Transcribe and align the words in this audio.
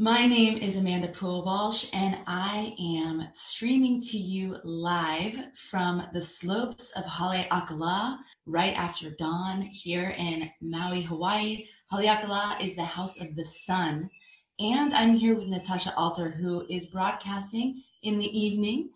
My 0.00 0.26
name 0.26 0.58
is 0.58 0.76
Amanda 0.76 1.08
Pool 1.08 1.44
Walsh, 1.44 1.90
and 1.92 2.16
I 2.28 2.72
am 2.96 3.26
streaming 3.32 4.00
to 4.02 4.16
you 4.16 4.58
live 4.62 5.36
from 5.56 6.04
the 6.12 6.22
slopes 6.22 6.92
of 6.92 7.02
Haleakala 7.02 8.18
right 8.46 8.78
after 8.78 9.10
dawn 9.10 9.60
here 9.60 10.14
in 10.16 10.52
Maui, 10.60 11.02
Hawaii. 11.02 11.66
Haleakala 11.92 12.64
is 12.64 12.76
the 12.76 12.84
house 12.84 13.20
of 13.20 13.34
the 13.34 13.44
sun. 13.44 14.08
And 14.60 14.94
I'm 14.94 15.16
here 15.16 15.34
with 15.34 15.48
Natasha 15.48 15.92
Alter, 15.96 16.30
who 16.30 16.64
is 16.70 16.86
broadcasting 16.86 17.82
in 18.04 18.20
the 18.20 18.38
evening 18.38 18.90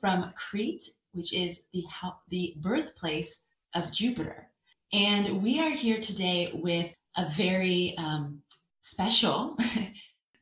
from 0.00 0.32
Crete, 0.36 0.82
which 1.12 1.32
is 1.32 1.68
the, 1.72 1.84
the 2.30 2.54
birthplace 2.56 3.44
of 3.76 3.92
Jupiter. 3.92 4.50
And 4.92 5.40
we 5.40 5.60
are 5.60 5.70
here 5.70 6.00
today 6.00 6.50
with 6.52 6.92
a 7.16 7.26
very 7.26 7.94
um, 7.96 8.42
special 8.80 9.56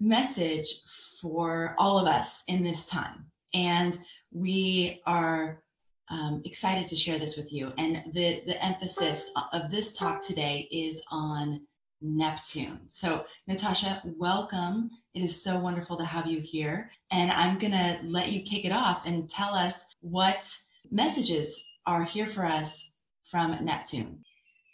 message 0.00 0.66
for 1.20 1.74
all 1.78 1.98
of 1.98 2.06
us 2.06 2.45
in 2.48 2.62
this 2.62 2.86
time. 2.86 3.27
And 3.55 3.96
we 4.32 5.00
are 5.06 5.62
um, 6.10 6.42
excited 6.45 6.86
to 6.88 6.96
share 6.96 7.19
this 7.19 7.36
with 7.36 7.52
you. 7.52 7.72
And 7.78 8.02
the, 8.12 8.42
the 8.46 8.62
emphasis 8.64 9.30
of 9.52 9.70
this 9.70 9.96
talk 9.96 10.22
today 10.22 10.69
is 10.70 11.02
on 11.10 11.62
Neptune. 12.00 12.80
So, 12.88 13.24
Natasha, 13.46 14.02
welcome. 14.05 14.91
It 15.14 15.22
is 15.22 15.42
so 15.42 15.59
wonderful 15.59 15.97
to 15.97 16.05
have 16.05 16.27
you 16.27 16.41
here. 16.41 16.91
And 17.10 17.33
I'm 17.33 17.58
going 17.58 17.72
to 17.72 17.98
let 18.05 18.30
you 18.30 18.42
kick 18.42 18.64
it 18.64 18.72
off 18.72 19.06
and 19.06 19.28
tell 19.28 19.55
us 19.55 19.86
what 20.00 20.48
messages 20.91 21.64
are 21.86 22.05
here 22.05 22.27
for 22.27 22.44
us 22.44 22.94
from 23.24 23.56
Neptune. 23.64 24.22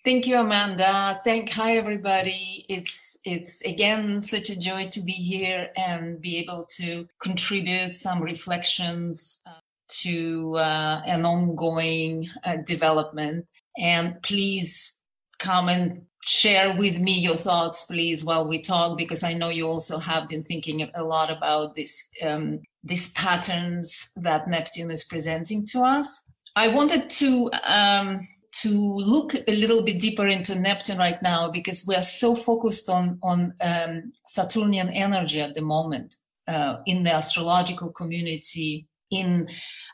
Thank 0.05 0.27
you, 0.27 0.37
Amanda. 0.37 1.21
Thank 1.25 1.51
hi 1.51 1.77
everybody. 1.77 2.67
It's 2.69 3.17
it's 3.25 3.61
again 3.63 4.21
such 4.21 4.51
a 4.51 4.59
joy 4.59 4.87
to 4.87 5.01
be 5.01 5.13
here 5.13 5.71
and 5.77 6.21
be 6.21 6.39
able 6.39 6.67
to 6.79 7.07
contribute 7.21 7.93
some 7.93 8.21
reflections 8.21 9.41
uh, 9.47 9.61
to 10.03 10.57
uh, 10.57 11.03
an 11.07 11.25
ongoing 11.25 12.29
uh, 12.43 12.57
development. 12.67 13.47
And 13.79 14.21
please 14.23 14.99
come 15.39 15.69
and 15.69 16.03
share 16.25 16.75
with 16.77 16.99
me 16.99 17.21
your 17.21 17.37
thoughts, 17.37 17.85
please, 17.85 18.25
while 18.25 18.49
we 18.49 18.61
talk, 18.61 18.99
because 18.99 19.23
I 19.23 19.35
know 19.35 19.51
you 19.51 19.69
also 19.69 20.01
have 20.01 20.29
been 20.29 20.43
thinking 20.43 20.91
a 20.97 21.05
lot 21.05 21.31
about 21.31 21.77
this 21.77 22.09
um, 22.25 22.59
these 22.83 23.13
patterns 23.13 24.11
that 24.17 24.49
Neptune 24.49 24.91
is 24.91 25.05
presenting 25.05 25.65
to 25.67 25.83
us. 25.83 26.25
I 26.57 26.69
wanted 26.69 27.09
to 27.09 27.51
um, 27.63 28.27
to 28.63 28.97
look 28.97 29.35
a 29.35 29.57
little 29.57 29.83
bit 29.83 29.99
deeper 29.99 30.27
into 30.27 30.55
Neptune 30.55 30.99
right 30.99 31.21
now 31.23 31.51
because 31.51 31.85
we 31.87 31.95
are 31.95 32.03
so 32.03 32.35
focused 32.35 32.89
on 32.89 33.19
on 33.23 33.55
um, 33.61 34.13
Saturnian 34.27 34.89
energy 34.91 35.41
at 35.41 35.55
the 35.55 35.63
moment 35.63 36.15
uh, 36.49 36.77
in 36.87 37.03
the 37.03 37.13
astrological 37.13 37.91
community. 37.91 38.87
In 39.11 39.47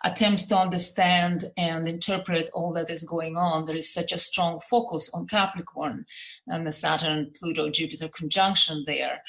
attempts 0.05 0.47
to 0.47 0.57
understand 0.57 1.43
and 1.57 1.89
interpret 1.89 2.51
all 2.55 2.73
that 2.75 2.89
is 2.89 3.03
going 3.03 3.37
on, 3.37 3.65
there 3.65 3.75
is 3.75 3.93
such 3.93 4.13
a 4.13 4.19
strong 4.19 4.61
focus 4.61 5.11
on 5.13 5.27
Capricorn 5.27 6.07
and 6.47 6.65
the 6.65 6.71
Saturn 6.71 7.33
Pluto 7.37 7.69
Jupiter 7.69 8.09
conjunction 8.17 8.85
there. 8.87 9.21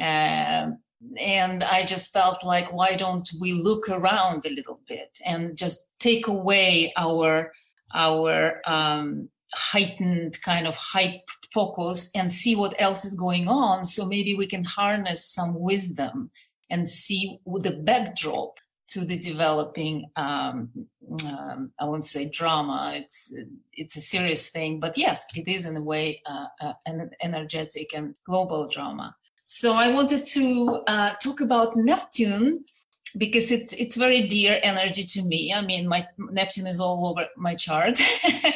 Um, 0.00 0.78
and 1.20 1.62
I 1.62 1.84
just 1.84 2.10
felt 2.12 2.42
like, 2.42 2.72
why 2.72 2.94
don't 2.94 3.28
we 3.38 3.52
look 3.52 3.90
around 3.90 4.46
a 4.46 4.54
little 4.54 4.80
bit 4.88 5.18
and 5.26 5.58
just 5.58 5.88
take 5.98 6.26
away 6.26 6.94
our 6.96 7.52
our 7.94 8.60
um, 8.66 9.28
heightened 9.54 10.40
kind 10.42 10.66
of 10.66 10.74
hype 10.76 11.28
focus 11.52 12.10
and 12.14 12.32
see 12.32 12.56
what 12.56 12.74
else 12.78 13.04
is 13.04 13.14
going 13.14 13.48
on. 13.48 13.84
So 13.84 14.06
maybe 14.06 14.34
we 14.34 14.46
can 14.46 14.64
harness 14.64 15.24
some 15.24 15.60
wisdom 15.60 16.30
and 16.70 16.88
see 16.88 17.38
the 17.46 17.70
backdrop 17.70 18.58
to 18.88 19.04
the 19.04 19.16
developing 19.16 20.10
um, 20.16 20.70
um, 21.32 21.72
I 21.78 21.84
won't 21.84 22.04
say 22.04 22.28
drama. 22.28 22.92
It's 22.94 23.32
it's 23.72 23.96
a 23.96 24.00
serious 24.00 24.50
thing, 24.50 24.80
but 24.80 24.96
yes, 24.96 25.26
it 25.34 25.48
is 25.48 25.66
in 25.66 25.76
a 25.76 25.82
way 25.82 26.22
uh, 26.26 26.46
uh, 26.60 26.72
an 26.86 27.10
energetic 27.22 27.94
and 27.94 28.14
global 28.26 28.68
drama. 28.68 29.14
So 29.44 29.74
I 29.74 29.88
wanted 29.88 30.26
to 30.28 30.82
uh, 30.86 31.10
talk 31.22 31.40
about 31.40 31.76
Neptune 31.76 32.64
because 33.16 33.50
it's 33.50 33.72
it's 33.74 33.96
very 33.96 34.26
dear 34.26 34.60
energy 34.62 35.04
to 35.04 35.22
me. 35.22 35.52
I 35.52 35.60
mean, 35.62 35.88
my 35.88 36.06
Neptune 36.18 36.66
is 36.66 36.80
all 36.80 37.06
over 37.06 37.26
my 37.36 37.54
chart, 37.54 38.00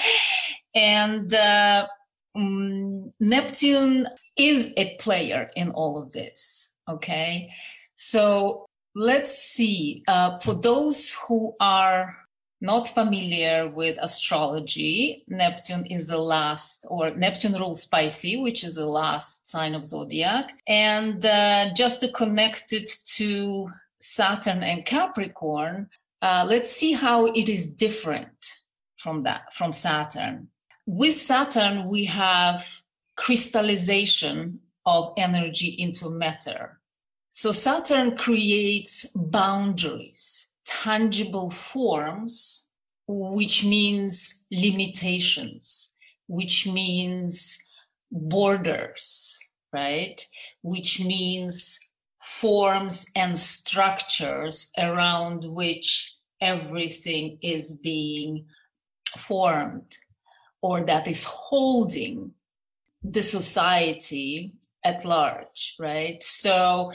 and 0.75 1.33
uh, 1.33 1.87
um, 2.35 3.11
Neptune 3.21 4.09
is 4.37 4.73
a 4.77 4.97
player 4.97 5.51
in 5.57 5.71
all 5.71 5.99
of 5.99 6.13
this. 6.13 6.75
Okay, 6.89 7.51
so 7.97 8.67
let's 8.95 9.37
see. 9.39 10.03
Uh, 10.09 10.39
for 10.39 10.55
those 10.55 11.17
who 11.27 11.55
are 11.61 12.17
not 12.61 12.89
familiar 12.89 13.69
with 13.69 13.97
astrology, 14.01 15.23
Neptune 15.29 15.87
is 15.87 16.09
the 16.09 16.19
last, 16.19 16.85
or 16.89 17.11
Neptune 17.11 17.53
rules 17.53 17.87
Pisces, 17.87 18.41
which 18.41 18.65
is 18.65 18.75
the 18.75 18.87
last 18.87 19.49
sign 19.49 19.75
of 19.75 19.85
zodiac. 19.85 20.51
And 20.67 21.25
uh, 21.25 21.73
just 21.75 22.01
to 22.01 22.09
connect 22.09 22.73
it 22.73 22.91
to 23.17 23.69
Saturn 24.01 24.63
and 24.63 24.85
Capricorn, 24.85 25.89
uh, 26.23 26.47
let's 26.49 26.73
see 26.73 26.93
how 26.93 27.27
it 27.27 27.49
is 27.49 27.71
different 27.71 28.63
from 28.97 29.23
that, 29.25 29.55
from 29.55 29.73
Saturn. 29.73 30.49
With 30.87 31.15
Saturn, 31.15 31.87
we 31.87 32.05
have 32.07 32.83
crystallization 33.17 34.61
of 34.87 35.13
energy 35.17 35.69
into 35.69 36.11
matter. 36.11 36.81
So 37.31 37.53
Saturn 37.53 38.17
creates 38.17 39.07
boundaries, 39.15 40.51
tangible 40.65 41.51
forms, 41.51 42.71
which 43.07 43.65
means 43.65 44.45
limitations, 44.51 45.95
which 46.27 46.67
means 46.67 47.59
borders, 48.11 49.39
right? 49.73 50.25
Which 50.63 51.01
means 51.05 51.79
forms 52.29 53.07
and 53.17 53.39
structures 53.39 54.71
around 54.79 55.45
which 55.45 56.15
everything 56.41 57.39
is 57.43 57.81
being 57.81 58.45
formed 59.17 59.97
or 60.61 60.85
that 60.85 61.09
is 61.09 61.25
holding 61.25 62.33
the 63.03 63.23
society 63.23 64.53
at 64.85 65.05
large, 65.05 65.75
right? 65.81 66.23
So, 66.23 66.93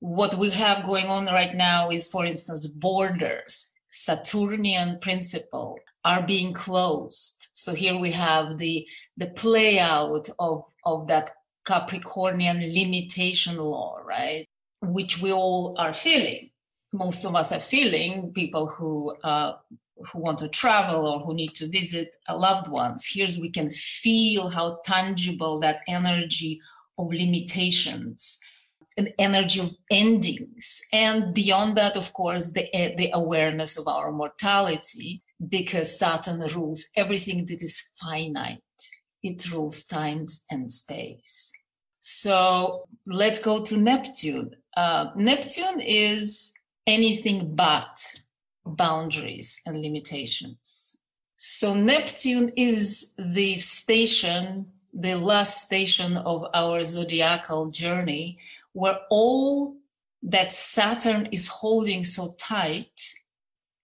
what 0.00 0.36
we 0.36 0.50
have 0.50 0.86
going 0.86 1.06
on 1.06 1.26
right 1.26 1.54
now 1.54 1.90
is, 1.90 2.08
for 2.08 2.24
instance, 2.24 2.66
borders, 2.66 3.72
Saturnian 3.90 4.98
principle 5.00 5.78
are 6.04 6.26
being 6.26 6.52
closed. 6.52 7.48
So 7.52 7.74
here 7.74 7.96
we 7.96 8.12
have 8.12 8.58
the 8.58 8.86
the 9.16 9.28
play 9.28 9.78
out 9.78 10.28
of 10.38 10.64
of 10.84 11.06
that 11.08 11.30
Capricornian 11.64 12.58
limitation 12.74 13.58
law, 13.58 13.98
right? 14.04 14.48
Which 14.82 15.22
we 15.22 15.32
all 15.32 15.74
are 15.78 15.94
feeling. 15.94 16.50
Most 16.92 17.24
of 17.24 17.34
us 17.34 17.52
are 17.52 17.60
feeling 17.60 18.32
people 18.32 18.66
who 18.66 19.14
uh, 19.24 19.54
who 20.10 20.18
want 20.18 20.38
to 20.38 20.48
travel 20.48 21.06
or 21.06 21.20
who 21.20 21.34
need 21.34 21.54
to 21.54 21.68
visit 21.68 22.16
loved 22.28 22.68
ones. 22.68 23.06
Here 23.06 23.28
we 23.40 23.50
can 23.50 23.70
feel 23.70 24.48
how 24.50 24.80
tangible 24.84 25.60
that 25.60 25.80
energy 25.86 26.60
of 26.98 27.12
limitations, 27.12 28.40
an 28.96 29.08
energy 29.18 29.60
of 29.60 29.74
endings, 29.90 30.82
and 30.92 31.32
beyond 31.32 31.76
that, 31.76 31.96
of 31.96 32.12
course, 32.12 32.52
the 32.52 32.68
the 32.98 33.10
awareness 33.14 33.78
of 33.78 33.86
our 33.86 34.10
mortality, 34.12 35.20
because 35.48 35.98
Saturn 35.98 36.40
rules 36.54 36.86
everything 36.96 37.46
that 37.46 37.62
is 37.62 37.90
finite. 38.00 38.58
It 39.22 39.50
rules 39.52 39.84
times 39.84 40.44
and 40.50 40.72
space. 40.72 41.52
So 42.00 42.88
let's 43.06 43.38
go 43.38 43.62
to 43.62 43.76
Neptune. 43.76 44.56
Uh, 44.76 45.10
Neptune 45.16 45.80
is 45.80 46.54
anything 46.86 47.54
but 47.54 48.22
boundaries 48.64 49.60
and 49.66 49.80
limitations. 49.80 50.96
So 51.36 51.74
Neptune 51.74 52.52
is 52.56 53.12
the 53.18 53.54
station, 53.56 54.66
the 54.94 55.16
last 55.16 55.62
station 55.64 56.16
of 56.16 56.46
our 56.54 56.82
zodiacal 56.84 57.70
journey, 57.70 58.38
where 58.72 59.00
all 59.10 59.76
that 60.22 60.52
Saturn 60.52 61.28
is 61.32 61.48
holding 61.48 62.04
so 62.04 62.34
tight 62.38 63.14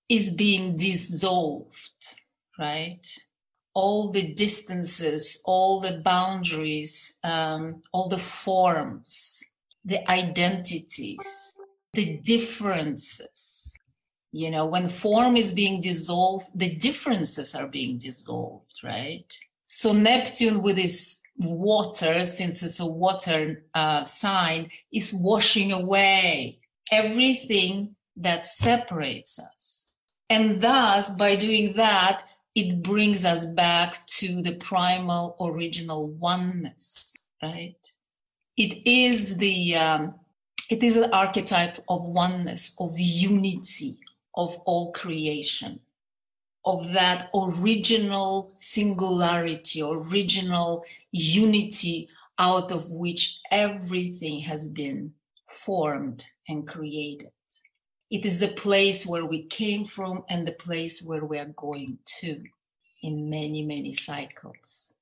is 0.08 0.30
being 0.30 0.76
dissolved, 0.76 2.20
right? 2.58 3.06
All 3.74 4.10
the 4.10 4.32
distances, 4.32 5.42
all 5.44 5.80
the 5.80 5.98
boundaries, 5.98 7.18
um, 7.24 7.82
all 7.92 8.08
the 8.08 8.18
forms 8.18 9.42
the 9.88 10.08
identities, 10.10 11.56
the 11.94 12.18
differences. 12.18 13.74
You 14.32 14.50
know, 14.50 14.66
when 14.66 14.88
form 14.88 15.36
is 15.38 15.54
being 15.54 15.80
dissolved, 15.80 16.46
the 16.54 16.74
differences 16.74 17.54
are 17.54 17.66
being 17.66 17.96
dissolved, 17.96 18.80
right? 18.84 19.34
So 19.64 19.92
Neptune 19.92 20.62
with 20.62 20.76
his 20.76 21.20
water, 21.38 22.26
since 22.26 22.62
it's 22.62 22.80
a 22.80 22.86
water 22.86 23.64
uh, 23.74 24.04
sign, 24.04 24.70
is 24.92 25.14
washing 25.14 25.72
away 25.72 26.58
everything 26.92 27.96
that 28.16 28.46
separates 28.46 29.38
us. 29.38 29.88
And 30.28 30.60
thus, 30.60 31.16
by 31.16 31.36
doing 31.36 31.72
that, 31.76 32.24
it 32.54 32.82
brings 32.82 33.24
us 33.24 33.46
back 33.46 34.04
to 34.18 34.42
the 34.42 34.56
primal 34.56 35.36
original 35.40 36.08
oneness, 36.08 37.14
right? 37.42 37.92
It 38.58 38.84
is 38.84 39.36
the 39.36 39.76
um, 39.76 40.14
it 40.68 40.82
is 40.82 40.96
an 40.96 41.12
archetype 41.12 41.78
of 41.88 42.08
oneness, 42.08 42.74
of 42.80 42.90
unity, 42.98 43.98
of 44.34 44.56
all 44.66 44.90
creation, 44.90 45.78
of 46.64 46.92
that 46.92 47.30
original 47.32 48.52
singularity, 48.58 49.80
original 49.80 50.84
unity 51.12 52.08
out 52.40 52.72
of 52.72 52.90
which 52.90 53.38
everything 53.52 54.40
has 54.40 54.68
been 54.68 55.12
formed 55.48 56.26
and 56.48 56.66
created. 56.66 57.30
It 58.10 58.26
is 58.26 58.40
the 58.40 58.48
place 58.48 59.06
where 59.06 59.24
we 59.24 59.44
came 59.44 59.84
from 59.84 60.24
and 60.28 60.48
the 60.48 60.58
place 60.66 61.00
where 61.00 61.24
we 61.24 61.38
are 61.38 61.54
going 61.54 61.98
to 62.20 62.42
in 63.02 63.30
many, 63.30 63.62
many 63.64 63.92
cycles. 63.92 64.94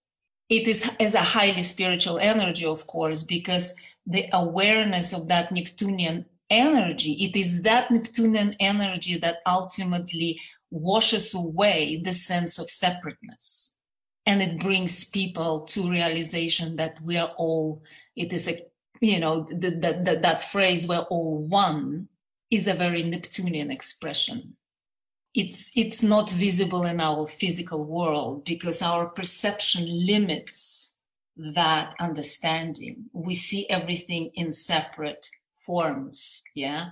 It 0.49 0.69
is 0.69 0.91
as 1.01 1.15
a 1.15 1.21
highly 1.21 1.63
spiritual 1.63 2.19
energy, 2.19 2.65
of 2.65 2.87
course, 2.87 3.23
because 3.23 3.75
the 4.07 4.29
awareness 4.33 5.13
of 5.13 5.29
that 5.29 5.51
Neptunian 5.51 6.27
energy, 6.49 7.13
it 7.25 7.37
is 7.37 7.63
that 7.63 7.91
Neptunian 7.91 8.55
energy 8.61 9.17
that 9.19 9.39
ultimately 9.47 10.41
washes 10.71 11.35
away 11.35 12.01
the 12.05 12.13
sense 12.13 12.59
of 12.59 12.71
separateness. 12.71 13.75
And 14.25 14.43
it 14.43 14.61
brings 14.61 15.09
people 15.09 15.63
to 15.67 15.91
realization 15.91 16.77
that 16.77 17.01
we 17.03 17.17
are 17.17 17.33
all, 17.37 17.83
it 18.15 18.33
is 18.33 18.49
a, 18.49 18.65
you 19.01 19.21
know, 19.21 19.47
the, 19.49 20.19
that 20.23 20.43
phrase, 20.43 20.87
we're 20.87 20.99
all 20.99 21.39
one 21.39 22.09
is 22.51 22.69
a 22.69 22.75
very 22.75 23.03
Neptunian 23.03 23.71
expression. 23.71 24.57
It's, 25.37 25.71
it's 25.77 26.03
not 26.03 26.31
visible 26.31 26.85
in 26.87 26.99
our 26.99 27.29
physical 27.29 27.85
world 27.85 28.47
because 28.47 28.81
our 28.81 29.11
perception 29.11 29.85
limits 30.07 30.97
that 31.37 31.95
understanding. 32.01 33.05
We 33.13 33.35
see 33.35 33.69
everything 33.69 34.31
in 34.35 34.53
separate 34.53 35.29
forms, 35.55 36.43
yeah? 36.55 36.87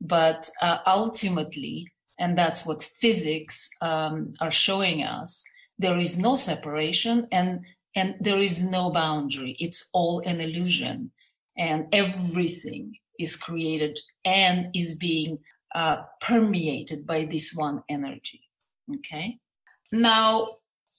But 0.00 0.50
uh, 0.60 0.78
ultimately, 0.86 1.92
and 2.18 2.36
that's 2.36 2.66
what 2.66 2.82
physics 2.82 3.70
um, 3.80 4.32
are 4.40 4.50
showing 4.50 5.04
us, 5.04 5.44
there 5.78 6.00
is 6.00 6.18
no 6.18 6.34
separation 6.34 7.28
and, 7.30 7.64
and 7.94 8.16
there 8.20 8.38
is 8.38 8.64
no 8.64 8.90
boundary. 8.90 9.56
It's 9.60 9.88
all 9.92 10.20
an 10.26 10.40
illusion. 10.40 11.12
And 11.56 11.86
everything 11.92 12.96
is 13.20 13.36
created 13.36 14.00
and 14.24 14.74
is 14.74 14.98
being 14.98 15.38
uh, 15.74 16.02
permeated 16.20 17.06
by 17.06 17.24
this 17.24 17.54
one 17.54 17.82
energy. 17.88 18.42
Okay. 18.96 19.38
Now, 19.92 20.46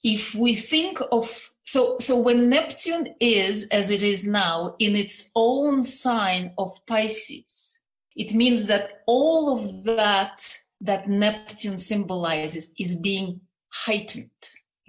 if 0.04 0.34
we 0.34 0.54
think 0.54 1.00
of 1.10 1.50
so 1.64 1.96
so 1.98 2.18
when 2.18 2.48
Neptune 2.48 3.14
is 3.20 3.66
as 3.72 3.90
it 3.90 4.02
is 4.02 4.26
now 4.26 4.76
in 4.78 4.94
its 4.94 5.30
own 5.34 5.82
sign 5.82 6.52
of 6.58 6.70
Pisces, 6.86 7.80
it 8.14 8.34
means 8.34 8.66
that 8.66 9.02
all 9.06 9.56
of 9.56 9.84
that 9.84 10.48
that 10.80 11.08
Neptune 11.08 11.78
symbolizes 11.78 12.72
is 12.78 12.94
being 12.94 13.40
heightened, 13.70 14.30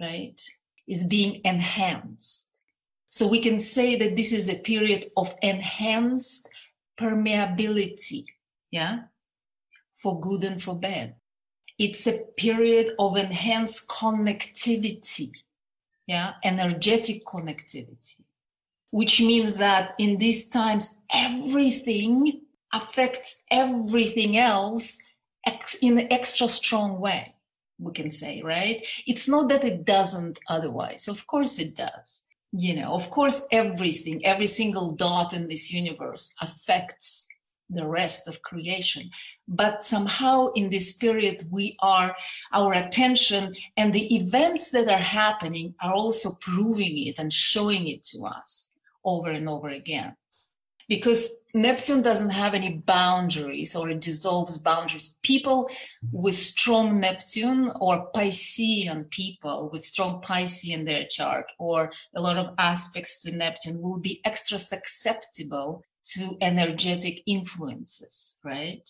right? 0.00 0.40
Is 0.86 1.04
being 1.04 1.40
enhanced. 1.44 2.48
So 3.10 3.26
we 3.26 3.40
can 3.40 3.58
say 3.58 3.96
that 3.96 4.16
this 4.16 4.32
is 4.32 4.48
a 4.48 4.58
period 4.58 5.10
of 5.16 5.34
enhanced 5.42 6.46
permeability, 7.00 8.26
yeah, 8.70 9.04
for 10.02 10.20
good 10.20 10.44
and 10.44 10.62
for 10.62 10.76
bad. 10.76 11.14
It's 11.78 12.06
a 12.06 12.20
period 12.36 12.94
of 12.98 13.16
enhanced 13.16 13.88
connectivity, 13.88 15.30
yeah, 16.06 16.34
energetic 16.42 17.24
connectivity, 17.24 18.22
which 18.90 19.20
means 19.20 19.58
that 19.58 19.94
in 19.98 20.18
these 20.18 20.48
times, 20.48 20.96
everything 21.12 22.42
affects 22.72 23.44
everything 23.50 24.36
else 24.36 24.98
in 25.80 25.98
an 25.98 26.12
extra 26.12 26.48
strong 26.48 26.98
way, 27.00 27.34
we 27.78 27.92
can 27.92 28.10
say, 28.10 28.42
right? 28.42 28.86
It's 29.06 29.28
not 29.28 29.48
that 29.48 29.64
it 29.64 29.86
doesn't 29.86 30.40
otherwise. 30.48 31.08
Of 31.08 31.26
course 31.26 31.58
it 31.58 31.74
does 31.76 32.28
you 32.52 32.74
know 32.74 32.94
of 32.94 33.10
course 33.10 33.46
everything 33.52 34.24
every 34.24 34.46
single 34.46 34.92
dot 34.92 35.34
in 35.34 35.48
this 35.48 35.72
universe 35.72 36.34
affects 36.40 37.26
the 37.70 37.86
rest 37.86 38.28
of 38.28 38.42
creation 38.42 39.10
but 39.46 39.84
somehow 39.84 40.48
in 40.54 40.70
this 40.70 40.96
period 40.96 41.42
we 41.50 41.76
are 41.80 42.16
our 42.52 42.72
attention 42.72 43.54
and 43.76 43.92
the 43.92 44.14
events 44.14 44.70
that 44.70 44.88
are 44.88 44.96
happening 44.96 45.74
are 45.82 45.92
also 45.92 46.32
proving 46.40 47.06
it 47.06 47.18
and 47.18 47.32
showing 47.32 47.88
it 47.88 48.02
to 48.02 48.24
us 48.24 48.72
over 49.04 49.30
and 49.30 49.48
over 49.48 49.68
again 49.68 50.14
because 50.88 51.42
Neptune 51.54 52.02
doesn't 52.02 52.30
have 52.30 52.54
any 52.54 52.70
boundaries 52.70 53.76
or 53.76 53.90
it 53.90 54.00
dissolves 54.00 54.58
boundaries. 54.58 55.18
People 55.22 55.68
with 56.10 56.34
strong 56.34 56.98
Neptune 56.98 57.70
or 57.78 58.10
Piscean 58.12 59.10
people 59.10 59.68
with 59.70 59.84
strong 59.84 60.22
Pisces 60.22 60.70
in 60.70 60.84
their 60.84 61.04
chart 61.04 61.46
or 61.58 61.92
a 62.16 62.20
lot 62.20 62.38
of 62.38 62.54
aspects 62.58 63.22
to 63.22 63.30
Neptune 63.30 63.80
will 63.80 64.00
be 64.00 64.20
extra 64.24 64.58
susceptible 64.58 65.84
to 66.14 66.36
energetic 66.40 67.22
influences, 67.26 68.38
right? 68.44 68.88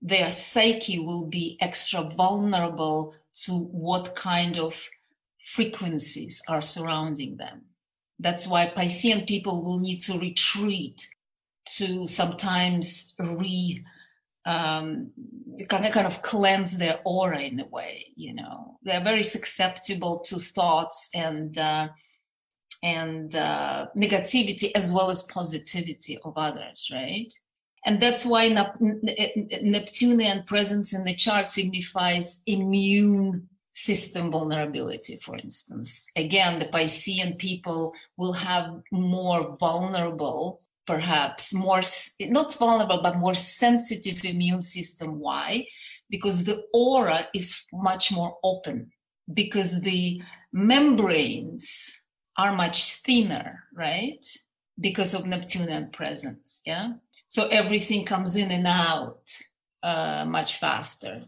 Their 0.00 0.30
psyche 0.30 0.98
will 0.98 1.26
be 1.26 1.56
extra 1.60 2.02
vulnerable 2.02 3.14
to 3.44 3.52
what 3.52 4.16
kind 4.16 4.58
of 4.58 4.88
frequencies 5.44 6.42
are 6.48 6.62
surrounding 6.62 7.36
them. 7.36 7.62
That's 8.18 8.46
why 8.46 8.66
Piscean 8.66 9.26
people 9.26 9.62
will 9.64 9.78
need 9.78 10.00
to 10.02 10.18
retreat 10.18 11.08
to 11.76 12.06
sometimes 12.08 13.14
re 13.18 13.84
um, 14.44 15.12
kind 15.68 15.86
of 15.86 15.92
kind 15.92 16.06
of 16.06 16.22
cleanse 16.22 16.78
their 16.78 17.00
aura 17.04 17.40
in 17.40 17.60
a 17.60 17.66
way. 17.66 18.06
You 18.16 18.34
know, 18.34 18.78
they're 18.82 19.00
very 19.00 19.22
susceptible 19.22 20.20
to 20.20 20.38
thoughts 20.38 21.08
and 21.14 21.56
uh, 21.56 21.88
and 22.82 23.34
uh, 23.36 23.86
negativity 23.96 24.70
as 24.74 24.90
well 24.92 25.10
as 25.10 25.22
positivity 25.24 26.18
of 26.24 26.36
others, 26.36 26.90
right? 26.92 27.32
And 27.84 28.00
that's 28.00 28.24
why 28.24 28.48
Neptunian 29.62 30.44
presence 30.44 30.94
in 30.94 31.04
the 31.04 31.14
chart 31.14 31.46
signifies 31.46 32.42
immune 32.46 33.48
system 33.74 34.30
vulnerability, 34.30 35.16
for 35.16 35.36
instance. 35.36 36.06
Again, 36.14 36.58
the 36.58 36.66
Piscean 36.66 37.38
people 37.38 37.94
will 38.16 38.34
have 38.34 38.82
more 38.92 39.56
vulnerable, 39.58 40.60
perhaps 40.86 41.54
more, 41.54 41.82
not 42.20 42.54
vulnerable, 42.54 43.00
but 43.02 43.18
more 43.18 43.34
sensitive 43.34 44.24
immune 44.24 44.62
system. 44.62 45.18
Why? 45.18 45.66
Because 46.08 46.44
the 46.44 46.64
aura 46.72 47.28
is 47.34 47.66
much 47.72 48.12
more 48.12 48.36
open, 48.44 48.92
because 49.32 49.80
the 49.80 50.22
membranes 50.52 52.01
are 52.42 52.54
much 52.64 52.78
thinner, 53.06 53.64
right? 53.74 54.24
Because 54.78 55.14
of 55.14 55.26
Neptunian 55.26 55.90
presence. 55.90 56.60
Yeah. 56.66 56.94
So 57.28 57.46
everything 57.48 58.04
comes 58.04 58.36
in 58.36 58.50
and 58.50 58.66
out 58.66 59.24
uh, 59.82 60.24
much 60.26 60.58
faster. 60.58 61.24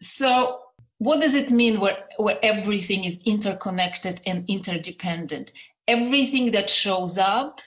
So 0.00 0.60
what 0.98 1.20
does 1.20 1.34
it 1.34 1.50
mean 1.50 1.80
where, 1.80 1.98
where 2.18 2.38
everything 2.42 3.04
is 3.04 3.20
interconnected 3.24 4.20
and 4.26 4.44
interdependent? 4.48 5.52
Everything 5.88 6.52
that 6.52 6.68
shows 6.68 7.16
up 7.16 7.60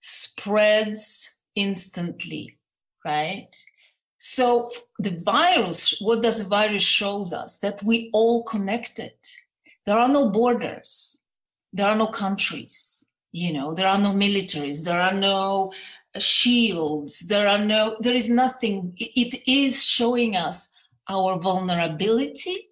spreads 0.00 1.36
instantly, 1.54 2.56
right? 3.04 3.54
So 4.18 4.70
the 4.98 5.20
virus, 5.24 6.00
what 6.00 6.22
does 6.22 6.38
the 6.42 6.48
virus 6.48 6.82
shows 6.82 7.32
us? 7.32 7.58
That 7.58 7.82
we 7.82 8.08
all 8.12 8.42
connected. 8.44 9.14
There 9.84 9.98
are 9.98 10.08
no 10.08 10.30
borders. 10.30 11.21
There 11.72 11.86
are 11.86 11.96
no 11.96 12.08
countries. 12.08 13.06
You 13.32 13.52
know, 13.52 13.74
there 13.74 13.88
are 13.88 13.98
no 13.98 14.12
militaries. 14.12 14.84
There 14.84 15.00
are 15.00 15.14
no 15.14 15.72
shields. 16.18 17.20
There 17.20 17.48
are 17.48 17.58
no, 17.58 17.96
there 18.00 18.14
is 18.14 18.28
nothing. 18.28 18.94
It 18.98 19.42
is 19.46 19.84
showing 19.84 20.36
us 20.36 20.70
our 21.08 21.38
vulnerability, 21.38 22.68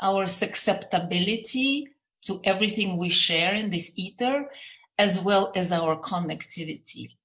our 0.00 0.26
susceptibility 0.26 1.88
to 2.22 2.40
everything 2.44 2.96
we 2.96 3.08
share 3.08 3.54
in 3.54 3.70
this 3.70 3.92
ether, 3.96 4.50
as 4.98 5.20
well 5.20 5.52
as 5.56 5.72
our 5.72 5.98
connectivity. 6.00 7.16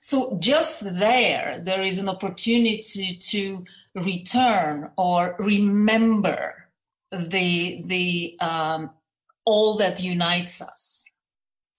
So 0.00 0.36
just 0.38 0.84
there, 0.84 1.60
there 1.62 1.80
is 1.80 1.98
an 1.98 2.10
opportunity 2.10 3.16
to 3.16 3.64
return 3.94 4.90
or 4.98 5.34
remember 5.38 6.68
the 7.10 7.82
the 7.86 8.36
um, 8.40 8.90
all 9.44 9.76
that 9.76 10.02
unites 10.02 10.60
us. 10.60 11.04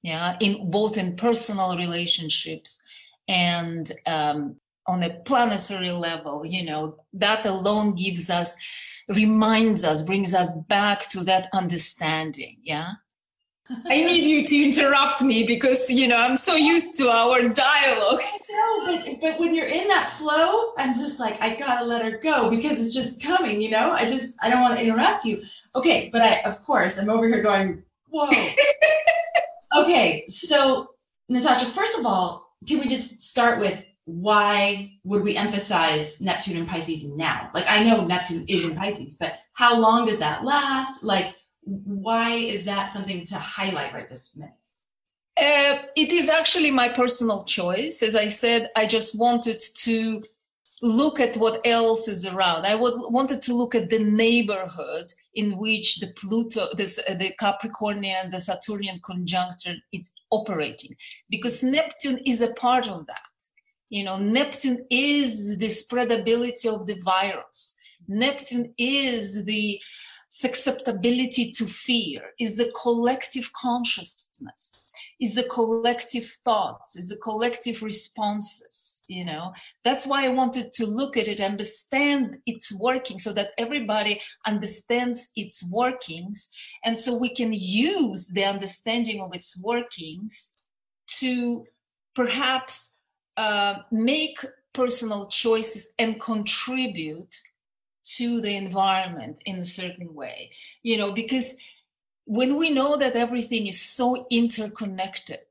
yeah 0.04 0.38
in 0.40 0.70
both 0.70 0.98
in 0.98 1.16
personal 1.16 1.78
relationships 1.78 2.82
and 3.28 3.92
um, 4.06 4.56
on 4.88 5.02
a 5.04 5.10
planetary 5.26 5.92
level 5.92 6.46
you 6.46 6.64
know 6.64 6.98
that 7.14 7.46
alone 7.46 7.96
gives 7.96 8.30
us 8.30 8.56
reminds 9.10 9.84
us 9.84 10.02
brings 10.02 10.34
us 10.34 10.52
back 10.68 11.00
to 11.10 11.24
that 11.24 11.48
understanding 11.54 12.58
yeah 12.64 12.92
I 13.70 14.02
need 14.02 14.28
you 14.28 14.48
to 14.48 14.64
interrupt 14.64 15.22
me 15.22 15.44
because 15.44 15.90
you 15.90 16.08
know 16.08 16.18
I'm 16.18 16.36
so 16.36 16.56
used 16.56 16.96
to 16.96 17.10
our 17.10 17.42
dialogue. 17.50 18.22
No, 18.50 18.86
but 18.86 19.08
but 19.22 19.40
when 19.40 19.56
you're 19.56 19.68
in 19.68 19.88
that 19.88 20.12
flow, 20.12 20.74
I'm 20.78 20.94
just 20.94 21.20
like 21.20 21.42
I 21.42 21.56
gotta 21.58 21.86
let 21.86 22.04
her 22.04 22.20
go 22.20 22.50
because 22.50 22.80
it's 22.80 22.94
just 22.94 23.22
coming. 23.22 23.62
You 23.62 23.72
know, 23.72 23.92
I 23.92 24.06
just 24.06 24.38
I 24.44 24.50
don't 24.50 24.62
want 24.62 24.78
to 24.78 24.86
interrupt 24.86 25.26
you. 25.26 25.42
Okay, 25.76 26.10
but 26.14 26.22
I 26.22 26.42
of 26.42 26.64
course 26.64 26.98
I'm 26.98 27.10
over 27.10 27.28
here 27.28 27.42
going 27.42 27.82
whoa. 28.10 28.30
okay, 29.82 30.26
so 30.28 30.92
Natasha, 31.28 31.66
first 31.66 31.98
of 31.98 32.06
all, 32.06 32.56
can 32.68 32.80
we 32.80 32.88
just 32.88 33.30
start 33.30 33.60
with 33.60 33.84
why 34.06 34.92
would 35.04 35.24
we 35.24 35.36
emphasize 35.36 36.22
Neptune 36.22 36.58
and 36.58 36.68
Pisces 36.68 37.04
now? 37.16 37.50
Like 37.54 37.66
I 37.68 37.84
know 37.84 38.06
Neptune 38.06 38.46
is 38.48 38.64
in 38.64 38.76
Pisces, 38.76 39.16
but 39.20 39.40
how 39.54 39.80
long 39.80 40.06
does 40.06 40.20
that 40.20 40.46
last? 40.46 41.04
Like 41.04 41.36
why 41.66 42.32
is 42.32 42.64
that 42.66 42.92
something 42.92 43.26
to 43.26 43.36
highlight 43.36 43.94
right 43.94 44.10
this 44.10 44.38
minute? 44.38 44.54
Uh, 45.38 45.84
it 45.98 46.12
is 46.12 46.30
actually 46.30 46.72
my 46.72 46.88
personal 46.88 47.44
choice. 47.44 48.02
As 48.02 48.16
I 48.16 48.30
said, 48.30 48.70
I 48.76 48.86
just 48.86 49.20
wanted 49.20 49.60
to 49.60 50.24
look 50.82 51.20
at 51.20 51.36
what 51.38 51.66
else 51.66 52.08
is 52.08 52.26
around. 52.26 52.66
I 52.66 52.76
would, 52.76 52.94
wanted 53.12 53.42
to 53.44 53.56
look 53.56 53.76
at 53.76 53.90
the 53.90 54.00
neighborhood 54.00 55.12
in 55.34 55.58
which 55.58 55.98
the 55.98 56.14
Pluto, 56.18 56.68
this, 56.76 57.00
uh, 57.10 57.16
the 57.16 57.34
Capricornian, 57.42 58.32
the 58.32 58.40
Saturnian 58.40 59.00
conjunction 59.04 59.82
is 59.92 60.12
operating, 60.32 60.96
because 61.30 61.64
Neptune 61.64 62.20
is 62.26 62.42
a 62.42 62.54
part 62.54 62.88
of 62.90 63.06
that. 63.08 63.20
You 63.90 64.04
know, 64.04 64.18
Neptune 64.18 64.86
is 64.90 65.58
the 65.58 65.68
spreadability 65.68 66.66
of 66.66 66.86
the 66.86 67.00
virus. 67.02 67.76
Neptune 68.08 68.74
is 68.78 69.46
the 69.46 69.82
susceptibility 70.28 71.52
to 71.52 71.66
fear 71.66 72.22
is 72.40 72.58
the 72.58 72.72
collective 72.82 73.52
consciousness 73.54 74.92
is 75.20 75.36
the 75.36 75.44
collective 75.44 76.26
thoughts 76.44 76.98
is 76.98 77.10
the 77.10 77.18
collective 77.18 77.82
responses 77.84 79.02
you 79.08 79.24
know? 79.24 79.54
That's 79.84 80.08
why 80.08 80.26
i 80.26 80.30
wanted 80.30 80.72
to 80.74 80.86
look 80.86 81.16
at 81.16 81.28
it 81.28 81.40
understand 81.40 82.38
its 82.46 82.72
working 82.72 83.18
so 83.18 83.32
that 83.34 83.52
everybody 83.58 84.22
understands 84.46 85.30
its 85.36 85.64
workings 85.70 86.50
and 86.84 86.98
so 87.00 87.18
we 87.18 87.30
can 87.30 87.54
use 87.54 88.28
the 88.28 88.44
understanding 88.44 89.22
of 89.22 89.34
its 89.34 89.62
workings 89.62 90.52
to 91.08 91.66
perhaps 92.16 92.96
uh, 93.38 93.76
make 93.92 94.38
personal 94.74 95.28
choices 95.28 95.90
and 95.98 96.20
contribute 96.20 97.36
to 98.18 98.42
the 98.42 98.56
environment 98.56 99.38
in 99.46 99.58
a 99.58 99.66
certain 99.66 100.14
way 100.14 100.52
you 100.84 100.98
know 100.98 101.12
because 101.12 101.56
when 102.26 102.58
we 102.58 102.70
know 102.70 102.98
that 102.98 103.16
everything 103.16 103.68
is 103.68 103.82
so 103.82 104.26
interconnected 104.30 105.48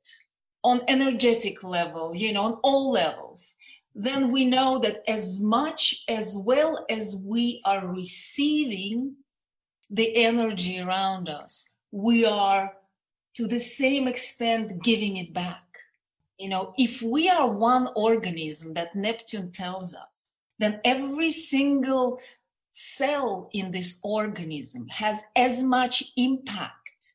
on 0.62 0.80
energetic 0.88 1.62
level 1.62 2.12
you 2.14 2.32
know 2.32 2.44
on 2.44 2.52
all 2.62 2.90
levels 2.90 3.56
then 3.96 4.32
we 4.32 4.44
know 4.44 4.78
that 4.78 5.02
as 5.08 5.40
much 5.40 6.04
as 6.08 6.36
well 6.36 6.84
as 6.90 7.16
we 7.24 7.60
are 7.64 7.86
receiving 7.86 9.14
the 9.90 10.16
energy 10.16 10.80
around 10.80 11.28
us 11.28 11.68
we 11.92 12.24
are 12.24 12.72
to 13.34 13.46
the 13.46 13.58
same 13.58 14.08
extent 14.08 14.82
giving 14.82 15.16
it 15.16 15.32
back. 15.32 15.62
You 16.38 16.48
know 16.48 16.74
if 16.76 17.02
we 17.02 17.30
are 17.30 17.48
one 17.48 17.88
organism 17.94 18.74
that 18.74 18.96
neptune 18.96 19.52
tells 19.52 19.94
us 19.94 20.18
then 20.58 20.80
every 20.84 21.30
single 21.30 22.18
cell 22.76 23.48
in 23.52 23.70
this 23.70 24.00
organism 24.02 24.88
has 24.88 25.22
as 25.36 25.62
much 25.62 26.12
impact 26.16 27.14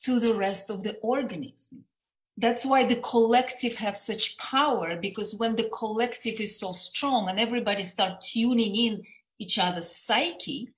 to 0.00 0.18
the 0.18 0.34
rest 0.34 0.70
of 0.70 0.82
the 0.82 0.96
organism. 1.02 1.84
That's 2.38 2.64
why 2.64 2.86
the 2.86 2.96
collective 2.96 3.74
have 3.76 3.98
such 3.98 4.38
power 4.38 4.96
because 4.96 5.34
when 5.34 5.56
the 5.56 5.68
collective 5.68 6.40
is 6.40 6.58
so 6.58 6.72
strong 6.72 7.28
and 7.28 7.38
everybody 7.38 7.84
start 7.84 8.22
tuning 8.22 8.74
in 8.74 9.02
each 9.38 9.58
other's 9.58 9.94
psyche 9.94 10.70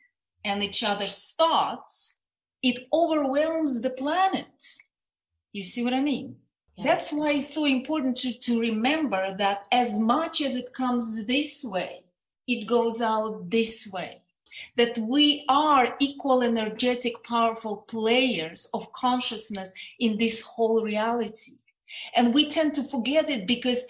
and 0.44 0.60
each 0.60 0.82
other's 0.82 1.32
thoughts, 1.38 2.18
it 2.64 2.80
overwhelms 2.92 3.80
the 3.80 3.90
planet. 3.90 4.80
You 5.52 5.62
see 5.62 5.84
what 5.84 5.94
I 5.94 6.00
mean? 6.00 6.36
Yes. 6.74 6.86
That's 6.86 7.12
why 7.12 7.30
it's 7.34 7.54
so 7.54 7.64
important 7.64 8.16
to, 8.18 8.36
to 8.36 8.60
remember 8.60 9.36
that 9.38 9.66
as 9.70 10.00
much 10.00 10.42
as 10.42 10.56
it 10.56 10.74
comes 10.74 11.24
this 11.26 11.64
way, 11.64 12.05
it 12.46 12.66
goes 12.66 13.00
out 13.00 13.50
this 13.50 13.88
way. 13.92 14.22
That 14.76 14.96
we 14.98 15.44
are 15.48 15.94
equal, 15.98 16.42
energetic, 16.42 17.22
powerful 17.24 17.78
players 17.88 18.68
of 18.72 18.90
consciousness 18.92 19.70
in 20.00 20.16
this 20.16 20.40
whole 20.40 20.82
reality. 20.82 21.58
And 22.14 22.32
we 22.32 22.48
tend 22.48 22.74
to 22.74 22.82
forget 22.82 23.28
it 23.28 23.46
because 23.46 23.84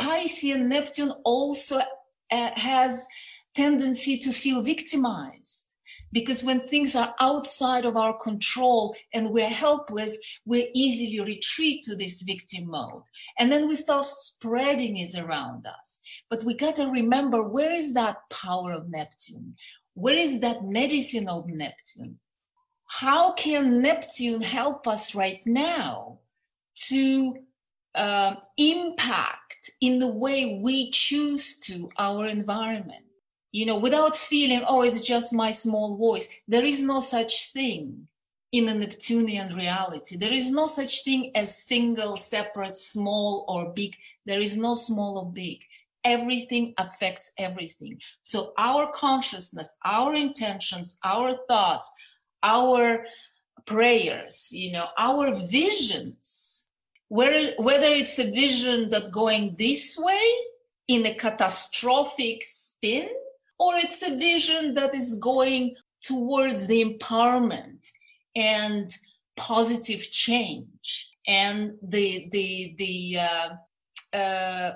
Piscean 0.00 0.66
Neptune 0.66 1.12
also 1.24 1.78
uh, 1.78 2.50
has 2.54 3.06
tendency 3.54 4.18
to 4.18 4.32
feel 4.32 4.60
victimized 4.62 5.67
because 6.12 6.42
when 6.42 6.60
things 6.60 6.96
are 6.96 7.14
outside 7.20 7.84
of 7.84 7.96
our 7.96 8.16
control 8.18 8.94
and 9.12 9.30
we're 9.30 9.48
helpless, 9.48 10.18
we 10.44 10.70
easily 10.74 11.20
retreat 11.20 11.82
to 11.84 11.96
this 11.96 12.22
victim 12.22 12.68
mode. 12.68 13.02
And 13.38 13.52
then 13.52 13.68
we 13.68 13.74
start 13.74 14.06
spreading 14.06 14.96
it 14.96 15.16
around 15.16 15.66
us. 15.66 16.00
But 16.30 16.44
we 16.44 16.54
got 16.54 16.76
to 16.76 16.90
remember 16.90 17.42
where 17.42 17.74
is 17.74 17.94
that 17.94 18.18
power 18.30 18.72
of 18.72 18.88
Neptune? 18.88 19.56
Where 19.94 20.16
is 20.16 20.40
that 20.40 20.64
medicine 20.64 21.28
of 21.28 21.46
Neptune? 21.48 22.18
How 22.86 23.32
can 23.32 23.82
Neptune 23.82 24.40
help 24.40 24.88
us 24.88 25.14
right 25.14 25.40
now 25.44 26.20
to 26.88 27.36
uh, 27.94 28.34
impact 28.56 29.70
in 29.80 29.98
the 29.98 30.06
way 30.06 30.60
we 30.62 30.90
choose 30.90 31.58
to 31.60 31.90
our 31.98 32.26
environment? 32.26 33.07
You 33.52 33.66
know, 33.66 33.78
without 33.78 34.16
feeling, 34.16 34.62
oh, 34.66 34.82
it's 34.82 35.00
just 35.00 35.32
my 35.32 35.50
small 35.50 35.96
voice. 35.96 36.28
There 36.46 36.64
is 36.64 36.82
no 36.82 37.00
such 37.00 37.52
thing 37.52 38.08
in 38.52 38.68
a 38.68 38.74
Neptunian 38.74 39.54
reality. 39.54 40.16
There 40.16 40.32
is 40.32 40.50
no 40.50 40.66
such 40.66 41.04
thing 41.04 41.32
as 41.34 41.64
single, 41.64 42.16
separate, 42.16 42.76
small 42.76 43.44
or 43.48 43.72
big. 43.72 43.94
There 44.26 44.40
is 44.40 44.56
no 44.56 44.74
small 44.74 45.18
or 45.18 45.30
big. 45.30 45.60
Everything 46.04 46.74
affects 46.78 47.32
everything. 47.38 48.00
So 48.22 48.52
our 48.56 48.90
consciousness, 48.92 49.74
our 49.84 50.14
intentions, 50.14 50.98
our 51.04 51.36
thoughts, 51.48 51.92
our 52.42 53.04
prayers, 53.66 54.50
you 54.52 54.72
know, 54.72 54.86
our 54.96 55.34
visions, 55.46 56.68
whether, 57.08 57.52
whether 57.58 57.88
it's 57.88 58.18
a 58.18 58.30
vision 58.30 58.90
that 58.90 59.10
going 59.10 59.56
this 59.58 59.98
way 59.98 60.30
in 60.86 61.04
a 61.04 61.14
catastrophic 61.14 62.42
spin 62.42 63.08
or 63.58 63.74
it's 63.76 64.02
a 64.02 64.16
vision 64.16 64.74
that 64.74 64.94
is 64.94 65.16
going 65.16 65.74
towards 66.00 66.66
the 66.66 66.84
empowerment 66.84 67.90
and 68.36 68.94
positive 69.36 70.10
change 70.10 71.10
and 71.26 71.74
the 71.82 72.28
the 72.32 72.74
the 72.78 73.18
uh, 73.18 74.16
uh, 74.16 74.72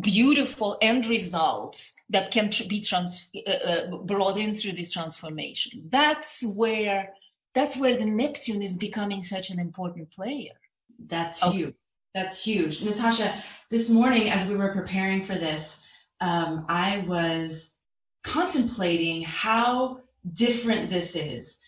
beautiful 0.00 0.76
end 0.82 1.06
results 1.06 1.94
that 2.10 2.30
can 2.30 2.50
be 2.68 2.80
trans- 2.80 3.30
uh, 3.46 3.50
uh, 3.50 3.96
brought 3.98 4.36
in 4.36 4.52
through 4.52 4.72
this 4.72 4.92
transformation. 4.92 5.84
That's 5.88 6.44
where 6.44 7.14
that's 7.54 7.76
where 7.76 7.96
the 7.96 8.06
neptune 8.06 8.62
is 8.62 8.76
becoming 8.76 9.22
such 9.22 9.50
an 9.50 9.58
important 9.58 10.10
player. 10.10 10.54
That's 10.98 11.42
okay. 11.42 11.56
huge. 11.56 11.74
That's 12.14 12.44
huge. 12.44 12.82
Natasha 12.82 13.32
this 13.70 13.90
morning 13.90 14.30
as 14.30 14.48
we 14.48 14.56
were 14.56 14.72
preparing 14.72 15.22
for 15.22 15.34
this 15.34 15.84
um, 16.20 16.64
i 16.68 17.04
was 17.06 17.76
contemplating 18.28 19.22
how 19.22 20.00
different 20.34 20.90
this 20.90 21.16
is 21.16 21.58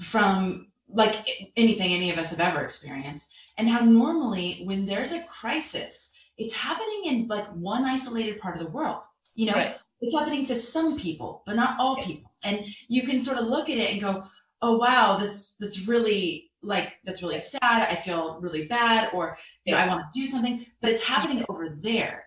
from 0.00 0.68
like 0.88 1.50
anything 1.56 1.92
any 1.92 2.10
of 2.10 2.18
us 2.18 2.30
have 2.30 2.40
ever 2.40 2.62
experienced 2.62 3.32
and 3.58 3.68
how 3.68 3.84
normally 3.84 4.62
when 4.64 4.86
there's 4.86 5.12
a 5.12 5.22
crisis 5.24 6.12
it's 6.36 6.54
happening 6.54 7.02
in 7.06 7.26
like 7.26 7.46
one 7.48 7.84
isolated 7.84 8.38
part 8.38 8.56
of 8.56 8.62
the 8.62 8.70
world 8.70 9.02
you 9.34 9.46
know 9.46 9.54
right. 9.54 9.76
it's 10.00 10.16
happening 10.16 10.44
to 10.44 10.54
some 10.54 10.96
people 10.96 11.42
but 11.46 11.56
not 11.56 11.78
all 11.80 11.96
yes. 11.98 12.06
people 12.06 12.32
and 12.44 12.64
you 12.88 13.02
can 13.02 13.18
sort 13.18 13.38
of 13.38 13.46
look 13.46 13.68
at 13.68 13.78
it 13.78 13.90
and 13.90 14.00
go 14.00 14.24
oh 14.62 14.78
wow 14.78 15.16
that's 15.18 15.56
that's 15.56 15.88
really 15.88 16.50
like 16.62 16.92
that's 17.04 17.22
really 17.22 17.34
yes. 17.34 17.50
sad 17.50 17.88
i 17.90 17.94
feel 17.94 18.38
really 18.40 18.66
bad 18.66 19.10
or 19.12 19.36
yes. 19.64 19.74
know, 19.74 19.82
i 19.82 19.88
want 19.88 20.04
to 20.12 20.20
do 20.20 20.28
something 20.28 20.64
but 20.80 20.90
it's 20.90 21.04
happening 21.04 21.44
over 21.48 21.70
there 21.82 22.26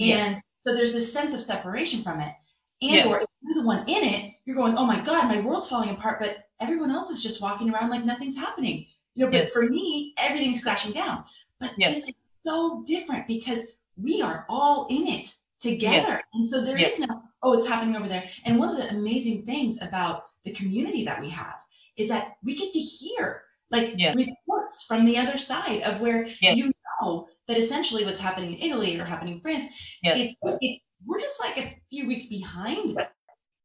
and 0.00 0.36
so 0.64 0.74
there's 0.74 0.92
this 0.92 1.12
sense 1.12 1.34
of 1.34 1.40
separation 1.40 2.02
from 2.02 2.20
it 2.20 2.32
and 2.80 2.92
yes. 2.92 3.06
or 3.06 3.20
if 3.20 3.26
you're 3.42 3.54
the 3.54 3.66
one 3.66 3.88
in 3.88 4.04
it, 4.04 4.34
you're 4.44 4.56
going, 4.56 4.76
oh 4.76 4.86
my 4.86 5.00
God, 5.04 5.28
my 5.28 5.40
world's 5.40 5.68
falling 5.68 5.90
apart, 5.90 6.20
but 6.20 6.48
everyone 6.60 6.90
else 6.90 7.10
is 7.10 7.22
just 7.22 7.42
walking 7.42 7.72
around 7.72 7.90
like 7.90 8.04
nothing's 8.04 8.36
happening. 8.36 8.86
You 9.14 9.24
know, 9.24 9.32
but 9.32 9.42
Yes. 9.42 9.52
for 9.52 9.68
me, 9.68 10.14
everything's 10.16 10.62
crashing 10.62 10.92
down. 10.92 11.24
But 11.58 11.72
Yes. 11.76 11.94
this 11.94 12.08
is 12.08 12.14
so 12.46 12.82
different 12.86 13.26
because 13.26 13.62
we 13.96 14.22
are 14.22 14.46
all 14.48 14.86
in 14.90 15.06
it 15.06 15.34
together. 15.60 16.20
And 16.34 16.46
so 16.48 16.60
there 16.64 16.78
is 16.78 16.98
no, 17.00 17.22
oh, 17.42 17.58
it's 17.58 17.66
happening 17.66 17.96
over 17.96 18.08
there. 18.08 18.28
And 18.44 18.58
one 18.58 18.68
of 18.68 18.76
the 18.76 18.88
amazing 18.90 19.44
things 19.44 19.80
about 19.82 20.26
the 20.44 20.52
community 20.52 21.04
that 21.04 21.20
we 21.20 21.30
have 21.30 21.56
is 21.96 22.08
that 22.08 22.36
we 22.44 22.54
get 22.54 22.72
to 22.72 22.78
hear 22.78 23.42
like 23.70 23.94
reports 24.16 24.84
from 24.84 25.04
the 25.04 25.18
other 25.18 25.36
side 25.36 25.82
of 25.82 26.00
where 26.00 26.26
you 26.40 26.72
know 27.02 27.28
that 27.46 27.58
essentially 27.58 28.04
what's 28.04 28.20
happening 28.20 28.54
in 28.54 28.70
Italy 28.70 28.98
or 28.98 29.04
happening 29.04 29.34
in 29.34 29.40
France 29.40 29.66
Yes. 30.02 30.34
it's, 30.42 30.58
it's 30.62 30.82
we're 31.04 31.20
just 31.20 31.40
like 31.40 31.58
a 31.58 31.80
few 31.90 32.06
weeks 32.06 32.26
behind. 32.26 32.98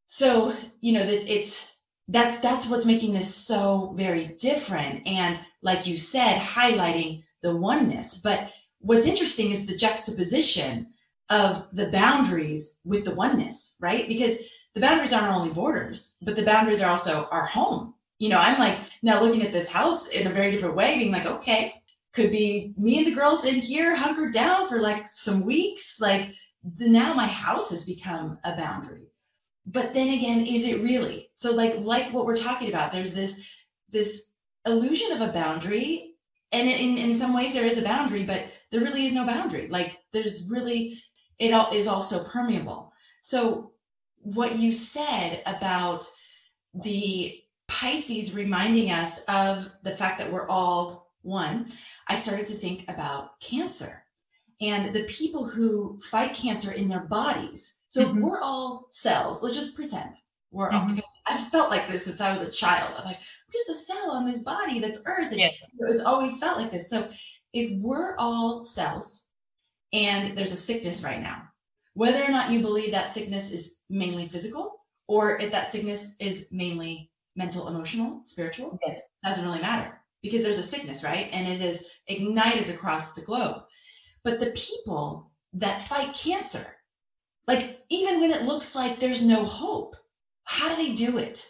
So 0.06 0.52
you 0.80 0.92
know 0.92 1.04
this 1.04 1.24
it's 1.28 1.78
that's 2.08 2.38
that's 2.40 2.68
what's 2.68 2.86
making 2.86 3.14
this 3.14 3.34
so 3.34 3.94
very 3.96 4.26
different 4.38 5.06
and 5.06 5.38
like 5.62 5.86
you 5.86 5.96
said 5.96 6.38
highlighting 6.40 7.24
the 7.42 7.56
oneness. 7.56 8.20
But 8.20 8.50
what's 8.78 9.06
interesting 9.06 9.50
is 9.50 9.66
the 9.66 9.76
juxtaposition 9.76 10.88
of 11.30 11.66
the 11.72 11.90
boundaries 11.90 12.80
with 12.84 13.04
the 13.04 13.14
oneness 13.14 13.76
right? 13.80 14.06
Because 14.08 14.36
the 14.74 14.80
boundaries 14.80 15.12
aren't 15.12 15.34
only 15.34 15.52
borders 15.52 16.16
but 16.22 16.36
the 16.36 16.44
boundaries 16.44 16.82
are 16.82 16.90
also 16.90 17.28
our 17.30 17.46
home. 17.46 17.94
You 18.18 18.28
know 18.30 18.38
i'm 18.38 18.58
like 18.58 18.78
now 19.02 19.20
looking 19.20 19.42
at 19.42 19.52
this 19.52 19.68
house 19.68 20.08
in 20.08 20.26
a 20.26 20.30
very 20.30 20.50
different 20.50 20.76
way 20.76 20.96
being 20.96 21.12
like 21.12 21.26
okay 21.26 21.74
could 22.14 22.30
be 22.30 22.72
me 22.78 22.98
and 22.98 23.06
the 23.06 23.14
girls 23.14 23.44
in 23.44 23.56
here 23.56 23.94
hunkered 23.96 24.32
down 24.32 24.68
for 24.68 24.80
like 24.80 25.06
some 25.08 25.44
weeks 25.44 26.00
like 26.00 26.32
the, 26.64 26.88
now 26.88 27.14
my 27.14 27.26
house 27.26 27.70
has 27.70 27.84
become 27.84 28.38
a 28.44 28.56
boundary. 28.56 29.08
But 29.66 29.94
then 29.94 30.08
again 30.08 30.46
is 30.46 30.66
it 30.66 30.82
really? 30.82 31.30
So 31.34 31.52
like 31.52 31.80
like 31.80 32.12
what 32.12 32.26
we're 32.26 32.36
talking 32.36 32.68
about 32.68 32.92
there's 32.92 33.14
this 33.14 33.48
this 33.90 34.32
illusion 34.66 35.12
of 35.12 35.20
a 35.20 35.32
boundary 35.32 36.14
and 36.52 36.68
in, 36.68 36.98
in 36.98 37.14
some 37.16 37.34
ways 37.34 37.54
there 37.54 37.64
is 37.64 37.78
a 37.78 37.82
boundary 37.82 38.24
but 38.24 38.46
there 38.70 38.80
really 38.80 39.06
is 39.06 39.12
no 39.12 39.26
boundary. 39.26 39.68
Like 39.68 39.98
there's 40.12 40.50
really 40.50 41.00
it 41.38 41.52
all 41.52 41.72
is 41.72 41.86
also 41.86 42.24
permeable. 42.24 42.92
So 43.22 43.72
what 44.20 44.58
you 44.58 44.72
said 44.72 45.42
about 45.46 46.04
the 46.74 47.40
pisces 47.68 48.34
reminding 48.34 48.90
us 48.90 49.22
of 49.28 49.70
the 49.82 49.90
fact 49.90 50.18
that 50.18 50.30
we're 50.30 50.48
all 50.48 51.12
one 51.22 51.66
i 52.08 52.16
started 52.16 52.46
to 52.46 52.54
think 52.54 52.84
about 52.88 53.40
cancer 53.40 54.03
and 54.60 54.94
the 54.94 55.04
people 55.04 55.44
who 55.44 56.00
fight 56.10 56.34
cancer 56.34 56.72
in 56.72 56.88
their 56.88 57.04
bodies. 57.06 57.76
So 57.88 58.00
if 58.02 58.08
Mhm. 58.08 58.20
we're 58.22 58.40
all 58.40 58.88
cells, 58.92 59.42
let's 59.42 59.54
just 59.56 59.76
pretend 59.76 60.14
we're 60.50 60.70
all, 60.70 60.82
Mhm. 60.82 60.96
because 60.96 61.10
I've 61.26 61.48
felt 61.48 61.70
like 61.70 61.88
this 61.88 62.04
since 62.04 62.20
I 62.20 62.32
was 62.32 62.42
a 62.42 62.50
child. 62.50 62.94
I'm 62.96 63.04
like, 63.04 63.16
I'm 63.18 63.52
just 63.52 63.68
a 63.70 63.74
cell 63.74 64.12
on 64.12 64.26
this 64.26 64.40
body 64.40 64.78
that's 64.78 65.00
earth. 65.06 65.30
And 65.30 65.40
Yes. 65.40 65.54
it's 65.78 66.02
always 66.02 66.38
felt 66.38 66.58
like 66.58 66.70
this. 66.70 66.88
So 66.88 67.10
if 67.52 67.72
we're 67.80 68.16
all 68.18 68.62
cells 68.62 69.26
and 69.92 70.36
there's 70.36 70.52
a 70.52 70.56
sickness 70.56 71.02
right 71.02 71.20
now, 71.20 71.48
whether 71.94 72.22
or 72.22 72.30
not 72.30 72.50
you 72.50 72.60
believe 72.60 72.92
that 72.92 73.14
sickness 73.14 73.50
is 73.50 73.82
mainly 73.88 74.26
physical 74.28 74.84
or 75.06 75.38
if 75.38 75.50
that 75.52 75.70
sickness 75.72 76.14
is 76.18 76.48
mainly 76.50 77.10
mental, 77.36 77.68
emotional, 77.68 78.20
spiritual, 78.24 78.78
Yes. 78.86 79.08
doesn't 79.24 79.44
really 79.44 79.60
matter 79.60 80.00
because 80.22 80.42
there's 80.42 80.58
a 80.58 80.62
sickness, 80.62 81.02
right? 81.04 81.28
And 81.32 81.46
it 81.48 81.60
is 81.62 81.84
ignited 82.06 82.70
across 82.70 83.12
the 83.14 83.22
globe. 83.22 83.64
But 84.24 84.40
the 84.40 84.52
people 84.52 85.30
that 85.52 85.86
fight 85.86 86.14
cancer, 86.14 86.76
like 87.46 87.80
even 87.90 88.20
when 88.20 88.30
it 88.30 88.42
looks 88.42 88.74
like 88.74 88.98
there's 88.98 89.22
no 89.22 89.44
hope, 89.44 89.96
how 90.44 90.68
do 90.68 90.76
they 90.76 90.94
do 90.94 91.18
it? 91.18 91.46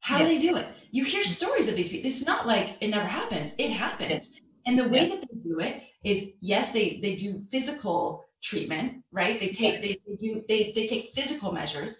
How 0.00 0.18
do 0.18 0.24
they 0.26 0.40
do 0.40 0.56
it? 0.56 0.66
You 0.90 1.04
hear 1.04 1.22
stories 1.24 1.68
of 1.68 1.76
these 1.76 1.88
people. 1.90 2.08
It's 2.10 2.26
not 2.26 2.46
like 2.46 2.76
it 2.80 2.88
never 2.88 3.06
happens. 3.06 3.52
It 3.58 3.70
happens. 3.70 4.32
And 4.66 4.78
the 4.78 4.88
way 4.88 5.08
Yes. 5.08 5.20
that 5.20 5.28
they 5.32 5.38
do 5.40 5.60
it 5.60 5.82
is 6.04 6.32
yes, 6.40 6.72
they 6.72 6.98
they 7.02 7.14
do 7.16 7.40
physical 7.50 8.24
treatment, 8.42 9.04
right? 9.12 9.38
They 9.40 9.48
take 9.48 9.74
Yes. 9.74 9.80
they, 9.82 10.00
they 10.06 10.16
do 10.16 10.44
they 10.48 10.72
they 10.74 10.86
take 10.86 11.10
physical 11.10 11.52
measures, 11.52 11.98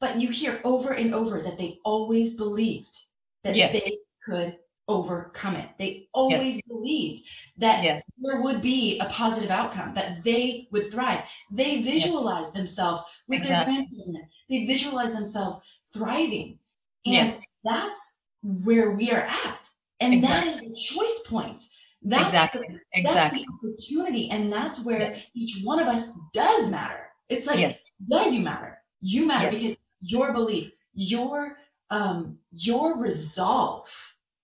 but 0.00 0.18
you 0.20 0.30
hear 0.30 0.60
over 0.64 0.92
and 0.94 1.14
over 1.14 1.40
that 1.42 1.58
they 1.58 1.78
always 1.84 2.36
believed 2.36 2.96
that 3.44 3.54
Yes. 3.56 3.72
they 3.72 3.98
could 4.24 4.56
overcome 4.88 5.56
it. 5.56 5.68
They 5.78 6.08
always 6.12 6.62
believed 6.62 7.24
that 7.58 7.84
Yes. 7.84 8.02
there 8.18 8.40
would 8.42 8.62
be 8.62 8.98
a 9.00 9.04
positive 9.06 9.50
outcome, 9.50 9.94
that 9.94 10.24
they 10.24 10.66
would 10.72 10.90
thrive. 10.90 11.22
They 11.50 11.82
visualize 11.82 12.52
themselves 12.52 13.02
with 13.28 13.42
their 13.42 13.62
Exactly. 13.62 13.74
grandchildren. 13.74 14.28
They 14.48 14.66
visualize 14.66 15.12
themselves 15.12 15.58
thriving. 15.92 16.58
And 17.04 17.14
Yes. 17.14 17.42
that's 17.64 18.20
where 18.42 18.92
we 18.92 19.10
are 19.10 19.26
at. 19.26 19.68
And 20.00 20.22
that 20.22 20.46
is 20.46 20.60
the 20.60 20.74
choice 20.74 21.20
point. 21.26 21.62
That's 22.00 22.24
Exactly. 22.26 22.80
the, 22.94 23.02
that's 23.02 23.34
the 23.34 23.46
opportunity. 23.52 24.30
And 24.30 24.52
that's 24.52 24.84
where 24.84 25.00
Yes. 25.00 25.26
each 25.34 25.62
one 25.64 25.80
of 25.80 25.88
us 25.88 26.08
does 26.32 26.68
matter. 26.68 27.10
It's 27.28 27.46
like, 27.46 27.58
Yes. 27.58 27.78
yeah, 28.06 28.28
you 28.28 28.40
matter. 28.40 28.82
You 29.00 29.26
matter 29.26 29.50
Yes. 29.50 29.60
because 29.62 29.76
your 30.00 30.32
belief, 30.32 30.72
your 30.94 31.58
um, 31.90 32.38
your 32.52 32.98
resolve 32.98 33.90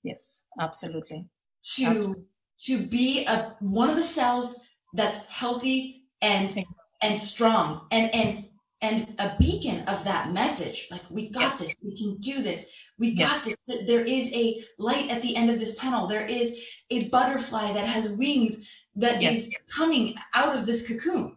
Yes. 0.04 0.42
Absolutely. 0.60 1.26
to 1.74 1.84
Absolutely. 1.86 2.24
to 2.66 2.86
be 2.86 3.24
a 3.26 3.56
one 3.60 3.88
of 3.90 3.96
the 3.96 4.02
cells 4.02 4.60
that's 4.92 5.24
healthy 5.26 6.04
and 6.20 6.54
and 7.02 7.18
strong 7.18 7.86
and 7.90 8.14
and 8.14 8.44
and 8.82 9.14
a 9.18 9.34
beacon 9.40 9.78
of 9.88 10.04
that 10.04 10.32
message 10.32 10.88
like 10.90 11.02
we 11.10 11.30
got 11.30 11.40
Yes. 11.40 11.58
this 11.58 11.74
we 11.82 11.96
can 11.96 12.16
do 12.18 12.42
this 12.42 12.70
we 12.98 13.08
Yes. 13.08 13.28
got 13.28 13.44
this 13.46 13.56
Th- 13.68 13.86
there 13.86 14.04
is 14.04 14.30
a 14.34 14.62
light 14.78 15.10
at 15.10 15.22
the 15.22 15.34
end 15.36 15.48
of 15.50 15.58
this 15.58 15.78
tunnel 15.78 16.06
there 16.06 16.26
is 16.26 16.48
a 16.90 17.08
butterfly 17.08 17.72
that 17.72 17.86
has 17.88 18.10
wings 18.10 18.68
that 18.96 19.16
is 19.22 19.48
Yes. 19.50 19.62
coming 19.68 20.14
out 20.34 20.54
of 20.56 20.66
this 20.66 20.86
cocoon 20.86 21.36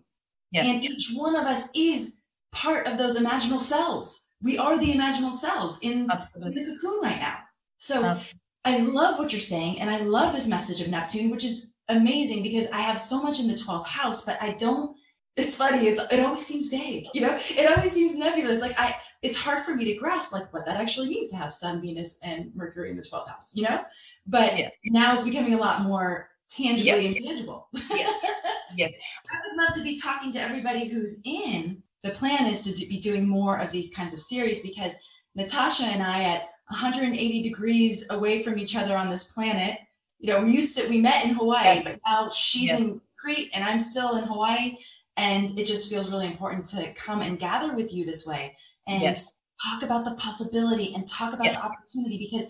Yes. 0.51 0.65
and 0.67 0.83
each 0.83 1.11
one 1.15 1.35
of 1.35 1.45
us 1.45 1.69
is 1.73 2.17
part 2.51 2.85
of 2.87 2.97
those 2.97 3.17
imaginal 3.17 3.61
cells 3.61 4.27
we 4.41 4.57
are 4.57 4.77
the 4.77 4.91
imaginal 4.93 5.33
cells 5.33 5.79
in, 5.81 5.99
in 6.01 6.53
the 6.53 6.65
cocoon 6.81 6.99
right 7.01 7.19
now 7.19 7.39
so 7.77 8.03
Absolutely. 8.03 8.39
I 8.67 8.79
love 8.79 9.17
what 9.17 9.31
you're 9.31 9.39
saying, 9.39 9.79
and 9.79 9.89
I 9.89 9.99
love 9.99 10.33
this 10.33 10.47
message 10.47 10.81
of 10.81 10.89
Neptune, 10.89 11.29
which 11.29 11.45
is 11.45 11.77
amazing 11.87 12.43
because 12.43 12.67
I 12.71 12.81
have 12.81 12.99
so 12.99 13.21
much 13.23 13.39
in 13.39 13.47
the 13.47 13.53
12th 13.53 13.85
house, 13.85 14.25
but 14.25 14.37
I 14.41 14.51
don't. 14.53 14.95
It's 15.37 15.55
funny. 15.55 15.87
It's 15.87 16.01
it 16.11 16.19
always 16.25 16.45
seems 16.45 16.67
vague, 16.67 17.05
you 17.13 17.21
know. 17.21 17.37
It 17.49 17.69
always 17.69 17.93
seems 17.93 18.17
nebulous. 18.17 18.59
Like 18.59 18.77
I, 18.77 18.95
it's 19.21 19.37
hard 19.37 19.63
for 19.63 19.73
me 19.75 19.85
to 19.85 19.93
grasp 19.95 20.33
like 20.33 20.51
what 20.53 20.65
that 20.65 20.77
actually 20.81 21.07
means 21.09 21.29
to 21.29 21.37
have 21.37 21.53
Sun, 21.53 21.81
Venus, 21.81 22.17
and 22.23 22.53
Mercury 22.55 22.89
in 22.91 22.97
the 22.97 23.03
12th 23.03 23.29
house, 23.29 23.55
you 23.55 23.63
know. 23.63 23.81
But 24.25 24.57
Yes. 24.57 24.73
now 24.85 25.13
it's 25.15 25.23
becoming 25.23 25.53
a 25.53 25.57
lot 25.57 25.83
more 25.83 26.29
tangibly 26.49 26.85
Yes. 26.87 27.17
and 27.17 27.25
tangible. 27.25 27.69
Yes. 27.91 28.13
Yes. 28.75 28.91
I 29.31 29.37
would 29.47 29.63
love 29.63 29.73
to 29.75 29.81
be 29.81 29.97
talking 29.99 30.31
to 30.33 30.41
everybody 30.41 30.89
who's 30.89 31.21
in. 31.23 31.81
The 32.03 32.11
plan 32.11 32.45
is 32.47 32.63
to 32.65 32.87
be 32.87 32.99
doing 32.99 33.25
more 33.27 33.57
of 33.57 33.71
these 33.71 33.95
kinds 33.95 34.13
of 34.13 34.19
series 34.19 34.61
because 34.61 34.93
Natasha 35.35 35.85
and 35.85 36.03
I, 36.03 36.23
at 36.25 36.49
180 36.69 37.41
degrees 37.43 38.05
away 38.09 38.43
from 38.43 38.57
each 38.59 38.75
other 38.75 38.95
on 38.97 39.09
this 39.09 39.23
planet, 39.23 39.77
you 40.19 40.27
know, 40.33 40.41
we 40.41 40.51
used 40.51 40.77
to, 40.77 40.87
we 40.89 40.99
met 40.99 41.25
in 41.25 41.35
Hawaii, 41.35 41.63
Yes. 41.75 41.83
but 41.83 41.99
now 42.05 42.29
she's 42.29 42.63
Yes. 42.69 42.79
in 42.79 43.01
Crete 43.17 43.49
and 43.53 43.63
I'm 43.63 43.79
still 43.79 44.17
in 44.17 44.25
Hawaii. 44.25 44.77
And 45.15 45.57
it 45.57 45.65
just 45.65 45.89
feels 45.89 46.11
really 46.11 46.27
important 46.27 46.65
to 46.67 46.93
come 46.93 47.21
and 47.21 47.39
gather 47.39 47.73
with 47.73 47.91
you 47.93 48.05
this 48.05 48.25
way 48.25 48.55
and 48.87 49.01
Yes. 49.01 49.33
talk 49.63 49.81
about 49.81 50.05
the 50.05 50.13
possibility 50.15 50.93
and 50.93 51.07
talk 51.07 51.33
about 51.33 51.45
the 51.45 51.57
opportunity 51.59 52.17
because 52.19 52.45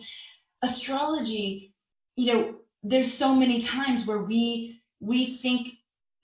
astrology, 0.63 1.73
you 2.15 2.33
know, 2.33 2.59
there's 2.83 3.11
so 3.13 3.33
many 3.35 3.61
times 3.61 4.05
where 4.05 4.19
we 4.23 4.73
we 4.99 5.25
think 5.27 5.69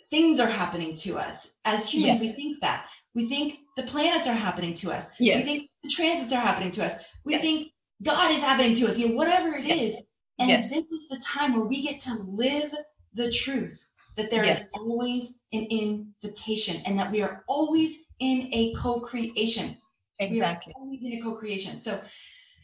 things 0.10 0.40
are 0.40 0.50
happening 0.50 0.96
to 0.96 1.18
us 1.20 1.58
as 1.64 1.90
humans. 1.94 2.20
We 2.20 2.32
think 2.32 2.60
that 2.62 2.88
we 3.14 3.28
think 3.30 3.60
the 3.78 3.84
planets 3.84 4.28
are 4.28 4.34
happening 4.34 4.74
to 4.76 4.92
us. 4.92 5.12
Yes. 5.20 5.38
We 5.38 5.44
think 5.44 5.70
the 5.84 5.90
transits 5.90 6.34
are 6.34 6.42
happening 6.42 6.72
to 6.72 6.86
us. 6.86 6.94
We 7.24 7.34
Yes. 7.34 7.42
think 7.44 7.72
God 8.02 8.32
is 8.32 8.42
happening 8.42 8.76
to 8.76 8.88
us. 8.88 8.98
You 8.98 9.10
know, 9.10 9.16
whatever 9.16 9.56
it 9.56 9.66
Yes. 9.66 9.82
is. 9.82 10.02
And 10.40 10.50
Yes. 10.50 10.70
this 10.72 10.92
is 10.92 11.08
the 11.10 11.20
time 11.20 11.54
where 11.54 11.66
we 11.66 11.82
get 11.84 12.00
to 12.02 12.16
live 12.16 12.74
the 13.14 13.32
truth 13.32 13.88
that 14.16 14.30
there 14.32 14.44
is 14.44 14.60
Yes. 14.60 14.70
always 14.74 15.40
an 15.54 15.66
invitation 15.70 16.82
and 16.86 16.98
that 17.00 17.12
we 17.12 17.22
are 17.22 17.44
always 17.48 18.06
in 18.20 18.50
a 18.52 18.74
co-creation. 18.76 19.78
We 20.20 20.26
are 20.26 20.28
Exactly. 20.28 20.74
always 20.76 21.04
in 21.04 21.14
a 21.14 21.22
co-creation. 21.22 21.80
So 21.80 22.02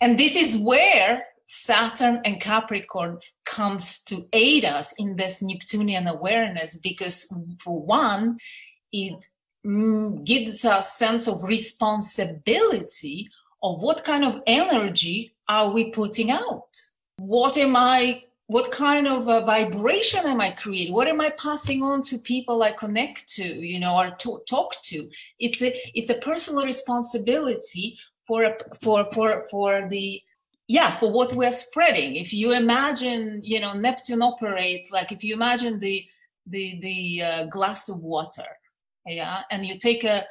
And 0.02 0.18
this 0.18 0.36
is 0.36 0.58
where 0.58 1.26
Saturn 1.46 2.22
and 2.24 2.40
Capricorn 2.40 3.20
comes 3.44 4.02
to 4.04 4.28
aid 4.32 4.64
us 4.64 4.94
in 4.94 5.16
this 5.16 5.42
Neptunian 5.42 6.08
awareness 6.08 6.78
because 6.78 7.28
for 7.64 7.82
one, 7.82 8.38
it 8.94 9.26
mm, 9.66 10.24
gives 10.24 10.64
us 10.64 10.96
sense 10.96 11.28
of 11.28 11.44
responsibility 11.44 13.30
of 13.62 13.82
what 13.82 14.04
kind 14.04 14.24
of 14.24 14.42
energy 14.48 15.34
are 15.48 15.70
we 15.70 15.92
putting 15.92 16.32
out? 16.32 16.80
What 17.18 17.58
am 17.58 17.76
I 17.76 18.24
what 18.48 18.72
kind 18.72 19.08
of 19.08 19.28
a 19.28 19.42
vibration 19.42 20.26
am 20.26 20.42
I 20.42 20.50
creating? 20.50 20.92
What 20.92 21.08
am 21.08 21.22
I 21.22 21.30
passing 21.30 21.84
on 21.84 22.02
to 22.04 22.18
people 22.18 22.64
I 22.64 22.72
connect 22.72 23.30
to, 23.36 23.44
you 23.44 23.80
know, 23.80 23.96
or 23.96 24.10
to, 24.10 24.42
talk 24.50 24.82
to? 24.86 25.08
It's 25.40 25.62
a 25.62 25.72
it's 25.94 26.10
a 26.10 26.16
personal 26.16 26.66
responsibility 26.66 28.00
for 28.26 28.44
a, 28.44 28.56
for 28.82 29.06
for 29.12 29.44
for 29.52 29.88
the 29.90 30.22
yeah 30.68 30.96
for 30.96 31.12
what 31.12 31.34
we're 31.34 31.52
spreading 31.52 32.16
if 32.16 32.32
you 32.32 32.54
imagine 32.54 33.42
you 33.44 33.60
know 33.60 33.74
neptune 33.74 34.22
operates 34.22 34.92
like 34.92 35.12
if 35.12 35.24
you 35.24 35.34
imagine 35.34 35.80
the 35.80 36.06
the 36.46 36.80
the 36.82 37.24
uh, 37.24 37.44
glass 37.46 37.90
of 37.90 38.04
water 38.04 38.52
yeah 39.08 39.42
and 39.50 39.66
you 39.66 39.76
take 39.78 40.04
a 40.04 40.26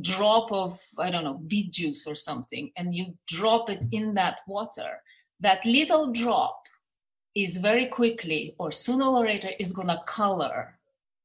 drop 0.00 0.52
of 0.52 0.78
i 0.98 1.10
don't 1.10 1.24
know 1.24 1.38
beet 1.46 1.72
juice 1.72 2.06
or 2.06 2.14
something 2.14 2.70
and 2.76 2.94
you 2.94 3.14
drop 3.26 3.68
it 3.68 3.84
in 3.90 4.14
that 4.14 4.40
water 4.46 5.02
that 5.40 5.64
little 5.64 6.12
drop 6.12 6.62
is 7.34 7.58
very 7.58 7.86
quickly 7.86 8.54
or 8.58 8.70
sooner 8.70 9.06
or 9.06 9.24
later 9.24 9.50
is 9.58 9.72
going 9.72 9.88
to 9.88 10.00
color 10.06 10.78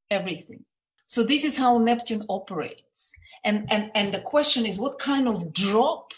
everything. 0.10 0.64
So 1.06 1.24
this 1.24 1.44
is 1.44 1.58
how 1.58 1.78
neptune 1.78 2.24
operates. 2.30 3.14
And 3.44 3.72
and 3.72 3.92
and 3.96 4.14
the 4.14 4.20
question 4.20 4.66
is 4.66 4.80
what 4.80 5.00
kind 5.00 5.28
of 5.28 5.54
drop 5.54 6.12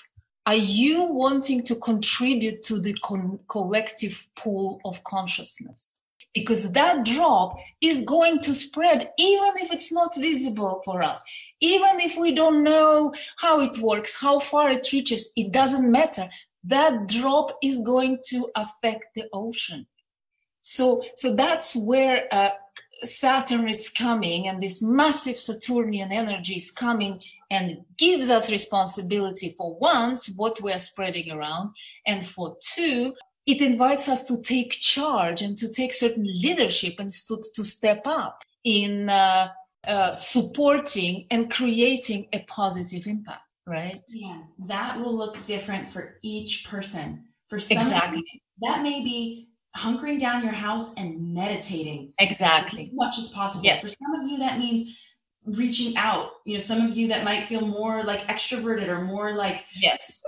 are 0.45 0.55
you 0.55 1.13
wanting 1.13 1.63
to 1.65 1.75
contribute 1.75 2.63
to 2.63 2.79
the 2.79 2.93
con- 3.03 3.39
collective 3.49 4.27
pool 4.35 4.79
of 4.85 5.03
consciousness 5.03 5.89
because 6.33 6.71
that 6.71 7.05
drop 7.05 7.57
is 7.81 8.03
going 8.05 8.39
to 8.39 8.53
spread 8.53 9.11
even 9.17 9.51
if 9.57 9.71
it's 9.71 9.91
not 9.91 10.15
visible 10.15 10.81
for 10.85 11.01
us. 11.01 11.23
Even 11.61 11.99
if 11.99 12.17
we 12.17 12.31
don't 12.31 12.63
know 12.63 13.13
how 13.37 13.61
it 13.61 13.77
works 13.79 14.21
how 14.21 14.39
far 14.39 14.69
it 14.69 14.91
reaches 14.91 15.29
it 15.35 15.51
doesn't 15.51 15.91
matter. 15.91 16.29
That 16.63 17.07
drop 17.07 17.57
is 17.63 17.81
going 17.81 18.19
to 18.27 18.49
affect 18.55 19.05
the 19.15 19.25
ocean. 19.33 19.87
So 20.61 21.03
so 21.15 21.35
that's 21.35 21.75
where 21.75 22.27
uh, 22.31 22.51
saturn 23.03 23.67
is 23.67 23.89
coming 23.89 24.47
and 24.47 24.61
this 24.61 24.81
massive 24.81 25.39
saturnian 25.39 26.11
energy 26.11 26.55
is 26.55 26.71
coming 26.71 27.21
and 27.49 27.83
gives 27.97 28.29
us 28.29 28.51
responsibility 28.51 29.55
for 29.57 29.75
once 29.77 30.29
what 30.35 30.61
we're 30.61 30.79
spreading 30.79 31.31
around 31.31 31.71
and 32.05 32.25
for 32.25 32.57
two 32.61 33.13
it 33.45 33.61
invites 33.61 34.07
us 34.07 34.25
to 34.25 34.41
take 34.41 34.71
charge 34.71 35.41
and 35.41 35.57
to 35.57 35.71
take 35.71 35.93
certain 35.93 36.25
leadership 36.25 36.95
and 36.99 37.09
to, 37.09 37.41
to 37.53 37.63
step 37.63 38.01
up 38.05 38.43
in 38.63 39.09
uh, 39.09 39.49
uh, 39.87 40.13
supporting 40.13 41.25
and 41.31 41.51
creating 41.51 42.27
a 42.33 42.39
positive 42.39 43.07
impact 43.07 43.45
right? 43.69 44.01
Yeah 44.09 44.41
that 44.67 44.99
will 44.99 45.15
look 45.15 45.41
different 45.43 45.87
for 45.87 46.17
each 46.21 46.65
person. 46.65 47.25
For 47.49 47.59
some 47.59 47.77
exactly. 47.77 48.23
that 48.61 48.83
may 48.83 49.03
be 49.03 49.49
hunkering 49.77 50.19
down 50.19 50.43
your 50.43 50.53
house 50.53 50.93
and 50.95 51.33
meditating 51.33 52.13
exactly. 52.19 52.87
as 52.87 52.89
much 52.93 53.17
as 53.17 53.29
possible. 53.29 53.63
Yes. 53.63 53.81
for 53.81 53.87
some 53.87 54.21
of 54.21 54.29
you 54.29 54.37
that 54.39 54.59
means 54.59 54.97
reaching 55.45 55.95
out. 55.97 56.31
You 56.45 56.55
know 56.55 56.59
some 56.59 56.81
of 56.81 56.97
you 56.97 57.07
that 57.09 57.23
might 57.23 57.45
feel 57.45 57.65
more 57.65 58.03
like 58.03 58.27
extroverted 58.27 58.87
or 58.87 59.01
more 59.01 59.33
like 59.33 59.65
yes. 59.79 60.21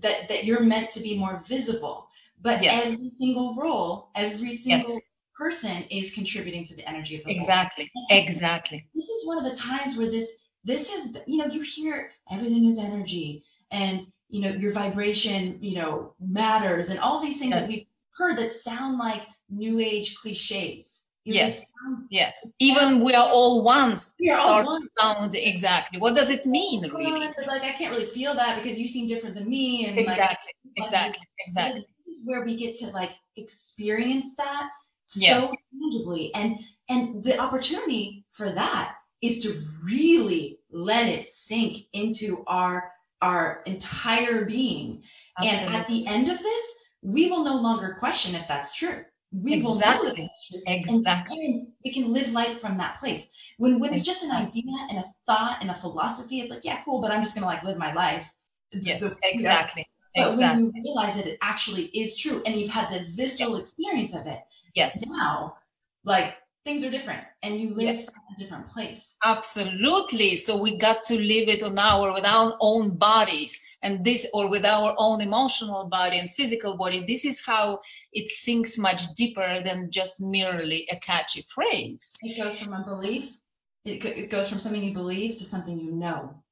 that 0.00 0.28
that 0.28 0.44
you're 0.44 0.62
meant 0.62 0.90
to 0.90 1.00
be 1.00 1.18
more 1.18 1.42
visible 1.46 2.07
but 2.42 2.62
yes. 2.62 2.86
every 2.86 3.10
single 3.18 3.54
role 3.56 4.10
every 4.14 4.52
single 4.52 4.94
yes. 4.94 5.02
person 5.36 5.84
is 5.90 6.12
contributing 6.12 6.64
to 6.64 6.74
the 6.74 6.88
energy 6.88 7.16
of 7.16 7.24
the 7.24 7.30
world. 7.30 7.40
exactly. 7.40 7.90
Exactly. 8.10 8.86
this 8.94 9.08
is 9.08 9.26
one 9.26 9.38
of 9.38 9.44
the 9.44 9.56
times 9.56 9.96
where 9.96 10.10
this 10.10 10.44
this 10.64 10.90
has 10.90 11.16
you 11.26 11.38
know 11.38 11.46
you 11.46 11.62
hear 11.62 12.10
everything 12.30 12.64
is 12.64 12.78
energy 12.78 13.42
and 13.70 14.06
you 14.28 14.42
know 14.42 14.50
your 14.50 14.72
vibration 14.72 15.58
you 15.60 15.74
know 15.76 16.14
matters 16.20 16.90
and 16.90 16.98
all 17.00 17.20
these 17.20 17.38
things 17.38 17.52
that 17.52 17.68
we've 17.68 17.86
heard 18.16 18.36
that 18.36 18.52
sound 18.52 18.98
like 18.98 19.22
new 19.48 19.78
age 19.78 20.16
cliches. 20.16 21.02
You 21.24 21.34
yes. 21.34 21.72
yes. 22.10 22.50
Even 22.58 23.04
we 23.04 23.14
are 23.14 23.28
all 23.28 23.62
ones 23.62 24.14
start 24.18 24.66
all 24.66 24.72
one. 24.72 24.82
sound 24.98 25.34
exactly. 25.34 25.98
What 25.98 26.16
does 26.16 26.30
it 26.30 26.42
oh 26.46 26.50
mean 26.50 26.90
really? 26.90 27.20
Like 27.46 27.62
i 27.62 27.72
can't 27.72 27.92
really 27.92 28.06
feel 28.06 28.34
that 28.34 28.62
because 28.62 28.78
you 28.78 28.88
seem 28.88 29.06
different 29.08 29.34
than 29.36 29.48
me 29.48 29.86
and 29.86 29.98
exactly. 29.98 30.52
like, 30.78 30.86
exactly. 30.86 31.26
Exactly 31.46 31.86
is 32.08 32.22
where 32.24 32.44
we 32.44 32.56
get 32.56 32.76
to 32.76 32.86
like 32.88 33.12
experience 33.36 34.34
that 34.36 34.70
yes. 35.14 35.50
so 35.50 35.56
tangibly 35.72 36.34
and 36.34 36.58
and 36.88 37.22
the 37.22 37.38
opportunity 37.38 38.24
for 38.32 38.50
that 38.50 38.96
is 39.20 39.42
to 39.42 39.52
really 39.84 40.60
let 40.70 41.08
it 41.08 41.28
sink 41.28 41.86
into 41.92 42.44
our 42.46 42.92
our 43.20 43.62
entire 43.66 44.44
being. 44.44 45.02
Absolutely. 45.38 45.66
and 45.66 45.76
at 45.76 45.86
the 45.88 46.06
end 46.06 46.28
of 46.28 46.38
this 46.38 46.74
we 47.02 47.30
will 47.30 47.44
no 47.44 47.60
longer 47.60 47.96
question 47.98 48.34
if 48.34 48.46
that's 48.48 48.76
true. 48.76 49.04
We 49.30 49.54
exactly. 49.54 49.64
will 49.64 50.16
know 50.16 50.22
that's 50.22 50.48
true. 50.48 50.60
Exactly. 50.66 51.44
And 51.44 51.68
we 51.84 51.92
can 51.92 52.12
live 52.12 52.32
life 52.32 52.60
from 52.60 52.78
that 52.78 52.98
place. 52.98 53.28
When 53.58 53.78
when 53.78 53.92
it's 53.92 54.04
just 54.04 54.24
an 54.24 54.30
idea 54.30 54.72
and 54.88 54.98
a 54.98 55.04
thought 55.26 55.58
and 55.60 55.70
a 55.70 55.74
philosophy 55.74 56.40
it's 56.40 56.50
like 56.50 56.64
yeah 56.64 56.80
cool 56.84 57.00
but 57.00 57.10
i'm 57.10 57.22
just 57.22 57.34
gonna 57.34 57.46
like 57.46 57.62
live 57.64 57.78
my 57.78 57.92
life. 57.92 58.32
Yes 58.72 59.00
the, 59.00 59.16
exactly 59.22 59.86
but 60.14 60.32
exactly. 60.32 60.64
when 60.64 60.74
you 60.74 60.82
realize 60.84 61.16
that 61.16 61.26
it 61.26 61.38
actually 61.42 61.84
is 61.86 62.16
true 62.16 62.42
and 62.46 62.56
you've 62.56 62.70
had 62.70 62.90
the 62.90 63.06
visceral 63.14 63.52
yes. 63.52 63.60
experience 63.62 64.14
of 64.14 64.26
it, 64.26 64.40
yes. 64.74 65.02
Now, 65.10 65.56
like 66.04 66.34
things 66.68 66.84
are 66.84 66.90
different 66.90 67.24
and 67.42 67.58
you 67.58 67.68
live 67.70 67.96
yes. 67.96 68.08
in 68.08 68.36
a 68.36 68.38
different 68.38 68.68
place. 68.68 69.16
Absolutely. 69.24 70.36
So 70.36 70.56
we 70.56 70.76
got 70.76 71.02
to 71.04 71.14
live 71.14 71.48
it 71.48 71.62
on 71.62 71.78
our 71.78 72.12
with 72.12 72.26
our 72.26 72.56
own 72.60 72.90
bodies 72.90 73.60
and 73.82 74.04
this 74.04 74.26
or 74.34 74.48
with 74.48 74.64
our 74.64 74.94
own 74.98 75.20
emotional 75.20 75.88
body 75.88 76.18
and 76.18 76.30
physical 76.30 76.76
body. 76.76 77.04
This 77.06 77.24
is 77.24 77.42
how 77.44 77.80
it 78.12 78.28
sinks 78.28 78.76
much 78.76 79.14
deeper 79.14 79.62
than 79.64 79.90
just 79.90 80.20
merely 80.20 80.86
a 80.90 80.96
catchy 80.96 81.42
phrase. 81.48 82.16
It 82.22 82.36
goes 82.36 82.58
from 82.58 82.72
a 82.74 82.84
belief, 82.84 83.38
it, 83.84 84.04
it 84.04 84.30
goes 84.30 84.48
from 84.48 84.58
something 84.58 84.82
you 84.82 84.92
believe 84.92 85.38
to 85.38 85.44
something 85.44 85.78
you 85.78 85.92
know. 85.92 86.42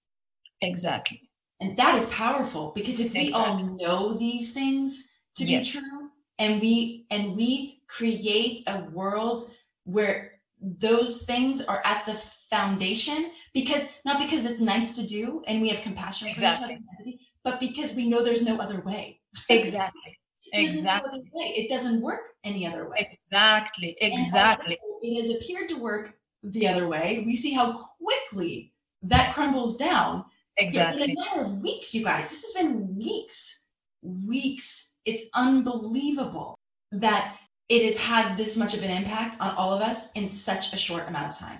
Exactly. 0.62 1.25
And 1.60 1.76
that 1.78 1.96
is 1.96 2.06
powerful 2.06 2.72
because 2.74 3.00
if 3.00 3.12
we 3.12 3.32
all 3.32 3.58
know 3.58 4.14
these 4.14 4.52
things 4.52 5.08
to 5.36 5.44
yes. 5.44 5.72
be 5.72 5.80
true 5.80 6.10
and 6.38 6.60
we 6.60 7.06
and 7.10 7.34
we 7.34 7.82
create 7.88 8.58
a 8.66 8.80
world 8.90 9.50
where 9.84 10.32
those 10.60 11.22
things 11.24 11.62
are 11.62 11.82
at 11.84 12.04
the 12.06 12.12
foundation 12.12 13.30
because 13.54 13.86
not 14.04 14.18
because 14.18 14.44
it's 14.44 14.60
nice 14.60 14.96
to 14.96 15.06
do 15.06 15.42
and 15.46 15.62
we 15.62 15.68
have 15.68 15.82
compassion 15.82 16.28
exactly. 16.28 16.76
for 16.76 17.08
each 17.08 17.14
other, 17.14 17.18
but 17.44 17.60
because 17.60 17.94
we 17.94 18.08
know 18.08 18.22
there's 18.22 18.44
no 18.44 18.58
other 18.58 18.80
way. 18.80 19.20
Exactly. 19.48 20.18
exactly. 20.52 21.18
No 21.18 21.40
way. 21.40 21.54
It 21.56 21.68
doesn't 21.68 22.02
work 22.02 22.20
any 22.44 22.66
other 22.66 22.88
way. 22.88 22.96
Exactly. 22.98 23.96
Exactly. 24.00 24.78
it 25.02 25.22
has 25.22 25.36
appeared 25.36 25.68
to 25.70 25.78
work 25.78 26.14
the 26.42 26.68
other 26.68 26.86
way. 26.86 27.22
We 27.26 27.36
see 27.36 27.52
how 27.52 27.88
quickly 27.98 28.72
that 29.02 29.34
crumbles 29.34 29.76
down 29.76 30.24
Exactly. 30.58 31.04
In 31.04 31.10
a 31.10 31.14
matter 31.14 31.40
of 31.42 31.60
weeks, 31.60 31.94
you 31.94 32.02
guys, 32.02 32.28
this 32.30 32.42
has 32.42 32.52
been 32.52 32.96
weeks, 32.96 33.64
weeks. 34.02 34.98
It's 35.04 35.24
unbelievable 35.34 36.58
that 36.92 37.36
it 37.68 37.84
has 37.84 37.98
had 37.98 38.36
this 38.36 38.56
much 38.56 38.74
of 38.74 38.82
an 38.82 38.90
impact 38.90 39.40
on 39.40 39.54
all 39.56 39.72
of 39.72 39.82
us 39.82 40.12
in 40.12 40.28
such 40.28 40.72
a 40.72 40.76
short 40.76 41.08
amount 41.08 41.32
of 41.32 41.38
time. 41.38 41.58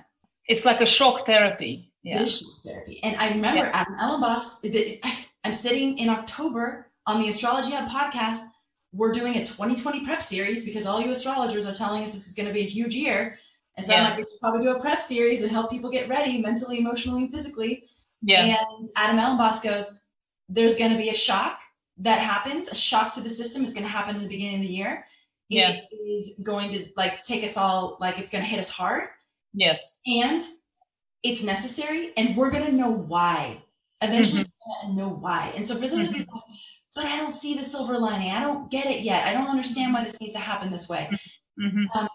It's 0.48 0.64
like 0.64 0.80
a 0.80 0.86
shock 0.86 1.26
therapy. 1.26 1.92
Yeah. 2.02 2.24
Shock 2.24 2.64
therapy. 2.64 3.00
And 3.02 3.16
I 3.16 3.30
remember 3.30 3.64
yeah. 3.64 3.70
Adam 3.74 3.96
Elenbaas, 3.98 5.00
I'm 5.44 5.54
sitting 5.54 5.98
in 5.98 6.08
October 6.08 6.90
on 7.06 7.20
the 7.20 7.28
Astrology 7.28 7.72
Hub 7.72 7.88
podcast. 7.88 8.42
We're 8.92 9.12
doing 9.12 9.36
a 9.36 9.40
2020 9.40 10.04
prep 10.04 10.22
series 10.22 10.64
because 10.64 10.86
all 10.86 11.00
you 11.00 11.10
astrologers 11.10 11.66
are 11.66 11.74
telling 11.74 12.02
us 12.02 12.12
this 12.12 12.26
is 12.26 12.32
going 12.32 12.46
to 12.46 12.54
be 12.54 12.60
a 12.60 12.64
huge 12.64 12.94
year. 12.94 13.38
And 13.76 13.84
so 13.84 13.92
yeah. 13.92 13.98
I'm 13.98 14.04
like, 14.04 14.16
we 14.18 14.22
should 14.22 14.40
probably 14.40 14.62
do 14.62 14.70
a 14.70 14.80
prep 14.80 15.02
series 15.02 15.42
and 15.42 15.50
help 15.50 15.70
people 15.70 15.90
get 15.90 16.08
ready 16.08 16.40
mentally, 16.40 16.78
emotionally, 16.78 17.24
and 17.24 17.34
physically. 17.34 17.84
Yeah. 18.22 18.56
And 18.78 18.86
Adam 18.96 19.18
Elenbaas 19.18 19.62
goes, 19.62 20.00
there's 20.48 20.76
going 20.76 20.92
to 20.92 20.98
be 20.98 21.10
a 21.10 21.14
shock 21.14 21.60
that 21.98 22.18
happens. 22.18 22.68
A 22.68 22.74
shock 22.74 23.12
to 23.14 23.20
the 23.20 23.30
system 23.30 23.64
is 23.64 23.72
going 23.72 23.84
to 23.84 23.90
happen 23.90 24.16
in 24.16 24.22
the 24.22 24.28
beginning 24.28 24.56
of 24.56 24.62
the 24.62 24.72
year. 24.72 25.06
Yeah. 25.48 25.80
It 25.90 25.94
is 25.94 26.34
going 26.42 26.72
to 26.72 26.88
like 26.96 27.22
take 27.22 27.44
us 27.44 27.56
all, 27.56 27.96
like 28.00 28.18
it's 28.18 28.30
going 28.30 28.42
to 28.42 28.50
hit 28.50 28.58
us 28.58 28.70
hard. 28.70 29.08
Yes. 29.54 29.98
And 30.06 30.42
it's 31.22 31.42
necessary. 31.42 32.12
And 32.16 32.36
we're 32.36 32.50
going 32.50 32.66
to 32.66 32.72
know 32.72 32.90
why. 32.90 33.62
Eventually, 34.02 34.44
mm-hmm. 34.44 34.96
know 34.96 35.08
why. 35.08 35.52
And 35.56 35.66
so 35.66 35.74
for 35.74 35.82
those 35.82 35.92
mm-hmm. 35.92 36.08
of 36.08 36.16
you, 36.16 36.22
mm-hmm. 36.24 36.52
but 36.94 37.06
I 37.06 37.16
don't 37.16 37.30
see 37.30 37.54
the 37.54 37.62
silver 37.62 37.98
lining. 37.98 38.30
I 38.30 38.42
don't 38.42 38.70
get 38.70 38.86
it 38.86 39.00
yet. 39.00 39.26
I 39.26 39.32
don't 39.32 39.48
understand 39.48 39.94
why 39.94 40.04
this 40.04 40.20
needs 40.20 40.34
to 40.34 40.38
happen 40.38 40.70
this 40.70 40.88
way. 40.88 41.08
Mm-hmm. 41.58 41.98
Um, 41.98 42.08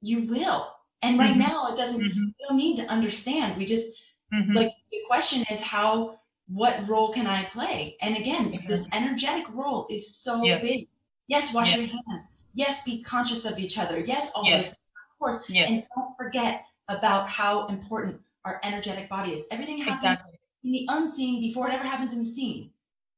you 0.00 0.26
will. 0.26 0.72
And 1.02 1.18
right 1.18 1.32
mm-hmm. 1.32 1.40
now, 1.40 1.66
it 1.66 1.76
doesn't, 1.76 2.00
mm-hmm. 2.00 2.24
we 2.24 2.46
don't 2.48 2.56
need 2.56 2.76
to 2.78 2.90
understand. 2.90 3.58
We 3.58 3.66
just, 3.66 3.86
Mm-hmm. 4.34 4.52
like, 4.52 4.72
the 4.90 4.98
question 5.06 5.44
is 5.50 5.62
how 5.62 6.18
what 6.48 6.88
role 6.88 7.12
can 7.12 7.26
I 7.26 7.44
play? 7.44 7.96
And 8.00 8.16
again, 8.16 8.56
this 8.68 8.88
energetic 8.92 9.46
role 9.52 9.86
is 9.90 10.14
so 10.14 10.44
yes. 10.44 10.62
big. 10.62 10.88
Yes, 11.28 11.52
wash 11.52 11.76
yes. 11.76 11.78
your 11.78 11.86
hands. 11.88 12.28
Yes, 12.54 12.84
be 12.84 13.02
conscious 13.02 13.44
of 13.44 13.58
each 13.58 13.78
other. 13.78 13.98
Yes, 13.98 14.30
all 14.34 14.44
yes. 14.44 14.70
those 14.70 14.72
of 14.72 15.18
course. 15.18 15.50
Yes. 15.50 15.70
And 15.70 15.82
don't 15.96 16.16
forget 16.16 16.64
about 16.88 17.28
how 17.28 17.66
important 17.66 18.20
our 18.44 18.60
energetic 18.62 19.08
body 19.08 19.32
is. 19.32 19.44
Everything 19.50 19.78
happens 19.78 19.98
exactly. 19.98 20.38
in 20.62 20.72
the 20.72 20.86
unseen 20.88 21.40
before 21.40 21.68
it 21.68 21.74
ever 21.74 21.84
happens 21.84 22.12
in 22.12 22.20
the 22.20 22.24
seen. 22.24 22.70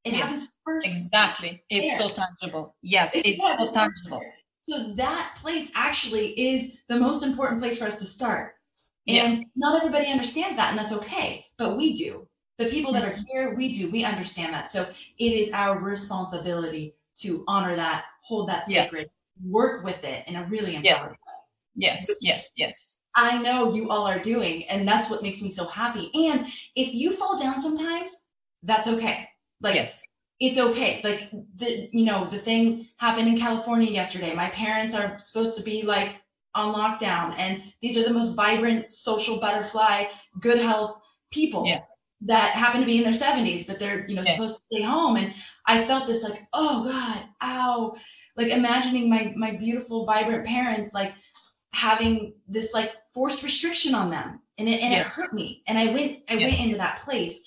It 0.05 0.13
yes. 0.13 0.23
happens 0.23 0.53
first. 0.65 0.87
Exactly. 0.87 1.63
It's 1.69 1.99
there. 1.99 2.09
so 2.09 2.23
tangible. 2.41 2.75
Yes, 2.83 3.15
it's, 3.15 3.27
it's 3.27 3.59
so 3.59 3.71
tangible. 3.71 4.23
So 4.69 4.95
that 4.95 5.37
place 5.41 5.71
actually 5.75 6.29
is 6.29 6.79
the 6.89 6.99
most 6.99 7.23
important 7.23 7.61
place 7.61 7.79
for 7.79 7.87
us 7.87 7.99
to 7.99 8.05
start. 8.05 8.55
And 9.09 9.39
yeah. 9.39 9.45
not 9.57 9.77
everybody 9.77 10.11
understands 10.11 10.57
that, 10.57 10.71
and 10.71 10.79
that's 10.79 10.93
okay, 10.93 11.47
but 11.57 11.77
we 11.77 11.95
do. 11.95 12.29
The 12.59 12.67
people 12.67 12.93
that 12.93 13.05
are 13.05 13.13
mm-hmm. 13.13 13.23
here, 13.31 13.55
we 13.55 13.73
do. 13.73 13.91
We 13.91 14.05
understand 14.05 14.53
that. 14.53 14.69
So 14.69 14.87
it 15.19 15.33
is 15.33 15.51
our 15.53 15.81
responsibility 15.81 16.95
to 17.21 17.45
honor 17.49 17.75
that, 17.77 18.05
hold 18.23 18.49
that 18.49 18.65
Yeah. 18.69 18.85
sacred, 18.85 19.09
work 19.43 19.85
with 19.85 20.05
it 20.05 20.25
in 20.29 20.37
a 20.37 20.45
really 20.45 20.79
Yes. 20.83 21.03
way. 21.03 21.17
Yes, 21.75 22.11
yes, 22.21 22.51
yes. 22.57 22.99
I 23.15 23.41
know 23.41 23.73
you 23.73 23.89
all 23.89 24.07
are 24.07 24.19
doing, 24.19 24.65
and 24.65 24.87
that's 24.87 25.09
what 25.09 25.23
makes 25.23 25.41
me 25.41 25.49
so 25.49 25.65
happy. 25.65 26.11
And 26.15 26.47
if 26.75 26.93
you 26.93 27.13
fall 27.13 27.39
down 27.39 27.61
sometimes, 27.61 28.29
that's 28.63 28.89
okay. 28.89 29.29
Like 29.61 29.77
yes. 29.77 30.03
it's 30.41 30.59
okay. 30.59 31.01
Like 31.05 31.31
the 31.55 31.89
you 31.93 32.05
know 32.05 32.27
the 32.27 32.39
thing 32.39 32.89
happened 32.97 33.29
in 33.29 33.39
California 33.39 33.91
yesterday. 33.91 34.35
My 34.35 34.49
parents 34.49 34.95
are 34.95 35.19
supposed 35.19 35.57
to 35.57 35.63
be 35.63 35.83
like 35.83 36.17
on 36.55 36.75
lockdown, 36.75 37.35
and 37.39 37.63
these 37.83 37.97
are 37.97 38.05
the 38.05 38.13
most 38.15 38.35
vibrant 38.35 38.91
social 38.91 39.39
butterfly, 39.41 40.05
good 40.41 40.59
health 40.59 41.01
people 41.31 41.65
Yeah. 41.67 41.81
that 42.23 42.53
happen 42.53 42.81
to 42.81 42.87
be 42.87 42.99
in 42.99 43.05
their 43.05 43.15
seventies, 43.15 43.67
but 43.67 43.79
they're 43.79 44.09
you 44.09 44.17
know 44.17 44.23
Yeah. 44.25 44.33
supposed 44.33 44.57
to 44.57 44.63
stay 44.77 44.83
home. 44.83 45.17
And 45.17 45.35
I 45.67 45.85
felt 45.85 46.07
this 46.07 46.23
like, 46.23 46.47
oh 46.53 46.85
God, 46.85 47.29
ow, 47.43 47.95
like 48.37 48.49
imagining 48.49 49.09
my 49.11 49.33
my 49.37 49.53
beautiful, 49.57 50.05
vibrant 50.07 50.47
parents 50.47 50.93
like 50.95 51.15
having 51.73 52.35
this 52.49 52.73
like 52.73 52.93
forced 53.13 53.43
restriction 53.43 53.95
on 53.95 54.11
them. 54.11 54.41
And 54.57 54.69
it, 54.69 54.81
and 54.83 54.93
Yeah. 54.93 55.01
it 55.01 55.07
hurt 55.07 55.33
me. 55.33 55.63
And 55.69 55.79
i 55.79 55.87
went 55.93 56.23
i 56.29 56.37
went 56.37 56.59
into 56.61 56.79
that 56.79 57.03
place. 57.05 57.41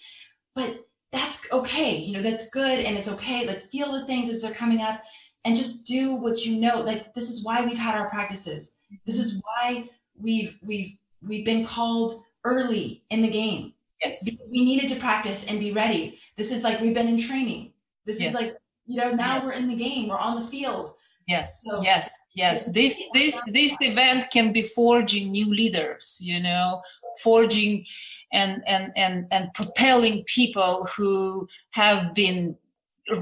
But 0.56 0.76
that's 1.12 1.42
okay. 1.52 1.98
You 1.98 2.14
know 2.14 2.22
that's 2.22 2.50
good 2.50 2.86
and 2.86 2.98
it's 2.98 3.08
okay. 3.10 3.46
Like 3.48 3.70
feel 3.70 3.92
the 3.92 4.06
things 4.06 4.30
as 4.30 4.42
they're 4.44 4.54
coming 4.54 4.82
up 4.82 5.04
and 5.44 5.56
just 5.56 5.86
do 5.86 6.16
what 6.22 6.46
you 6.46 6.62
know. 6.62 6.82
Like 6.82 7.14
this 7.14 7.30
is 7.30 7.44
why 7.44 7.66
we've 7.66 7.78
had 7.78 7.96
our 7.96 8.10
practices 8.10 8.78
this 9.06 9.18
is 9.20 9.42
why 9.44 9.86
we've 10.20 10.58
we've 10.62 10.98
we've 11.22 11.46
been 11.46 11.66
called 11.66 12.24
early 12.44 13.04
in 13.10 13.22
the 13.22 13.30
game 13.30 13.74
Yes. 14.04 14.24
because 14.24 14.48
we 14.50 14.66
needed 14.66 14.90
to 14.90 14.96
practice 15.00 15.46
and 15.46 15.60
be 15.60 15.72
ready 15.72 16.20
this 16.38 16.52
is 16.52 16.64
like 16.64 16.80
we've 16.82 16.94
been 16.94 17.08
in 17.08 17.18
training 17.20 17.74
this 18.06 18.20
Yes. 18.20 18.30
is 18.34 18.36
like 18.40 18.56
you 18.88 18.98
know 18.98 19.12
now 19.12 19.36
Yes. 19.36 19.44
we're 19.44 19.54
in 19.54 19.68
the 19.68 19.76
game 19.76 20.08
we're 20.10 20.18
on 20.18 20.42
the 20.42 20.48
field 20.48 20.94
Yes, 21.28 21.64
So- 21.64 21.82
yes, 21.82 22.10
yes. 22.34 22.66
This 22.66 22.94
this 23.14 23.40
this 23.48 23.78
event 23.80 24.32
can 24.32 24.52
be 24.52 24.64
forging 24.64 25.32
new 25.32 25.50
leaders, 25.54 26.20
you 26.22 26.40
know, 26.42 26.82
forging 27.24 27.86
and 28.34 28.62
and 28.68 28.92
and 28.98 29.28
and 29.32 29.54
propelling 29.54 30.24
people 30.26 30.88
who 30.98 31.48
have 31.70 32.14
been 32.16 32.58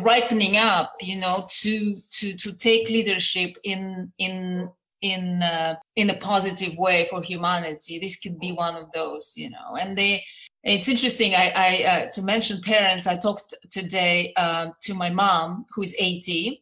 ripening 0.01 0.57
up, 0.57 0.95
you 1.01 1.17
know, 1.19 1.45
to 1.61 2.01
to 2.11 2.33
to 2.35 2.51
take 2.53 2.89
leadership 2.89 3.57
in 3.63 4.11
in 4.17 4.69
in 5.01 5.41
uh, 5.41 5.75
in 5.95 6.09
a 6.09 6.15
positive 6.15 6.77
way 6.77 7.07
for 7.09 7.21
humanity. 7.21 7.99
This 7.99 8.19
could 8.19 8.39
be 8.39 8.51
one 8.51 8.75
of 8.75 8.91
those, 8.93 9.33
you 9.37 9.49
know, 9.49 9.75
and 9.79 9.97
they. 9.97 10.23
It's 10.61 10.89
interesting. 10.89 11.35
I, 11.35 11.53
I 11.55 11.83
uh, 11.85 12.11
to 12.11 12.21
mention 12.21 12.61
parents. 12.61 13.07
I 13.07 13.15
talked 13.15 13.53
today 13.69 14.33
uh, 14.35 14.69
to 14.81 14.93
my 14.93 15.09
mom, 15.09 15.65
who 15.73 15.83
is 15.83 15.95
80, 15.97 16.61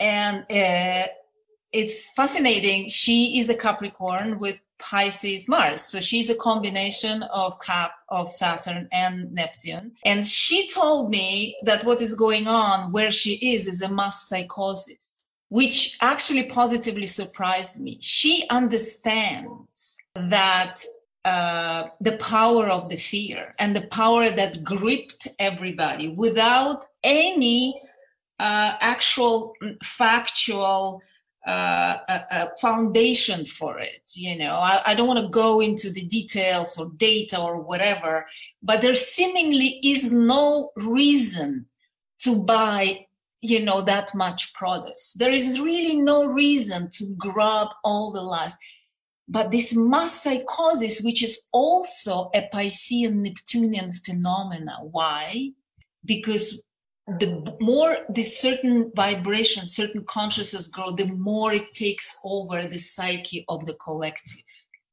and 0.00 0.40
uh, 0.50 1.08
it's 1.72 2.10
fascinating. 2.10 2.88
She 2.88 3.38
is 3.38 3.48
a 3.48 3.54
Capricorn 3.54 4.38
with 4.38 4.58
Pisces 4.78 5.48
Mars, 5.48 5.80
so 5.80 5.98
she's 6.00 6.30
a 6.30 6.34
combination 6.34 7.22
of 7.24 7.60
Cap 7.60 7.92
of 8.10 8.32
Saturn 8.32 8.88
and 8.92 9.32
Neptune. 9.32 9.92
And 10.04 10.26
she 10.26 10.68
told 10.68 11.10
me 11.10 11.56
that 11.64 11.84
what 11.84 12.00
is 12.00 12.14
going 12.14 12.48
on 12.48 12.92
where 12.92 13.10
she 13.10 13.34
is 13.54 13.66
is 13.66 13.82
a 13.82 13.88
mass 13.88 14.28
psychosis, 14.28 15.17
which 15.48 15.96
actually 16.00 16.44
positively 16.44 17.06
surprised 17.06 17.80
me. 17.80 17.98
She 18.00 18.46
understands 18.50 19.96
that 20.14 20.82
uh, 21.24 21.88
the 22.00 22.16
power 22.16 22.68
of 22.68 22.88
the 22.88 22.96
fear 22.96 23.54
and 23.58 23.74
the 23.74 23.86
power 23.88 24.30
that 24.30 24.62
gripped 24.64 25.28
everybody 25.38 26.08
without 26.08 26.86
any 27.02 27.80
uh, 28.38 28.74
actual 28.80 29.54
mm, 29.62 29.76
factual 29.82 31.02
uh, 31.46 31.98
uh, 32.08 32.20
uh, 32.30 32.46
foundation 32.60 33.44
for 33.44 33.78
it. 33.78 34.02
You 34.14 34.36
know, 34.38 34.52
I, 34.52 34.82
I 34.86 34.94
don't 34.94 35.08
want 35.08 35.20
to 35.20 35.28
go 35.28 35.60
into 35.60 35.90
the 35.90 36.04
details 36.04 36.78
or 36.78 36.90
data 36.96 37.40
or 37.40 37.60
whatever, 37.60 38.26
but 38.62 38.82
there 38.82 38.94
seemingly 38.94 39.80
is 39.82 40.12
no 40.12 40.70
reason 40.76 41.66
to 42.20 42.42
buy 42.42 43.06
you 43.40 43.62
know 43.64 43.80
that 43.82 44.14
much 44.14 44.52
products 44.54 45.12
there 45.14 45.32
is 45.32 45.60
really 45.60 45.96
no 45.96 46.26
reason 46.26 46.88
to 46.90 47.04
grab 47.16 47.68
all 47.84 48.10
the 48.10 48.22
last. 48.22 48.58
But 49.30 49.52
this 49.52 49.76
mass 49.76 50.22
psychosis 50.22 51.02
which 51.02 51.22
is 51.22 51.46
also 51.52 52.30
a 52.34 52.48
piscean 52.52 53.22
neptunian 53.22 53.92
phenomena. 53.92 54.78
Why? 54.82 55.50
Because 56.04 56.62
the 57.06 57.56
more 57.60 57.98
this 58.08 58.38
certain 58.38 58.90
vibration 58.94 59.64
certain 59.64 60.04
consciousness 60.04 60.68
grow 60.68 60.90
the 60.90 61.06
more 61.06 61.52
it 61.52 61.72
takes 61.74 62.18
over 62.24 62.66
the 62.66 62.78
psyche 62.78 63.44
of 63.48 63.66
the 63.66 63.74
collective. 63.74 64.42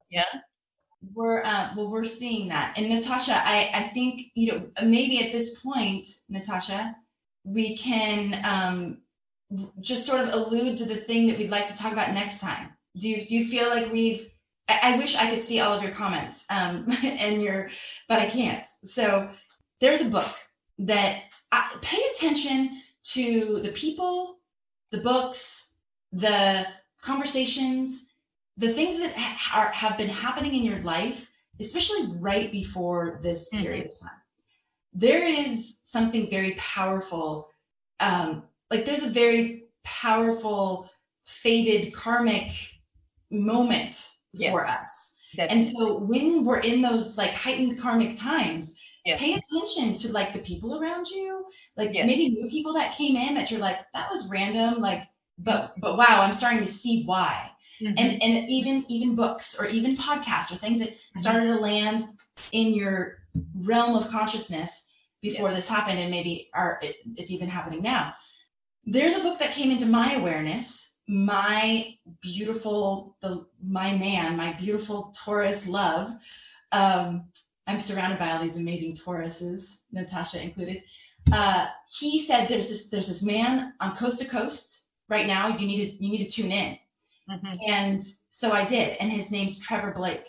Yeah? 0.10 0.24
We're 1.14 1.44
uh, 1.44 1.72
well 1.76 1.90
we're 1.90 2.06
seeing 2.06 2.50
that. 2.50 2.78
And 2.78 2.90
natasha 2.90 3.34
i 3.36 3.70
i 3.74 3.84
think 3.84 4.32
you 4.36 4.52
know 4.52 4.70
maybe 4.84 5.24
at 5.24 5.32
this 5.32 5.60
point 5.62 6.08
natasha 6.30 6.96
we 7.46 7.78
can 7.78 8.42
um 8.44 9.02
just 9.80 10.06
sort 10.06 10.22
of 10.22 10.34
allude 10.34 10.78
to 10.78 10.86
the 10.86 10.96
thing 10.96 11.28
that 11.28 11.38
we'd 11.38 11.52
like 11.52 11.68
to 11.68 11.78
talk 11.78 11.94
about 11.94 12.14
next 12.14 12.42
time. 12.42 12.72
Do 12.98 13.08
you 13.08 13.26
do 13.26 13.36
you 13.36 13.46
feel 13.46 13.70
like 13.70 13.92
we've 13.92 14.28
i, 14.68 14.80
I 14.94 14.98
wish 14.98 15.16
i 15.16 15.30
could 15.30 15.44
see 15.44 15.60
all 15.60 15.74
of 15.74 15.84
your 15.84 15.92
comments 15.92 16.46
um 16.50 16.86
and 17.04 17.42
your 17.42 17.70
but 18.10 18.20
i 18.20 18.26
can't. 18.26 18.66
So 18.84 19.30
there's 19.82 20.02
a 20.02 20.10
book 20.10 20.34
that 20.80 21.24
I, 21.52 21.78
pay 21.82 22.02
attention 22.16 22.82
to 23.14 23.60
the 23.62 23.70
people 23.70 24.40
the 24.92 25.00
books 25.00 25.78
the 26.12 26.66
conversations 27.02 28.10
the 28.58 28.70
things 28.70 29.00
that 29.00 29.14
ha- 29.16 29.60
are, 29.60 29.72
have 29.74 29.98
been 29.98 30.08
happening 30.10 30.56
in 30.56 30.64
your 30.64 30.80
life, 30.80 31.30
especially 31.60 32.08
right 32.20 32.52
before 32.52 33.20
this 33.22 33.50
Mhm. 33.54 33.62
period 33.62 33.88
of 33.88 34.00
time, 34.00 34.22
there 34.96 35.24
is 35.26 35.82
something 35.84 36.30
very 36.30 36.52
powerful. 36.58 37.50
Um, 38.00 38.44
like 38.72 38.86
there's 38.86 39.04
a 39.04 39.10
very 39.10 39.66
powerful, 39.84 40.90
faded 41.26 41.94
karmic 41.94 42.52
moment 43.30 44.10
for 44.52 44.66
us. 44.66 45.16
And 45.38 45.62
so 45.62 45.98
when 45.98 46.46
we're 46.46 46.60
in 46.60 46.82
those 46.82 47.18
like 47.18 47.32
heightened 47.32 47.78
karmic 47.80 48.16
times, 48.16 48.76
yes. 49.06 49.20
pay 49.20 49.34
attention 49.34 49.96
to 49.96 50.14
like 50.14 50.32
the 50.32 50.40
people 50.40 50.80
around 50.80 51.08
you, 51.08 51.46
like 51.76 51.94
Yes. 51.94 52.08
maybe 52.08 52.30
new 52.30 52.50
people 52.50 52.74
that 52.74 52.96
came 52.96 53.18
in 53.18 53.36
that 53.36 53.52
you're 53.52 53.60
like, 53.60 53.80
that 53.94 54.10
was 54.10 54.30
random, 54.30 54.82
like, 54.82 55.04
but 55.38 55.74
but 55.82 55.98
wow, 55.98 56.22
I'm 56.22 56.32
starting 56.32 56.62
to 56.62 56.66
see 56.66 57.04
why 57.04 57.52
Mhm. 57.82 57.96
and 57.98 58.24
and 58.24 58.50
even 58.50 58.86
even 58.88 59.16
books 59.18 59.60
or 59.60 59.68
even 59.68 59.98
podcasts 59.98 60.50
or 60.52 60.56
things 60.56 60.80
that 60.80 60.90
Mm-hmm. 60.92 61.20
started 61.20 61.48
to 61.48 61.56
land 61.60 62.06
in 62.54 62.74
your 62.74 63.25
realm 63.56 63.96
of 63.96 64.10
consciousness 64.10 64.90
before 65.22 65.52
this 65.52 65.68
happened 65.70 66.00
and 66.00 66.12
maybe 66.12 66.50
are 66.54 66.80
it, 66.82 66.98
it's 67.16 67.32
even 67.32 67.50
happening 67.50 67.82
now 67.82 68.14
there's 68.86 69.16
a 69.16 69.22
book 69.22 69.40
that 69.40 69.52
came 69.54 69.72
into 69.72 69.86
my 69.86 70.14
awareness 70.14 70.98
my 71.08 71.94
beautiful 72.22 73.16
the 73.22 73.46
my 73.64 73.96
man 73.96 74.36
my 74.38 74.54
beautiful 74.54 75.12
taurus 75.24 75.68
love 75.68 76.12
um 76.72 77.26
i'm 77.68 77.80
surrounded 77.80 78.20
by 78.20 78.32
all 78.32 78.42
these 78.42 78.58
amazing 78.58 78.96
tauruses 78.96 79.84
natasha 79.92 80.42
included 80.42 80.82
uh 81.32 81.68
he 82.00 82.20
said 82.22 82.48
there's 82.48 82.70
this 82.70 82.90
there's 82.90 83.08
this 83.08 83.24
man 83.24 83.74
on 83.82 83.96
coast 83.96 84.20
to 84.20 84.26
coast 84.28 84.90
right 85.10 85.28
now 85.28 85.48
you 85.48 85.66
need 85.68 85.98
to 85.98 86.04
you 86.04 86.12
need 86.12 86.28
to 86.28 86.42
tune 86.42 86.52
in 86.52 86.78
Mhm. 87.30 87.58
and 87.68 88.02
so 88.30 88.52
I 88.52 88.66
did. 88.66 88.98
And 89.00 89.12
his 89.12 89.32
name's 89.32 89.60
Trevor 89.60 89.94
Blake. 89.94 90.28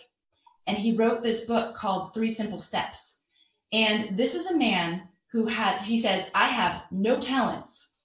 And 0.67 0.77
he 0.77 0.95
wrote 0.95 1.23
this 1.23 1.45
book 1.45 1.75
called 1.75 2.13
Three 2.13 2.29
Simple 2.29 2.59
Steps. 2.59 3.23
And 3.71 4.15
this 4.17 4.35
is 4.35 4.51
a 4.51 4.57
man 4.57 5.07
who 5.31 5.47
has, 5.47 5.83
he 5.83 5.99
says, 5.99 6.29
I 6.35 6.47
have 6.47 6.83
no 6.91 7.19
talents, 7.19 7.95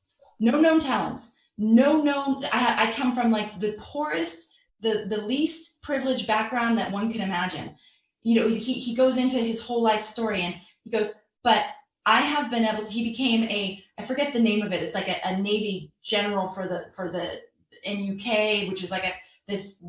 no 0.41 0.61
known 0.61 0.81
talents, 0.81 1.35
no 1.59 2.03
known, 2.03 2.45
I, 2.53 2.89
I 2.89 2.93
come 2.93 3.15
from 3.15 3.31
like 3.31 3.59
the 3.59 3.77
poorest, 3.79 4.57
the, 4.81 5.07
the 5.09 5.23
least 5.23 5.83
privileged 5.83 6.27
background 6.27 6.79
that 6.79 6.91
one 6.91 7.13
can 7.13 7.21
imagine. 7.21 7.77
You 8.23 8.41
know, 8.41 8.49
he, 8.49 8.73
he 8.73 8.95
goes 8.95 9.17
into 9.17 9.39
his 9.39 9.61
whole 9.61 9.83
life 9.83 10.03
story 10.03 10.43
and 10.43 10.55
he 10.85 10.91
goes, 10.91 11.15
but 11.45 11.65
I 12.07 12.21
have 12.21 12.51
been 12.51 12.65
able 12.65 12.85
to, 12.85 12.93
he 12.93 13.05
became 13.05 13.45
a, 13.45 13.85
I 13.99 14.03
forget 14.03 14.33
the 14.33 14.41
name 14.41 14.63
of 14.63 14.73
it. 14.73 14.83
It's 14.83 14.95
like 14.95 15.09
a, 15.09 15.17
a 15.25 15.37
Navy 15.37 15.93
general 16.03 16.49
for 16.49 16.67
the, 16.67 16.87
for 16.93 17.11
the, 17.11 17.41
in 17.85 18.15
UK, 18.15 18.69
which 18.69 18.83
is 18.83 18.91
like 18.91 19.05
a 19.05 19.13
this 19.49 19.85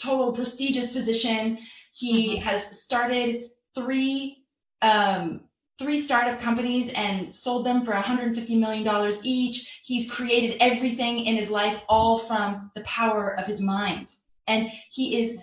total 0.00 0.32
prestigious 0.32 0.92
position. 0.92 1.58
He 1.92 2.36
Mhm. 2.36 2.42
has 2.42 2.80
started 2.82 3.50
three 3.74 4.44
um, 4.82 5.42
three 5.78 5.98
startup 5.98 6.40
companies 6.40 6.90
and 6.90 7.34
sold 7.34 7.64
them 7.66 7.84
for 7.84 7.92
150 7.94 8.56
million 8.56 8.84
dollars 8.84 9.18
each. 9.22 9.80
He's 9.82 10.10
created 10.10 10.56
everything 10.60 11.24
in 11.26 11.34
his 11.36 11.50
life 11.50 11.82
all 11.88 12.18
from 12.18 12.70
the 12.74 12.82
power 12.82 13.38
of 13.38 13.46
his 13.46 13.60
mind, 13.60 14.08
and 14.46 14.70
he 14.90 15.20
is 15.20 15.38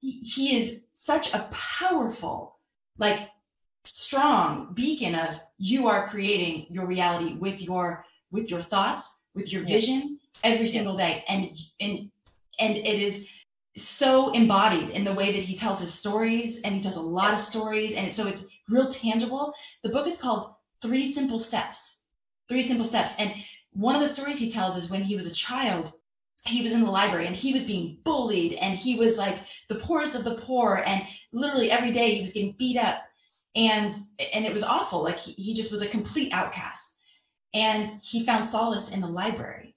he, 0.00 0.20
he 0.20 0.56
is 0.56 0.84
such 0.94 1.34
a 1.34 1.48
powerful 1.50 2.56
like 2.98 3.30
strong 3.84 4.72
beacon 4.74 5.14
of 5.14 5.40
you 5.58 5.88
are 5.88 6.08
creating 6.08 6.66
your 6.70 6.86
reality 6.86 7.34
with 7.34 7.62
your 7.62 8.04
with 8.30 8.50
your 8.50 8.62
thoughts 8.62 9.20
with 9.34 9.52
your 9.52 9.62
visions 9.62 10.20
every 10.44 10.66
single 10.66 10.96
day 10.96 11.24
and 11.28 11.56
and 11.80 12.10
and 12.60 12.76
it 12.76 13.00
is 13.00 13.26
so 13.86 14.32
embodied 14.32 14.90
in 14.90 15.04
the 15.04 15.14
way 15.14 15.32
that 15.32 15.42
he 15.42 15.56
tells 15.56 15.80
his 15.80 15.92
stories 15.92 16.60
and 16.62 16.74
he 16.74 16.82
tells 16.82 16.96
a 16.96 17.02
lot 17.02 17.34
of 17.34 17.40
stories 17.40 17.92
and 17.92 18.12
so 18.12 18.26
it's 18.26 18.46
real 18.68 18.88
tangible. 18.88 19.54
The 19.82 19.90
book 19.90 20.06
is 20.06 20.20
called 20.20 20.52
three 20.82 21.06
simple 21.06 21.38
steps. 21.38 22.02
Three 22.48 22.62
simple 22.62 22.86
steps. 22.86 23.14
And 23.18 23.32
one 23.72 23.94
of 23.94 24.00
the 24.00 24.08
stories 24.08 24.38
he 24.38 24.50
tells 24.50 24.76
is 24.76 24.90
when 24.90 25.02
he 25.02 25.16
was 25.16 25.26
a 25.26 25.34
child 25.34 25.92
he 26.46 26.62
was 26.62 26.72
in 26.72 26.80
the 26.80 26.90
library 26.90 27.26
and 27.26 27.36
he 27.36 27.52
was 27.52 27.66
being 27.66 27.98
bullied 28.04 28.54
and 28.54 28.76
he 28.76 28.96
was 28.96 29.18
like 29.18 29.38
the 29.68 29.74
poorest 29.74 30.14
of 30.14 30.24
the 30.24 30.36
poor 30.36 30.82
and 30.86 31.02
literally 31.32 31.70
every 31.70 31.90
day 31.90 32.12
he 32.12 32.20
was 32.20 32.32
getting 32.32 32.54
beat 32.58 32.76
up. 32.76 33.02
And 33.54 33.92
and 34.32 34.44
it 34.44 34.52
was 34.52 34.62
awful. 34.62 35.02
Like 35.02 35.18
he, 35.18 35.32
he 35.32 35.54
just 35.54 35.72
was 35.72 35.82
a 35.82 35.88
complete 35.88 36.32
outcast. 36.32 36.96
And 37.54 37.88
he 38.02 38.24
found 38.24 38.46
solace 38.46 38.92
in 38.92 39.00
the 39.00 39.08
library. 39.08 39.74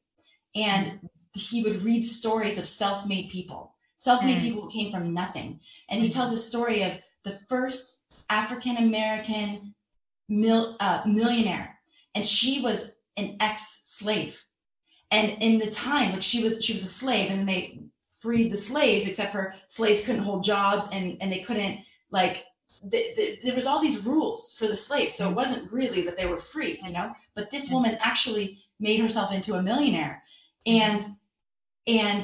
And 0.56 1.00
he 1.34 1.64
would 1.64 1.84
read 1.84 2.04
stories 2.04 2.58
of 2.58 2.68
self-made 2.68 3.30
people 3.30 3.76
self-made 4.02 4.40
mm. 4.40 4.42
people 4.42 4.64
who 4.64 4.70
came 4.72 4.92
from 4.92 5.14
nothing. 5.14 5.60
And 5.88 6.02
he 6.02 6.10
mm. 6.10 6.14
tells 6.14 6.32
a 6.32 6.38
story 6.38 6.82
of 6.82 7.00
the 7.24 7.38
first 7.48 8.08
african 8.32 8.78
american 8.78 9.76
mil, 10.28 10.76
uh, 10.80 11.02
millionaire. 11.06 11.78
And 12.16 12.26
she 12.26 12.62
was 12.62 12.94
an 13.16 13.38
ex-slave. 13.40 14.44
And 15.12 15.38
in 15.44 15.60
the 15.60 15.70
time 15.70 16.14
like 16.14 16.24
she 16.24 16.44
was 16.44 16.64
she 16.66 16.74
was 16.74 16.84
a 16.84 16.88
slave 16.88 17.30
and 17.30 17.48
they 17.48 17.84
freed 18.10 18.52
the 18.52 18.58
slaves 18.58 19.08
except 19.08 19.32
for 19.32 19.54
slaves 19.68 20.04
couldn't 20.04 20.24
hold 20.24 20.44
jobs 20.44 20.88
and 20.92 21.18
and 21.22 21.32
they 21.32 21.40
couldn't 21.40 21.80
like 22.10 22.46
the, 22.84 23.04
the, 23.16 23.38
there 23.44 23.56
was 23.56 23.68
all 23.68 23.82
these 23.82 24.04
rules 24.04 24.56
for 24.58 24.66
the 24.68 24.76
slaves 24.76 25.14
so 25.14 25.30
it 25.30 25.36
wasn't 25.36 25.72
really 25.72 26.02
that 26.02 26.18
they 26.18 26.26
were 26.26 26.40
free 26.40 26.80
you 26.84 26.92
know? 26.92 27.14
But 27.36 27.52
this 27.52 27.70
woman 27.70 27.98
actually 28.00 28.62
made 28.80 29.00
herself 29.00 29.32
into 29.32 29.54
a 29.54 29.62
millionaire. 29.62 30.24
And 30.66 31.04
and 31.88 32.24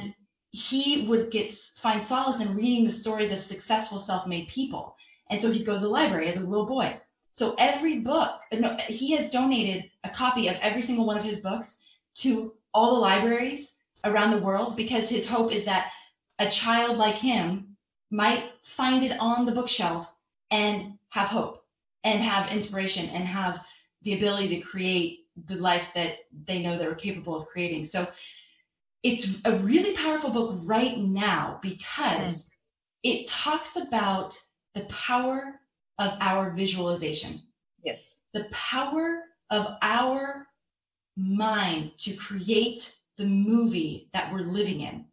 he 0.58 1.02
would 1.02 1.30
get 1.30 1.50
find 1.50 2.02
solace 2.02 2.40
in 2.40 2.56
reading 2.56 2.84
the 2.84 2.90
stories 2.90 3.32
of 3.32 3.40
successful 3.40 3.98
self-made 3.98 4.48
people 4.48 4.96
and 5.30 5.40
so 5.40 5.50
he'd 5.50 5.66
go 5.66 5.74
to 5.74 5.80
the 5.80 5.88
library 5.88 6.28
as 6.28 6.36
a 6.36 6.40
little 6.40 6.66
boy 6.66 6.98
so 7.32 7.54
every 7.58 8.00
book 8.00 8.40
no, 8.52 8.76
he 8.88 9.12
has 9.12 9.30
donated 9.30 9.90
a 10.04 10.08
copy 10.08 10.48
of 10.48 10.56
every 10.60 10.82
single 10.82 11.06
one 11.06 11.16
of 11.16 11.24
his 11.24 11.40
books 11.40 11.80
to 12.14 12.54
all 12.74 12.94
the 12.94 13.00
libraries 13.00 13.78
around 14.04 14.30
the 14.30 14.38
world 14.38 14.76
because 14.76 15.08
his 15.08 15.28
hope 15.28 15.52
is 15.52 15.64
that 15.64 15.90
a 16.38 16.48
child 16.48 16.96
like 16.96 17.16
him 17.16 17.76
might 18.10 18.42
find 18.62 19.04
it 19.04 19.16
on 19.20 19.46
the 19.46 19.52
bookshelf 19.52 20.16
and 20.50 20.98
have 21.10 21.28
hope 21.28 21.64
and 22.04 22.20
have 22.20 22.52
inspiration 22.52 23.08
and 23.10 23.24
have 23.24 23.60
the 24.02 24.14
ability 24.14 24.48
to 24.48 24.60
create 24.60 25.26
the 25.46 25.56
life 25.56 25.92
that 25.94 26.20
they 26.46 26.62
know 26.62 26.76
they're 26.76 26.94
capable 26.94 27.34
of 27.34 27.46
creating. 27.46 27.84
So 27.84 28.06
it's 29.02 29.40
a 29.44 29.56
really 29.56 29.96
powerful 29.96 30.30
book 30.30 30.58
right 30.64 30.98
now 30.98 31.58
because 31.62 32.48
it 33.02 33.28
talks 33.28 33.76
about 33.76 34.38
the 34.74 34.82
power 34.84 35.60
of 35.98 36.16
our 36.20 36.52
visualization. 36.54 37.40
Yes. 37.82 38.20
The 38.34 38.46
power 38.50 39.22
of 39.50 39.76
our 39.82 40.46
mind 41.16 41.92
to 41.98 42.14
create 42.14 42.94
the 43.16 43.26
movie 43.26 44.08
that 44.12 44.32
we're 44.32 44.40
living 44.40 44.80
in. 44.80 45.04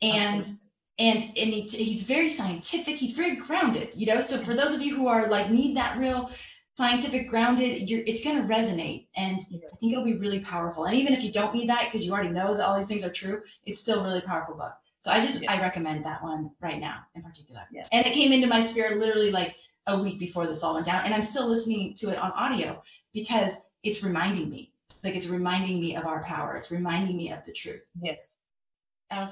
And 0.00 0.40
Absolutely. 0.40 0.58
and 0.98 1.22
and 1.22 1.48
he, 1.52 1.84
he's 1.84 2.02
very 2.02 2.28
scientific, 2.28 2.96
he's 2.96 3.16
very 3.16 3.36
grounded, 3.36 3.94
you 3.94 4.06
know. 4.06 4.20
So 4.20 4.38
for 4.38 4.54
those 4.54 4.72
of 4.72 4.82
you 4.82 4.96
who 4.96 5.06
are 5.06 5.28
like 5.28 5.50
need 5.50 5.76
that 5.76 5.98
real 5.98 6.30
scientific 6.76 7.28
grounded 7.28 7.88
you're 7.88 8.02
it's 8.06 8.24
going 8.24 8.36
to 8.36 8.48
resonate 8.48 9.06
and 9.16 9.40
i 9.52 9.76
think 9.76 9.92
it'll 9.92 10.04
be 10.04 10.16
really 10.16 10.40
powerful. 10.40 10.84
And 10.84 10.96
even 10.96 11.12
if 11.12 11.22
you 11.22 11.30
don't 11.30 11.54
need 11.54 11.68
that 11.68 11.84
because 11.84 12.06
you 12.06 12.12
already 12.12 12.30
know 12.30 12.54
that 12.54 12.64
all 12.64 12.76
these 12.76 12.86
things 12.86 13.04
are 13.04 13.10
true 13.10 13.42
it's 13.66 13.80
still 13.80 14.00
a 14.00 14.04
really 14.04 14.20
powerful 14.20 14.54
book. 14.54 14.72
So 15.00 15.10
i 15.10 15.20
just 15.24 15.42
yeah. 15.42 15.52
i 15.52 15.60
recommend 15.60 16.04
that 16.06 16.22
one 16.22 16.50
right 16.60 16.80
now 16.80 17.00
in 17.14 17.22
particular. 17.22 17.62
Yeah. 17.72 17.84
and 17.92 18.06
it 18.06 18.14
came 18.14 18.32
into 18.32 18.46
my 18.46 18.62
spirit 18.62 18.98
literally 18.98 19.30
like 19.30 19.56
a 19.86 19.98
week 19.98 20.18
before 20.18 20.46
this 20.46 20.62
all 20.62 20.74
went 20.74 20.86
down 20.86 21.04
and 21.04 21.12
i'm 21.12 21.22
still 21.22 21.48
listening 21.48 21.94
to 21.94 22.10
it 22.10 22.18
on 22.18 22.30
audio 22.32 22.82
because 23.12 23.54
it's 23.82 24.02
reminding 24.04 24.48
me. 24.48 24.72
Like 25.02 25.16
it's 25.16 25.26
reminding 25.26 25.80
me 25.80 25.96
of 25.96 26.06
our 26.06 26.22
power. 26.22 26.54
It's 26.54 26.70
reminding 26.70 27.16
me 27.16 27.32
of 27.32 27.44
the 27.44 27.52
truth. 27.52 27.84
Yes 28.00 28.34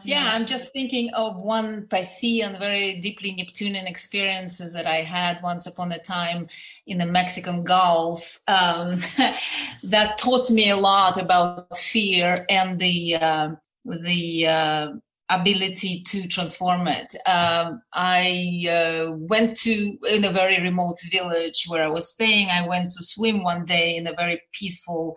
yeah 0.05 0.31
i'm 0.33 0.47
just 0.47 0.73
thinking 0.73 1.11
of 1.15 1.37
one 1.37 1.87
piscean 1.89 2.59
very 2.59 2.95
deeply 3.01 3.33
neptunian 3.33 3.87
experiences 3.87 4.73
that 4.73 4.87
i 4.87 5.03
had 5.03 5.43
once 5.43 5.67
upon 5.67 5.93
a 5.93 5.99
time 5.99 6.47
in 6.87 6.99
the 6.99 7.07
mexican 7.07 7.65
gulf 7.65 8.41
um, 8.49 8.97
that 9.83 10.19
taught 10.19 10.51
me 10.51 10.71
a 10.71 10.77
lot 10.77 11.19
about 11.19 11.77
fear 11.77 12.37
and 12.49 12.79
the 12.79 13.15
uh, 13.17 13.51
the 13.85 14.47
uh, 14.47 14.89
ability 15.31 16.03
to 16.03 16.27
transform 16.27 16.89
it. 16.89 17.15
Um, 17.27 17.83
I 17.95 18.67
uh, 18.69 19.13
went 19.13 19.57
to 19.59 19.97
in 20.11 20.25
a 20.25 20.31
very 20.31 20.61
remote 20.61 20.99
village 21.11 21.65
where 21.69 21.85
I 21.85 21.89
was 21.89 22.11
staying. 22.11 22.51
I 22.51 22.67
went 22.67 22.91
to 22.91 23.05
swim 23.05 23.43
one 23.43 23.65
day 23.65 23.97
in 23.97 24.07
a 24.07 24.13
very 24.13 24.43
peaceful 24.53 25.17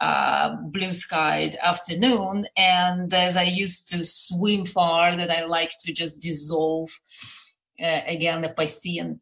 uh, 0.00 0.56
blue 0.56 0.92
skied 0.92 1.56
afternoon. 1.62 2.46
And 2.56 3.12
as 3.12 3.36
I 3.36 3.44
used 3.44 3.88
to 3.90 4.04
swim 4.04 4.64
far, 4.64 5.16
that 5.16 5.30
I 5.30 5.44
like 5.44 5.72
to 5.80 5.92
just 5.92 6.20
dissolve 6.20 6.90
uh, 7.82 8.00
again 8.06 8.42
the 8.42 8.48
Piscean 8.48 9.20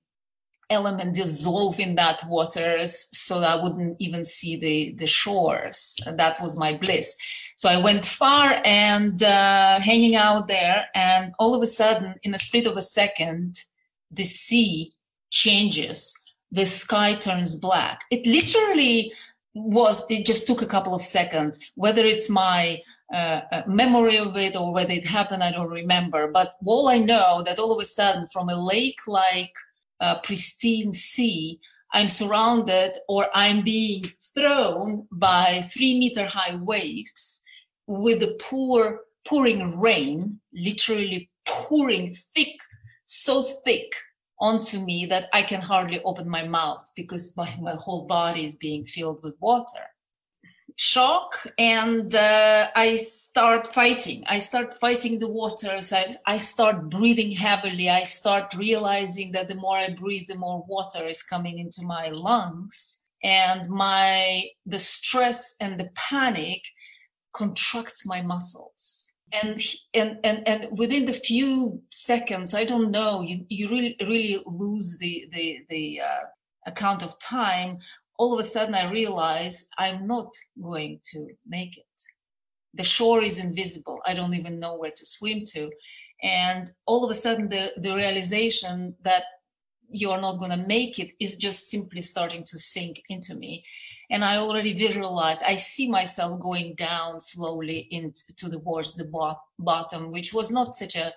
element 0.72 1.14
dissolve 1.14 1.78
in 1.78 1.94
that 1.96 2.26
waters 2.26 3.08
so 3.12 3.42
I 3.42 3.56
wouldn't 3.56 3.96
even 4.00 4.24
see 4.24 4.56
the, 4.56 4.94
the 4.98 5.06
shores. 5.06 5.96
And 6.06 6.18
that 6.18 6.40
was 6.40 6.58
my 6.58 6.72
bliss. 6.72 7.16
So 7.56 7.68
I 7.68 7.76
went 7.76 8.04
far 8.04 8.60
and 8.64 9.22
uh, 9.22 9.78
hanging 9.80 10.16
out 10.16 10.48
there, 10.48 10.86
and 10.94 11.32
all 11.38 11.54
of 11.54 11.62
a 11.62 11.66
sudden, 11.66 12.14
in 12.22 12.34
a 12.34 12.38
split 12.38 12.66
of 12.66 12.76
a 12.76 12.82
second, 12.82 13.54
the 14.10 14.24
sea 14.24 14.90
changes. 15.30 16.18
The 16.50 16.66
sky 16.66 17.14
turns 17.14 17.54
black. 17.54 18.00
It 18.10 18.26
literally 18.26 19.12
was 19.54 20.06
it 20.08 20.24
just 20.24 20.46
took 20.46 20.62
a 20.62 20.66
couple 20.66 20.94
of 20.94 21.02
seconds 21.02 21.58
whether 21.74 22.04
it's 22.04 22.30
my 22.30 22.80
uh, 23.12 23.42
uh, 23.52 23.62
memory 23.66 24.16
of 24.16 24.36
it 24.36 24.56
or 24.56 24.72
whether 24.72 24.92
it 24.92 25.06
happened 25.06 25.44
i 25.44 25.50
don't 25.50 25.70
remember. 25.70 26.30
But 26.32 26.54
all 26.64 26.88
i 26.88 26.98
know 26.98 27.42
that 27.42 27.58
all 27.58 27.72
of 27.72 27.82
a 27.82 27.84
sudden 27.84 28.26
from 28.32 28.48
a 28.48 28.56
lake 28.56 29.00
like 29.06 29.52
uh, 30.00 30.18
pristine 30.20 30.92
sea 30.92 31.60
i'm 31.92 32.08
surrounded 32.08 32.92
or 33.08 33.28
i'm 33.34 33.62
being 33.62 34.02
thrown 34.34 35.06
by 35.12 35.64
three 35.72 35.98
meter 35.98 36.26
high 36.26 36.56
waves 36.56 37.42
with 37.86 38.20
the 38.20 38.36
poor 38.40 39.00
pouring 39.28 39.78
rain 39.78 40.40
literally 40.52 41.30
pouring 41.44 42.12
thick 42.12 42.56
so 43.04 43.42
thick 43.42 43.92
onto 44.42 44.84
me 44.84 45.06
that 45.06 45.28
I 45.32 45.42
can 45.42 45.62
hardly 45.62 46.02
open 46.02 46.28
my 46.28 46.42
mouth 46.42 46.90
because 46.96 47.34
my, 47.36 47.56
my 47.62 47.76
whole 47.78 48.06
body 48.06 48.44
is 48.44 48.56
being 48.56 48.84
filled 48.84 49.20
with 49.22 49.36
water. 49.40 49.86
Shock, 50.74 51.46
and 51.58 52.14
uh, 52.14 52.68
I 52.74 52.96
start 52.96 53.72
fighting. 53.72 54.24
I 54.26 54.38
start 54.38 54.74
fighting 54.74 55.18
the 55.18 55.28
waters. 55.28 55.92
I, 55.92 56.10
I 56.26 56.38
start 56.38 56.88
breathing 56.90 57.32
heavily. 57.32 57.88
I 57.88 58.02
start 58.02 58.54
realizing 58.54 59.32
that 59.32 59.48
the 59.48 59.54
more 59.54 59.76
I 59.76 59.90
breathe, 59.90 60.28
the 60.28 60.34
more 60.34 60.64
water 60.66 61.04
is 61.06 61.22
coming 61.22 61.58
into 61.58 61.82
my 61.82 62.08
lungs. 62.08 62.98
And 63.22 63.68
my 63.68 64.46
the 64.66 64.80
stress 64.80 65.54
and 65.60 65.78
the 65.78 65.90
panic 65.94 66.62
contracts 67.32 68.04
my 68.04 68.22
muscles 68.22 69.11
and 69.40 69.58
and 69.94 70.18
and 70.24 70.46
and 70.46 70.78
within 70.78 71.06
the 71.06 71.12
few 71.12 71.80
seconds 71.90 72.54
i 72.54 72.64
don't 72.64 72.90
know 72.90 73.22
you 73.22 73.46
you 73.48 73.70
really 73.70 73.96
really 74.00 74.38
lose 74.46 74.98
the 74.98 75.26
the 75.32 75.60
the 75.70 76.00
uh, 76.00 76.24
account 76.66 77.02
of 77.02 77.18
time. 77.18 77.78
All 78.18 78.34
of 78.34 78.40
a 78.40 78.44
sudden 78.44 78.74
i 78.74 78.90
realize 78.90 79.66
i'm 79.78 80.06
not 80.06 80.32
going 80.62 81.00
to 81.12 81.28
make 81.46 81.76
it. 81.76 82.02
The 82.74 82.84
shore 82.84 83.22
is 83.22 83.42
invisible. 83.42 84.00
I 84.06 84.14
don't 84.14 84.34
even 84.34 84.60
know 84.60 84.76
where 84.76 84.92
to 84.94 85.06
swim 85.06 85.42
to. 85.52 85.70
And 86.22 86.70
all 86.86 87.04
of 87.04 87.10
a 87.10 87.14
sudden 87.14 87.48
the 87.48 87.72
the 87.76 87.94
realization 87.94 88.94
that 89.02 89.24
you're 89.94 90.20
not 90.20 90.38
going 90.38 90.52
to 90.52 90.66
make 90.76 90.98
it 90.98 91.10
is 91.20 91.36
just 91.36 91.70
simply 91.70 92.00
starting 92.00 92.44
to 92.44 92.58
sink 92.58 93.02
into 93.08 93.34
me 93.34 93.64
and 94.12 94.24
i 94.24 94.36
already 94.36 94.72
visualize 94.72 95.42
i 95.42 95.56
see 95.56 95.88
myself 95.88 96.38
going 96.40 96.74
down 96.74 97.20
slowly 97.20 97.88
into 97.90 98.22
towards 98.36 98.94
the 98.94 99.04
bo- 99.04 99.40
bottom 99.58 100.12
which 100.12 100.32
was 100.32 100.52
not 100.52 100.76
such 100.76 100.94
a 100.94 101.12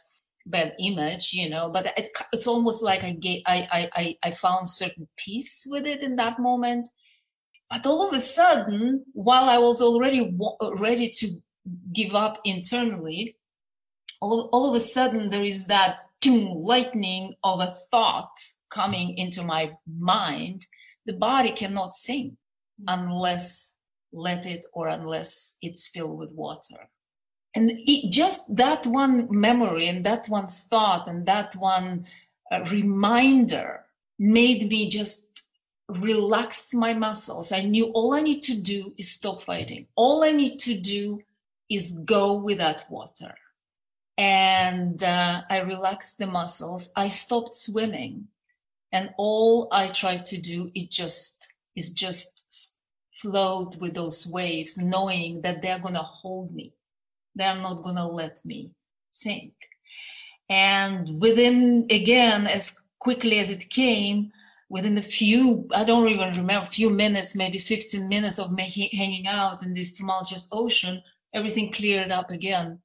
bad 0.47 0.73
image 0.79 1.33
you 1.33 1.49
know 1.49 1.69
but 1.71 1.85
it, 1.97 2.09
it's 2.33 2.47
almost 2.47 2.81
like 2.81 3.03
I, 3.03 3.11
get, 3.11 3.41
I 3.45 3.89
i 3.95 4.17
i 4.23 4.31
found 4.31 4.69
certain 4.69 5.07
peace 5.17 5.67
with 5.69 5.85
it 5.85 6.01
in 6.01 6.15
that 6.17 6.39
moment. 6.39 6.89
But 7.67 7.87
all 7.87 8.07
of 8.07 8.13
a 8.13 8.19
sudden 8.19 9.05
while 9.13 9.49
i 9.49 9.57
was 9.57 9.81
already 9.81 10.21
ready 10.77 11.09
to 11.09 11.41
give 11.91 12.13
up 12.13 12.39
internally 12.43 13.37
all, 14.21 14.49
all 14.53 14.69
of 14.69 14.75
a 14.75 14.79
sudden 14.79 15.29
there 15.31 15.43
is 15.43 15.65
that 15.65 16.05
lightning 16.33 17.35
of 17.43 17.59
a 17.59 17.73
thought 17.91 18.35
coming 18.69 19.17
into 19.17 19.43
my 19.43 19.71
mind, 19.99 20.65
the 21.05 21.13
body 21.13 21.51
cannot 21.51 21.93
sing 21.93 22.37
unless 22.87 23.75
let 24.11 24.45
it 24.45 24.65
or 24.73 24.87
unless 24.87 25.57
it's 25.61 25.87
filled 25.87 26.17
with 26.17 26.33
water. 26.33 26.89
And 27.53 27.71
it, 27.73 28.11
just 28.11 28.43
that 28.55 28.85
one 28.85 29.27
memory 29.29 29.87
and 29.87 30.05
that 30.05 30.27
one 30.27 30.47
thought 30.47 31.07
and 31.07 31.25
that 31.25 31.55
one 31.55 32.05
uh, 32.51 32.63
reminder 32.71 33.85
made 34.19 34.69
me 34.69 34.89
just 34.89 35.25
relax 35.87 36.73
my 36.73 36.93
muscles. 36.93 37.51
I 37.51 37.61
knew 37.61 37.85
all 37.87 38.13
i 38.13 38.21
need 38.21 38.41
to 38.43 38.59
do 38.59 38.93
is 38.97 39.11
stop 39.11 39.43
fighting. 39.43 39.87
All 39.95 40.23
i 40.23 40.31
need 40.31 40.57
to 40.59 40.77
do 40.77 41.21
is 41.69 41.93
go 42.05 42.33
with 42.33 42.57
that 42.57 42.85
water. 42.89 43.35
And 44.17 45.01
uh, 45.03 45.41
i 45.49 45.61
relaxed 45.61 46.17
the 46.17 46.27
muscles. 46.27 46.91
I 46.95 47.07
stopped 47.07 47.55
swimming. 47.55 48.27
And 48.91 49.11
all 49.17 49.67
i 49.71 49.87
tried 49.87 50.25
to 50.27 50.37
do 50.39 50.71
is 50.73 50.85
just 50.85 51.44
is 51.75 51.91
just 51.91 52.77
float 53.13 53.77
with 53.77 53.93
those 53.95 54.27
waves 54.27 54.77
knowing 54.77 55.41
that 55.41 55.61
they're 55.61 55.79
going 55.79 55.93
to 55.93 56.01
hold 56.01 56.53
me. 56.53 56.73
They're 57.35 57.55
not 57.55 57.83
going 57.83 57.95
to 57.95 58.05
let 58.05 58.43
me 58.45 58.71
sink. 59.11 59.53
And 60.49 61.21
within 61.21 61.87
again 61.89 62.47
as 62.47 62.79
quickly 62.99 63.39
as 63.39 63.51
it 63.51 63.69
came 63.69 64.31
within 64.67 64.97
a 64.97 65.01
few 65.01 65.67
i 65.75 65.83
don't 65.83 66.07
even 66.07 66.33
remember 66.33 66.65
few 66.65 66.89
minutes 66.89 67.35
maybe 67.35 67.59
15 67.59 68.07
minutes 68.07 68.39
of 68.39 68.57
hanging 68.57 69.27
out 69.27 69.63
in 69.63 69.75
this 69.75 69.93
tumultuous 69.93 70.47
ocean 70.51 71.03
everything 71.35 71.71
cleared 71.71 72.11
up 72.11 72.31
again. 72.31 72.79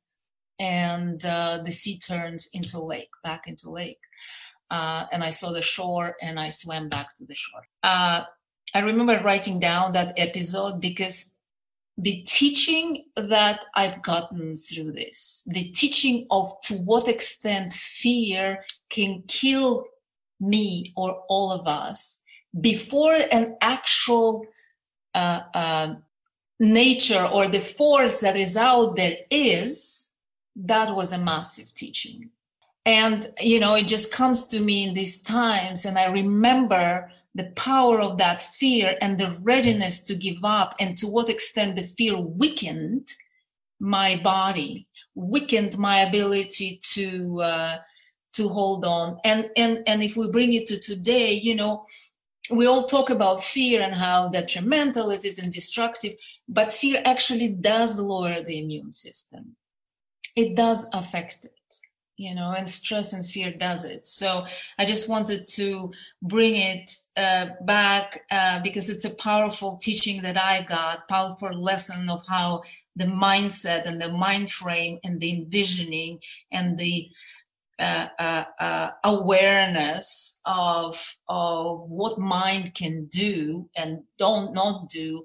And 0.58 1.24
uh, 1.24 1.60
the 1.64 1.70
sea 1.70 1.98
turned 1.98 2.40
into 2.52 2.80
lake 2.80 3.12
back 3.22 3.46
into 3.46 3.70
lake. 3.70 4.00
Uh, 4.70 5.06
and 5.10 5.24
i 5.24 5.30
saw 5.30 5.50
the 5.50 5.62
shore 5.62 6.14
and 6.22 6.38
i 6.38 6.48
swam 6.48 6.88
back 6.88 7.16
to 7.16 7.24
the 7.24 7.34
shore. 7.34 7.66
Uh, 7.82 8.22
i 8.74 8.80
remember 8.80 9.20
writing 9.24 9.58
down 9.58 9.92
that 9.92 10.14
episode 10.16 10.80
because 10.80 11.34
the 12.02 12.22
teaching 12.22 13.04
that 13.16 13.60
I've 13.74 14.00
gotten 14.02 14.56
through 14.56 14.92
this, 14.92 15.42
the 15.46 15.64
teaching 15.64 16.26
of 16.30 16.50
to 16.62 16.74
what 16.76 17.08
extent 17.08 17.74
fear 17.74 18.64
can 18.88 19.22
kill 19.28 19.84
me 20.40 20.94
or 20.96 21.22
all 21.28 21.52
of 21.52 21.66
us 21.66 22.20
before 22.58 23.18
an 23.30 23.56
actual 23.60 24.46
uh, 25.14 25.40
uh, 25.54 25.94
nature 26.58 27.24
or 27.24 27.48
the 27.48 27.60
force 27.60 28.20
that 28.20 28.36
is 28.36 28.56
out 28.56 28.96
there 28.96 29.16
is, 29.30 30.08
that 30.56 30.94
was 30.94 31.12
a 31.12 31.18
massive 31.18 31.74
teaching. 31.74 32.30
And, 32.86 33.26
you 33.40 33.60
know, 33.60 33.76
it 33.76 33.86
just 33.86 34.10
comes 34.10 34.46
to 34.48 34.60
me 34.60 34.84
in 34.84 34.94
these 34.94 35.20
times. 35.22 35.84
And 35.84 35.98
I 35.98 36.06
remember 36.06 37.10
the 37.34 37.52
power 37.56 38.00
of 38.00 38.18
that 38.18 38.42
fear 38.42 38.96
and 39.00 39.18
the 39.18 39.36
readiness 39.40 40.02
to 40.04 40.14
give 40.14 40.44
up 40.44 40.74
and 40.80 40.96
to 40.98 41.06
what 41.06 41.28
extent 41.28 41.76
the 41.76 41.84
fear 41.84 42.18
weakened 42.18 43.08
my 43.78 44.16
body 44.16 44.86
weakened 45.14 45.78
my 45.78 46.00
ability 46.00 46.78
to 46.82 47.40
uh, 47.42 47.78
to 48.32 48.48
hold 48.48 48.84
on. 48.84 49.18
And 49.24 49.50
and 49.56 49.82
and 49.86 50.02
if 50.02 50.16
we 50.16 50.30
bring 50.30 50.52
it 50.52 50.66
to 50.66 50.78
today 50.78 51.32
you 51.32 51.54
know 51.54 51.84
we 52.50 52.66
all 52.66 52.84
talk 52.84 53.10
about 53.10 53.42
fear 53.42 53.80
and 53.80 53.94
how 53.94 54.28
detrimental 54.28 55.10
it 55.10 55.24
is 55.24 55.38
and 55.38 55.52
destructive 55.52 56.14
but 56.48 56.72
fear 56.72 57.00
actually 57.04 57.48
does 57.48 58.00
lower 58.00 58.42
the 58.42 58.58
immune 58.58 58.90
system. 58.90 59.56
It 60.36 60.56
does 60.56 60.86
affect 60.92 61.44
it 61.44 61.59
you 62.20 62.34
know 62.34 62.52
and 62.52 62.68
stress 62.68 63.14
and 63.14 63.24
fear 63.24 63.50
does 63.50 63.84
it. 63.84 64.04
So 64.04 64.46
i 64.78 64.84
just 64.84 65.08
wanted 65.08 65.46
to 65.58 65.90
bring 66.22 66.54
it 66.56 66.90
uh, 67.16 67.46
back 67.62 68.24
uh, 68.30 68.60
because 68.60 68.90
it's 68.90 69.06
a 69.06 69.16
powerful 69.28 69.78
teaching 69.78 70.20
that 70.22 70.36
i 70.36 70.60
got 70.60 71.08
powerful 71.08 71.52
lesson 71.70 72.10
of 72.10 72.22
how 72.28 72.62
the 72.96 73.06
mindset 73.06 73.86
and 73.86 74.00
the 74.00 74.12
mind 74.12 74.50
frame 74.50 74.98
and 75.04 75.20
the 75.20 75.32
envisioning 75.38 76.20
and 76.52 76.78
the 76.78 77.08
uh, 77.78 78.08
uh, 78.18 78.44
uh 78.66 78.90
awareness 79.04 80.40
of 80.44 81.16
of 81.28 81.78
what 81.90 82.18
mind 82.18 82.74
can 82.74 83.06
do 83.06 83.66
and 83.74 84.02
don't 84.18 84.52
not 84.52 84.88
do 84.90 85.22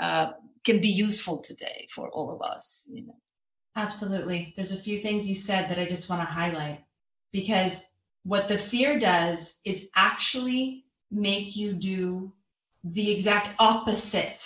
uh, 0.00 0.32
can 0.64 0.80
be 0.80 0.88
useful 0.88 1.38
today 1.38 1.86
for 1.94 2.08
all 2.08 2.28
of 2.34 2.42
us 2.42 2.88
you 2.90 3.06
know 3.06 3.18
Absolutely. 3.74 4.52
There's 4.54 4.72
a 4.72 4.76
few 4.76 4.98
things 4.98 5.28
you 5.28 5.34
said 5.34 5.68
that 5.68 5.78
I 5.78 5.86
just 5.86 6.10
want 6.10 6.20
to 6.20 6.26
highlight 6.26 6.84
because 7.32 7.84
what 8.24 8.48
the 8.48 8.58
fear 8.58 8.98
does 8.98 9.60
is 9.64 9.88
actually 9.96 10.84
make 11.10 11.56
you 11.56 11.72
do 11.72 12.32
the 12.84 13.12
exact 13.12 13.50
opposite 13.58 14.40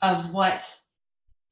of 0.00 0.32
what 0.32 0.74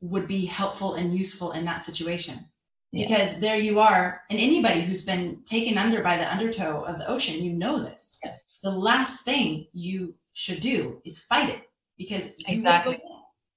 would 0.00 0.26
be 0.26 0.46
helpful 0.46 0.94
and 0.94 1.14
useful 1.14 1.52
in 1.52 1.64
that 1.64 1.84
situation. 1.84 2.46
Yeah. 2.92 3.06
Because 3.06 3.38
there 3.40 3.56
you 3.56 3.78
are, 3.78 4.22
and 4.30 4.40
anybody 4.40 4.80
who's 4.80 5.04
been 5.04 5.42
taken 5.44 5.78
under 5.78 6.02
by 6.02 6.16
the 6.16 6.30
undertow 6.30 6.82
of 6.84 6.98
the 6.98 7.08
ocean, 7.08 7.44
you 7.44 7.52
know 7.52 7.78
this. 7.78 8.16
Yeah. 8.24 8.34
The 8.64 8.70
last 8.70 9.24
thing 9.24 9.68
you 9.72 10.14
should 10.32 10.60
do 10.60 11.00
is 11.04 11.18
fight 11.18 11.50
it 11.50 11.62
because 11.96 12.32
exactly. 12.48 13.00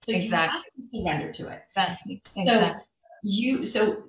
So 0.03 0.13
exactly. 0.13 0.59
you 0.75 0.83
have 0.83 0.91
to 0.91 0.97
surrender 0.97 1.33
to 1.33 1.47
it. 1.47 1.63
Exactly. 1.69 2.21
exactly. 2.35 2.79
So 2.79 2.85
you 3.23 3.65
so 3.65 4.03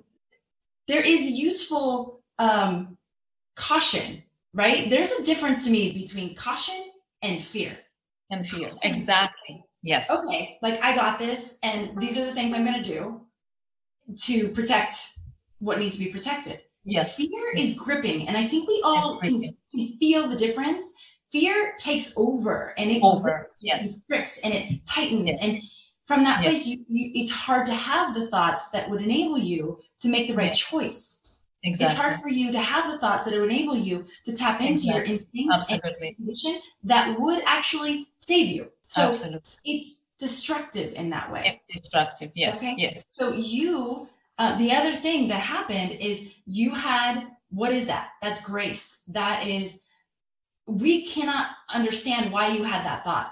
there 0.87 1.01
is 1.01 1.31
useful 1.31 2.21
um, 2.37 2.97
caution, 3.55 4.23
right? 4.53 4.89
There's 4.89 5.11
a 5.13 5.23
difference 5.23 5.65
to 5.65 5.71
me 5.71 5.91
between 5.91 6.35
caution 6.35 6.91
and 7.21 7.41
fear. 7.41 7.77
And 8.29 8.45
fear, 8.45 8.71
exactly. 8.83 9.63
Yes. 9.83 10.09
Okay, 10.09 10.57
like 10.61 10.83
I 10.83 10.95
got 10.95 11.19
this, 11.19 11.59
and 11.63 11.99
these 11.99 12.17
are 12.17 12.25
the 12.25 12.33
things 12.33 12.53
I'm 12.53 12.65
going 12.65 12.81
to 12.81 12.89
do 12.89 13.21
to 14.23 14.49
protect 14.49 14.93
what 15.59 15.79
needs 15.79 15.97
to 15.97 16.03
be 16.03 16.11
protected. 16.11 16.61
Yes. 16.83 17.17
Fear 17.17 17.53
is 17.55 17.75
gripping, 17.75 18.27
and 18.27 18.35
I 18.35 18.47
think 18.47 18.67
we 18.67 18.81
all 18.83 19.19
can, 19.19 19.55
can, 19.73 19.97
feel 19.99 20.27
the 20.27 20.35
difference. 20.35 20.91
Fear 21.31 21.75
takes 21.77 22.13
over, 22.17 22.73
and 22.77 22.89
it 22.89 23.01
over. 23.03 23.51
Yes. 23.59 24.01
Grips 24.09 24.39
and 24.39 24.53
it 24.53 24.85
tightens, 24.87 25.27
yes. 25.27 25.39
and 25.41 25.61
from 26.05 26.23
that 26.23 26.43
yes. 26.43 26.51
place, 26.51 26.67
you, 26.67 26.85
you, 26.87 27.11
it's 27.15 27.31
hard 27.31 27.65
to 27.67 27.73
have 27.73 28.13
the 28.13 28.27
thoughts 28.27 28.69
that 28.69 28.89
would 28.89 29.01
enable 29.01 29.37
you 29.37 29.79
to 29.99 30.07
make 30.07 30.27
the 30.27 30.33
right 30.33 30.53
choice. 30.53 31.39
Exactly. 31.63 31.91
It's 31.91 31.99
hard 31.99 32.21
for 32.21 32.29
you 32.29 32.51
to 32.51 32.59
have 32.59 32.91
the 32.91 32.99
thoughts 32.99 33.25
that 33.25 33.33
would 33.33 33.49
enable 33.49 33.75
you 33.75 34.05
to 34.23 34.35
tap 34.35 34.61
into 34.61 34.73
exactly. 34.73 34.95
your 34.95 35.03
instinct 35.05 35.51
Absolutely. 35.51 36.07
and 36.07 36.15
intuition 36.19 36.61
that 36.83 37.19
would 37.19 37.41
actually 37.45 38.07
save 38.19 38.47
you. 38.47 38.67
So 38.85 39.09
Absolutely. 39.09 39.41
it's 39.63 40.03
destructive 40.19 40.93
in 40.93 41.09
that 41.09 41.31
way. 41.31 41.61
It's 41.67 41.81
destructive. 41.81 42.31
Yes. 42.35 42.61
Okay? 42.61 42.75
Yes. 42.77 43.03
So 43.13 43.33
you, 43.33 44.07
uh, 44.37 44.57
the 44.59 44.71
other 44.73 44.93
thing 44.93 45.27
that 45.29 45.39
happened 45.39 45.97
is 45.99 46.31
you 46.45 46.75
had 46.75 47.27
what 47.49 47.71
is 47.71 47.87
that? 47.87 48.11
That's 48.21 48.43
grace. 48.43 49.01
That 49.07 49.47
is, 49.47 49.83
we 50.67 51.05
cannot 51.05 51.47
understand 51.73 52.31
why 52.31 52.49
you 52.49 52.63
had 52.63 52.85
that 52.85 53.03
thought. 53.03 53.31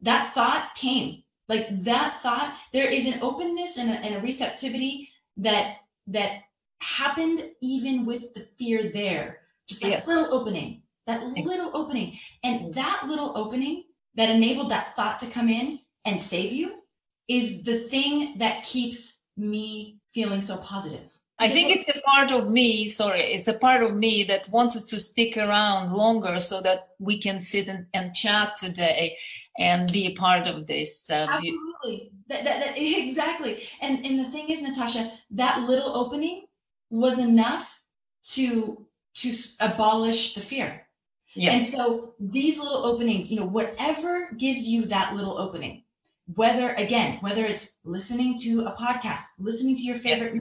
That 0.00 0.34
thought 0.34 0.74
came 0.74 1.23
like 1.48 1.66
that 1.84 2.20
thought 2.22 2.56
there 2.72 2.90
is 2.90 3.06
an 3.06 3.20
openness 3.22 3.78
and 3.78 3.90
a, 3.90 3.94
and 3.94 4.14
a 4.16 4.20
receptivity 4.20 5.10
that 5.36 5.78
that 6.06 6.42
happened 6.80 7.40
even 7.60 8.04
with 8.04 8.34
the 8.34 8.46
fear 8.58 8.90
there. 8.90 9.40
Just 9.66 9.80
that 9.82 9.88
yes. 9.88 10.06
little 10.06 10.32
opening 10.34 10.82
that 11.06 11.22
little 11.22 11.70
opening. 11.74 12.18
And 12.42 12.60
mm. 12.60 12.74
that 12.74 13.04
little 13.06 13.36
opening 13.36 13.84
that 14.14 14.30
enabled 14.30 14.70
that 14.70 14.94
thought 14.96 15.18
to 15.20 15.26
come 15.26 15.48
in 15.48 15.80
and 16.04 16.20
save 16.20 16.52
you 16.52 16.82
is 17.28 17.64
the 17.64 17.78
thing 17.78 18.38
that 18.38 18.64
keeps 18.64 19.22
me 19.36 19.98
feeling 20.12 20.40
so 20.40 20.58
positive 20.58 21.13
I 21.38 21.48
think 21.48 21.76
it's 21.76 21.88
a 21.88 22.00
part 22.02 22.30
of 22.30 22.50
me, 22.50 22.88
sorry, 22.88 23.20
it's 23.20 23.48
a 23.48 23.54
part 23.54 23.82
of 23.82 23.94
me 23.96 24.22
that 24.24 24.48
wanted 24.50 24.86
to 24.88 25.00
stick 25.00 25.36
around 25.36 25.92
longer 25.92 26.38
so 26.38 26.60
that 26.60 26.90
we 27.00 27.18
can 27.18 27.40
sit 27.40 27.66
and, 27.66 27.86
and 27.92 28.14
chat 28.14 28.54
today 28.56 29.16
and 29.58 29.90
be 29.92 30.06
a 30.06 30.14
part 30.14 30.46
of 30.46 30.66
this. 30.66 31.10
Uh, 31.10 31.26
Absolutely. 31.28 32.12
That, 32.28 32.44
that, 32.44 32.64
that, 32.64 32.74
exactly. 32.76 33.64
And, 33.82 34.04
and 34.06 34.20
the 34.20 34.30
thing 34.30 34.48
is, 34.48 34.62
Natasha, 34.62 35.10
that 35.32 35.62
little 35.68 35.96
opening 35.96 36.46
was 36.90 37.18
enough 37.18 37.82
to, 38.34 38.86
to 39.14 39.34
abolish 39.60 40.34
the 40.34 40.40
fear. 40.40 40.86
Yes. 41.34 41.54
And 41.54 41.64
so 41.64 42.14
these 42.20 42.60
little 42.60 42.86
openings, 42.86 43.32
you 43.32 43.40
know, 43.40 43.46
whatever 43.46 44.30
gives 44.38 44.68
you 44.68 44.86
that 44.86 45.16
little 45.16 45.36
opening, 45.36 45.82
whether 46.32 46.74
again, 46.74 47.18
whether 47.22 47.44
it's 47.44 47.80
listening 47.84 48.38
to 48.38 48.66
a 48.66 48.76
podcast, 48.76 49.24
listening 49.40 49.74
to 49.74 49.82
your 49.82 49.96
favorite 49.96 50.34
yes 50.34 50.40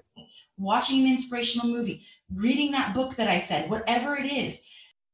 watching 0.57 1.01
an 1.01 1.11
inspirational 1.11 1.67
movie, 1.67 2.03
reading 2.33 2.71
that 2.71 2.93
book 2.93 3.15
that 3.15 3.27
I 3.27 3.39
said, 3.39 3.69
whatever 3.69 4.15
it 4.15 4.31
is, 4.31 4.63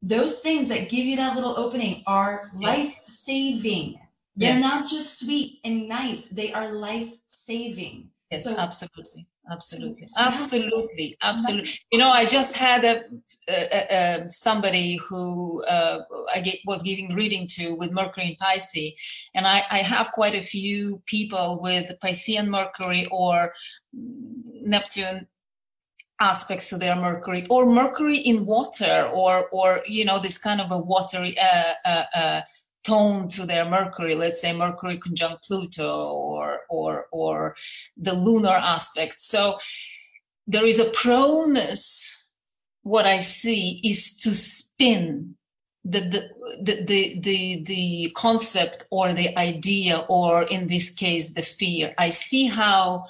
those 0.01 0.39
things 0.39 0.67
that 0.69 0.89
give 0.89 1.05
you 1.05 1.15
that 1.17 1.35
little 1.35 1.57
opening 1.57 2.03
are 2.07 2.51
yes. 2.57 2.77
life 2.77 3.03
saving. 3.05 3.99
They're 4.35 4.53
yes. 4.53 4.61
not 4.61 4.89
just 4.89 5.19
sweet 5.19 5.59
and 5.65 5.89
nice, 5.89 6.27
they 6.27 6.53
are 6.53 6.71
life 6.71 7.13
saving. 7.27 8.09
Yes, 8.31 8.43
so 8.43 8.55
absolutely. 8.57 9.27
absolutely 9.51 10.07
absolutely 10.19 11.17
absolutely 11.23 11.71
you 11.91 11.97
know 11.97 12.11
i 12.11 12.23
just 12.23 12.55
had 12.55 12.83
a, 12.85 13.03
a, 13.49 14.25
a 14.25 14.31
somebody 14.31 14.97
who 14.97 15.63
uh, 15.65 16.01
i 16.35 16.39
get, 16.39 16.59
was 16.67 16.83
giving 16.83 17.15
reading 17.15 17.47
to 17.47 17.73
with 17.73 17.91
mercury 17.91 18.27
in 18.27 18.35
pisces 18.35 18.93
and 19.33 19.47
I, 19.47 19.63
I 19.71 19.79
have 19.79 20.11
quite 20.11 20.35
a 20.35 20.43
few 20.43 21.01
people 21.07 21.59
with 21.59 21.91
piscean 22.03 22.47
mercury 22.47 23.07
or 23.09 23.51
neptune 23.93 25.27
aspects 26.21 26.69
to 26.69 26.77
their 26.77 26.95
mercury 26.95 27.47
or 27.49 27.65
mercury 27.65 28.17
in 28.17 28.45
water 28.45 29.09
or 29.13 29.47
or 29.49 29.81
you 29.87 30.03
know 30.03 30.19
this 30.19 30.37
kind 30.37 30.59
of 30.59 30.71
a 30.71 30.77
watery 30.77 31.37
uh, 31.39 31.73
uh, 31.85 32.03
uh, 32.13 32.41
tone 32.83 33.27
to 33.27 33.45
their 33.45 33.69
mercury 33.69 34.15
let's 34.15 34.41
say 34.41 34.53
mercury 34.53 34.97
conjunct 34.97 35.47
pluto 35.47 36.09
or 36.11 36.61
or 36.69 37.07
or 37.11 37.55
the 37.97 38.13
lunar 38.13 38.49
aspect. 38.49 39.19
So 39.19 39.59
there 40.45 40.65
is 40.65 40.79
a 40.79 40.89
proneness 40.89 42.25
what 42.81 43.05
i 43.05 43.17
see 43.17 43.79
is 43.83 44.15
to 44.15 44.33
spin 44.33 45.35
the 45.85 45.99
the, 45.99 46.29
the 46.61 46.83
the 46.83 47.19
the 47.19 47.63
the 47.63 48.11
concept 48.15 48.85
or 48.89 49.13
the 49.13 49.37
idea 49.37 50.05
or 50.09 50.43
in 50.43 50.67
this 50.67 50.91
case 50.91 51.31
the 51.31 51.41
fear. 51.41 51.93
I 51.97 52.09
see 52.09 52.47
how 52.47 53.05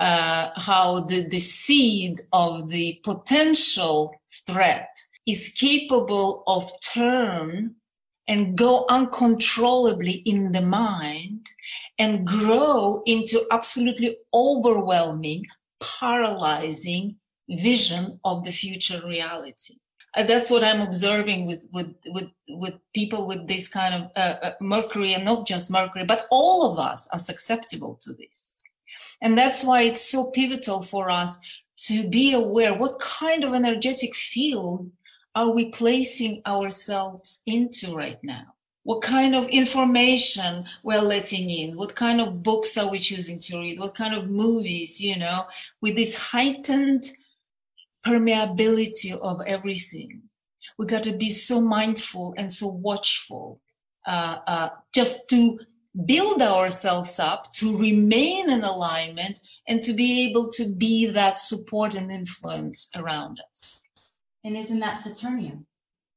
uh, 0.00 0.50
how 0.56 1.00
the, 1.00 1.28
the 1.28 1.38
seed 1.38 2.22
of 2.32 2.70
the 2.70 2.98
potential 3.04 4.14
threat 4.46 4.96
is 5.26 5.52
capable 5.56 6.42
of 6.46 6.70
turn 6.80 7.74
and 8.26 8.56
go 8.56 8.86
uncontrollably 8.88 10.22
in 10.24 10.52
the 10.52 10.62
mind 10.62 11.50
and 11.98 12.26
grow 12.26 13.02
into 13.04 13.44
absolutely 13.50 14.16
overwhelming, 14.32 15.44
paralyzing 15.80 17.16
vision 17.48 18.18
of 18.24 18.44
the 18.44 18.52
future 18.52 19.02
reality. 19.06 19.74
Uh, 20.16 20.22
that's 20.22 20.50
what 20.50 20.64
I'm 20.64 20.80
observing 20.80 21.46
with, 21.46 21.66
with, 21.72 21.94
with, 22.06 22.30
with 22.48 22.74
people 22.94 23.26
with 23.26 23.46
this 23.46 23.68
kind 23.68 23.94
of 23.94 24.10
uh, 24.16 24.36
uh, 24.42 24.52
Mercury, 24.60 25.12
and 25.14 25.24
not 25.24 25.46
just 25.46 25.70
Mercury, 25.70 26.04
but 26.04 26.26
all 26.30 26.72
of 26.72 26.78
us 26.78 27.08
are 27.12 27.18
susceptible 27.18 27.98
to 28.02 28.12
this. 28.14 28.59
And 29.22 29.36
that's 29.36 29.64
why 29.64 29.82
it's 29.82 30.00
so 30.00 30.30
pivotal 30.30 30.82
for 30.82 31.10
us 31.10 31.38
to 31.88 32.08
be 32.08 32.32
aware 32.32 32.74
what 32.74 32.98
kind 32.98 33.44
of 33.44 33.54
energetic 33.54 34.14
field 34.14 34.90
are 35.34 35.50
we 35.50 35.66
placing 35.70 36.42
ourselves 36.46 37.42
into 37.46 37.94
right 37.94 38.18
now? 38.22 38.54
What 38.82 39.02
kind 39.02 39.34
of 39.36 39.46
information 39.48 40.64
we're 40.82 41.02
letting 41.02 41.50
in? 41.50 41.76
What 41.76 41.94
kind 41.94 42.20
of 42.20 42.42
books 42.42 42.76
are 42.78 42.90
we 42.90 42.98
choosing 42.98 43.38
to 43.40 43.58
read? 43.58 43.78
What 43.78 43.94
kind 43.94 44.14
of 44.14 44.30
movies, 44.30 45.00
you 45.00 45.18
know, 45.18 45.44
with 45.80 45.96
this 45.96 46.14
heightened 46.14 47.04
permeability 48.06 49.16
of 49.18 49.42
everything? 49.46 50.22
We 50.78 50.86
got 50.86 51.02
to 51.04 51.16
be 51.16 51.28
so 51.30 51.60
mindful 51.60 52.34
and 52.36 52.52
so 52.52 52.68
watchful 52.68 53.60
uh, 54.06 54.38
uh, 54.46 54.68
just 54.94 55.28
to 55.28 55.60
build 56.06 56.40
ourselves 56.40 57.18
up 57.18 57.52
to 57.52 57.78
remain 57.78 58.50
in 58.50 58.62
alignment 58.62 59.40
and 59.66 59.82
to 59.82 59.92
be 59.92 60.28
able 60.28 60.48
to 60.50 60.72
be 60.72 61.10
that 61.10 61.38
support 61.38 61.94
and 61.94 62.10
influence 62.10 62.90
around 62.96 63.40
us. 63.50 63.84
And 64.44 64.56
isn't 64.56 64.80
that 64.80 64.98
Saturnian? 64.98 65.66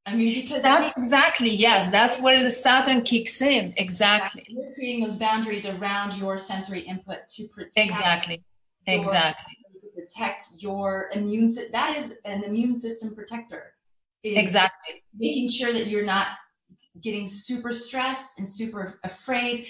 I 0.06 0.16
mean, 0.16 0.42
because 0.42 0.62
that's 0.62 0.98
exactly 0.98 1.50
yes, 1.50 1.90
that's 1.90 2.20
where 2.20 2.42
the 2.42 2.52
Saturn 2.52 3.04
kicks 3.04 3.42
in. 3.42 3.74
Exactly. 3.78 4.46
You're 4.50 4.74
creating 4.74 5.04
those 5.04 5.16
boundaries 5.16 5.66
around 5.66 6.18
your 6.18 6.38
sensory 6.38 6.82
input 6.82 7.28
to 7.30 7.48
protect. 7.54 7.78
Exactly. 7.78 8.44
Exactly. 8.86 9.58
To 9.82 9.88
protect 9.96 10.42
your 10.58 11.10
immune. 11.14 11.48
system. 11.48 11.72
That 11.72 11.98
is 11.98 12.16
an 12.26 12.44
immune 12.44 12.76
system 12.76 13.16
protector. 13.16 13.74
Exactly. 14.26 15.04
Making 15.18 15.50
sure 15.50 15.72
that 15.72 15.88
you're 15.88 16.06
not 16.06 16.28
getting 17.02 17.28
super 17.28 17.72
stressed 17.72 18.39
and 18.39 18.48
super 18.48 19.00
afraid. 19.04 19.68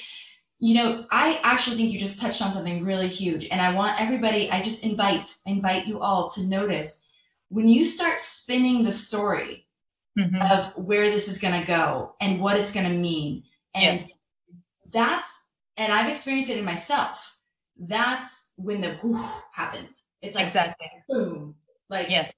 You 0.60 0.76
know, 0.76 1.06
I 1.12 1.40
actually 1.44 1.78
think 1.78 1.92
you 1.92 2.00
just 2.00 2.22
touched 2.22 2.42
on 2.42 2.52
something 2.52 2.84
really 2.84 3.08
huge, 3.08 3.48
and 3.50 3.60
I 3.60 3.74
want 3.74 4.00
everybody. 4.00 4.50
I 4.50 4.62
just 4.62 4.84
invite 4.84 5.34
invite 5.46 5.88
you 5.88 6.00
all 6.00 6.30
to 6.32 6.44
notice 6.44 7.06
when 7.50 7.68
you 7.68 7.86
start 7.86 8.20
spinning 8.20 8.84
the 8.84 8.92
story 8.92 9.68
mm-hmm. 10.18 10.42
of 10.42 10.74
where 10.76 11.06
this 11.06 11.28
is 11.28 11.40
going 11.40 11.60
to 11.60 11.68
go 11.68 12.16
and 12.20 12.40
what 12.40 12.58
it's 12.58 12.72
going 12.72 12.88
to 12.88 12.94
mean 12.94 13.44
and 13.76 14.00
yes. 14.00 14.18
that's 14.92 15.54
and 15.78 15.92
i've 15.92 16.10
experienced 16.10 16.50
it 16.50 16.58
in 16.58 16.66
myself 16.66 17.38
that's 17.78 18.54
when 18.58 18.82
the 18.82 18.98
whoo 19.02 19.24
happens 19.52 20.06
it's 20.22 20.36
like 20.36 20.46
exactly 20.46 20.88
boom 21.10 21.56
like 21.90 22.10
yes 22.10 22.34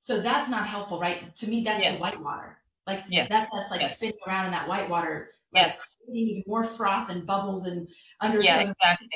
so 0.00 0.20
that's 0.20 0.48
not 0.48 0.66
helpful 0.66 1.00
right 1.00 1.34
to 1.34 1.48
me 1.48 1.62
that's 1.62 1.82
yes. 1.82 1.94
the 1.94 2.00
white 2.00 2.20
water 2.22 2.57
like 2.88 3.04
yes. 3.08 3.28
that's 3.30 3.54
us 3.54 3.70
like 3.70 3.82
yes. 3.82 3.96
spinning 3.96 4.18
around 4.26 4.46
in 4.46 4.50
that 4.50 4.66
white 4.66 4.90
water 4.90 5.30
like 5.54 5.66
yes 5.66 5.96
even 6.12 6.42
more 6.46 6.64
froth 6.64 7.08
and 7.10 7.24
bubbles 7.24 7.66
and 7.66 7.86
under 8.20 8.42
yeah 8.42 8.58
exactly 8.60 9.08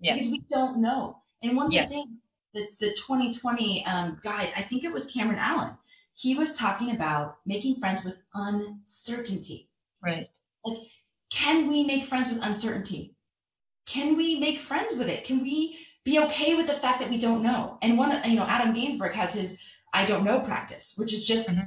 yes 0.00 0.16
because 0.16 0.32
we 0.32 0.42
don't 0.48 0.78
know 0.78 1.18
and 1.42 1.54
one 1.54 1.66
of 1.66 1.72
yes. 1.72 1.88
the 1.88 1.94
things 1.94 2.08
the, 2.56 2.66
the 2.80 2.92
2020 2.94 3.84
um, 3.86 4.18
guide, 4.24 4.50
I 4.56 4.62
think 4.62 4.82
it 4.82 4.92
was 4.92 5.06
Cameron 5.06 5.38
Allen. 5.38 5.76
He 6.14 6.34
was 6.34 6.58
talking 6.58 6.90
about 6.90 7.36
making 7.44 7.76
friends 7.76 8.04
with 8.04 8.22
uncertainty. 8.34 9.68
Right. 10.02 10.28
Like, 10.64 10.78
can 11.30 11.68
we 11.68 11.84
make 11.84 12.04
friends 12.04 12.30
with 12.30 12.42
uncertainty? 12.42 13.14
Can 13.84 14.16
we 14.16 14.40
make 14.40 14.58
friends 14.58 14.94
with 14.96 15.08
it? 15.08 15.24
Can 15.24 15.42
we 15.42 15.78
be 16.04 16.18
okay 16.20 16.56
with 16.56 16.66
the 16.66 16.72
fact 16.72 17.00
that 17.00 17.10
we 17.10 17.18
don't 17.18 17.42
know? 17.42 17.78
And 17.82 17.98
one, 17.98 18.18
you 18.24 18.36
know, 18.36 18.46
Adam 18.46 18.74
Gainsburg 18.74 19.12
has 19.12 19.34
his 19.34 19.58
I 19.92 20.04
don't 20.04 20.24
know 20.24 20.40
practice, 20.40 20.94
which 20.96 21.12
is 21.12 21.24
just 21.24 21.50
mm-hmm. 21.50 21.66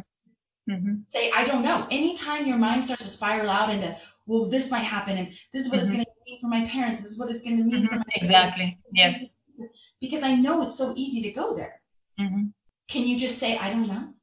Mm-hmm. 0.69 0.93
say, 1.09 1.31
I 1.35 1.43
don't 1.45 1.63
know. 1.63 1.87
Anytime 1.89 2.45
your 2.45 2.57
mind 2.57 2.83
starts 2.83 3.03
to 3.03 3.09
spiral 3.09 3.49
out 3.49 3.69
into, 3.69 3.97
well, 4.27 4.45
this 4.45 4.69
might 4.69 4.79
happen, 4.79 5.17
and 5.17 5.27
this 5.51 5.65
is 5.65 5.71
what 5.71 5.79
mm-hmm. 5.79 5.87
it's 5.87 5.95
going 5.95 6.05
to 6.05 6.11
mean 6.25 6.39
for 6.39 6.47
my 6.47 6.65
parents, 6.65 7.01
this 7.01 7.11
is 7.11 7.19
what 7.19 7.29
it's 7.29 7.41
going 7.41 7.57
to 7.57 7.63
mean 7.63 7.87
for 7.87 7.95
mm-hmm. 7.95 7.99
my 7.99 8.13
exactly. 8.15 8.77
Parents. 8.93 8.93
Yes 8.93 9.33
because 10.01 10.23
I 10.23 10.35
know 10.35 10.63
it's 10.63 10.75
so 10.75 10.93
easy 10.95 11.21
to 11.23 11.31
go 11.31 11.53
there. 11.53 11.81
Mm-hmm. 12.19 12.45
Can 12.89 13.05
you 13.05 13.17
just 13.17 13.37
say, 13.37 13.57
I 13.57 13.69
don't 13.69 13.87
know? 13.87 14.13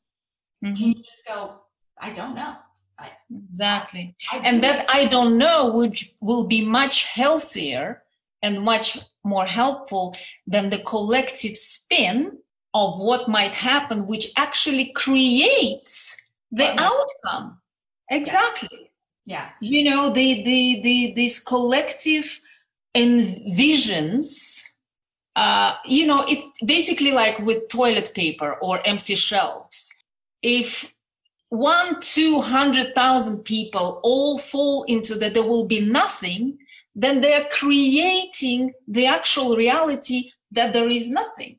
Mm-hmm. 0.65 0.75
Can 0.75 0.89
you 0.89 1.03
just 1.03 1.27
go, 1.27 1.61
I 2.01 2.13
don't 2.13 2.35
know? 2.35 2.57
I, 2.99 3.11
exactly. 3.31 4.17
I, 4.33 4.39
I 4.39 4.41
and 4.41 4.65
that 4.65 4.87
I 4.89 5.05
don't 5.05 5.37
know 5.37 5.71
which 5.73 6.15
will 6.21 6.47
be 6.47 6.65
much 6.65 7.05
healthier 7.05 8.03
and 8.43 8.63
much 8.63 8.99
more 9.23 9.45
helpful 9.45 10.15
than 10.47 10.71
the 10.71 10.79
collective 10.79 11.57
spin 11.57 12.39
of 12.73 12.99
what 12.99 13.29
might 13.29 13.53
happen, 13.53 14.07
which 14.07 14.33
actually 14.37 14.93
creates 14.93 16.17
the 16.51 16.81
outcome. 16.81 17.59
Exactly. 18.11 18.91
Yeah. 19.25 19.51
You 19.61 19.85
know, 19.85 20.11
the 20.11 20.43
the 20.43 20.81
the 20.83 21.13
this 21.17 21.41
collective 21.41 22.41
envisions 22.95 24.67
uh, 25.37 25.75
you 25.85 26.07
know, 26.07 26.25
it's 26.27 26.49
basically 26.65 27.13
like 27.13 27.39
with 27.41 27.69
toilet 27.69 28.13
paper 28.15 28.55
or 28.63 28.81
empty 28.87 29.15
shelves. 29.15 29.93
If 30.43 30.95
one, 31.51 32.01
two 32.01 32.41
hundred 32.41 32.95
thousand 32.95 33.45
people 33.45 34.01
all 34.03 34.39
fall 34.39 34.85
into 34.85 35.15
that 35.17 35.35
there 35.35 35.43
will 35.43 35.67
be 35.67 35.81
nothing, 35.81 36.59
then 36.95 37.21
they're 37.21 37.47
creating 37.51 38.73
the 38.89 39.07
actual 39.07 39.57
reality 39.57 40.31
that 40.53 40.73
there 40.73 40.89
is 40.89 41.11
nothing. 41.11 41.59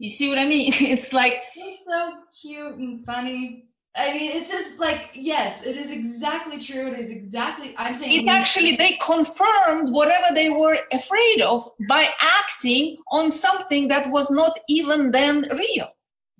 You 0.00 0.08
see 0.08 0.28
what 0.28 0.38
I 0.38 0.46
mean? 0.46 0.72
It's 0.80 1.12
like 1.12 1.40
you're 1.54 1.70
so 1.70 2.14
cute 2.42 2.74
and 2.74 3.06
funny. 3.06 3.63
I 3.96 4.12
mean, 4.12 4.32
it's 4.32 4.50
just 4.50 4.80
like, 4.80 5.10
yes, 5.14 5.64
it 5.64 5.76
is 5.76 5.92
exactly 5.92 6.58
true. 6.58 6.88
It 6.88 6.98
is 6.98 7.10
exactly, 7.12 7.74
I'm 7.78 7.94
saying. 7.94 8.24
It 8.24 8.28
actually, 8.28 8.74
they 8.74 8.98
confirmed 9.00 9.90
whatever 9.92 10.34
they 10.34 10.50
were 10.50 10.78
afraid 10.92 11.42
of 11.42 11.70
by 11.88 12.08
acting 12.20 12.96
on 13.12 13.30
something 13.30 13.86
that 13.88 14.10
was 14.10 14.32
not 14.32 14.58
even 14.68 15.12
then 15.12 15.46
real. 15.56 15.88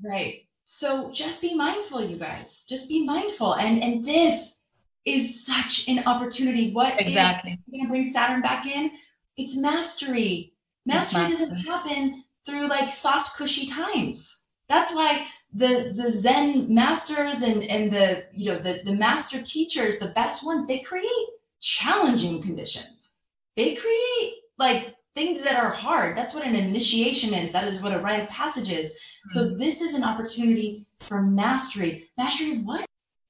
Right. 0.05 0.47
So 0.65 1.13
just 1.13 1.43
be 1.43 1.55
mindful, 1.55 2.03
you 2.05 2.17
guys. 2.17 2.65
Just 2.69 2.89
be 2.89 3.05
mindful. 3.05 3.55
And 3.55 3.83
and 3.83 4.05
this 4.05 4.63
is 5.05 5.45
such 5.47 5.87
an 5.89 6.03
opportunity. 6.07 6.73
What 6.73 7.01
exactly? 7.01 7.59
Going 7.71 7.85
to 7.85 7.89
bring 7.91 8.05
Saturn 8.05 8.41
back 8.41 8.67
in? 8.67 8.91
It's 9.37 9.57
mastery. 9.57 10.55
Mastery, 10.87 11.23
mastery 11.23 11.39
doesn't 11.39 11.57
happen 11.61 12.25
through 12.47 12.69
like 12.69 12.91
soft, 12.91 13.37
cushy 13.37 13.67
times. 13.67 14.45
That's 14.69 14.95
why 14.95 15.27
the 15.55 15.93
the 15.95 16.11
zen 16.11 16.73
masters 16.73 17.43
and 17.43 17.63
and 17.65 17.93
the 17.93 18.27
you 18.33 18.53
know 18.53 18.59
the 18.59 18.81
the 18.85 18.93
master 18.93 19.41
teachers 19.41 19.99
the 19.99 20.09
best 20.09 20.45
ones 20.45 20.67
they 20.67 20.81
create 20.81 21.29
challenging 21.61 22.43
conditions. 22.43 23.13
They 23.57 23.75
create 23.75 24.35
like 24.59 24.95
things 25.15 25.43
that 25.45 25.57
are 25.57 25.71
hard. 25.71 26.19
That's 26.19 26.35
what 26.35 26.47
an 26.47 26.57
initiation 26.57 27.33
is. 27.33 27.53
That 27.53 27.69
is 27.69 27.81
what 27.81 27.95
a 27.95 28.01
rite 28.01 28.23
of 28.23 28.29
passage 28.29 28.71
is. 28.71 28.93
So 29.29 29.49
this 29.57 29.81
is 29.81 29.95
an 29.95 30.05
opportunity 30.05 30.87
for 31.01 31.23
mastery. 31.23 32.11
Mastery 32.19 32.59
of 32.59 32.67
what? 32.67 32.85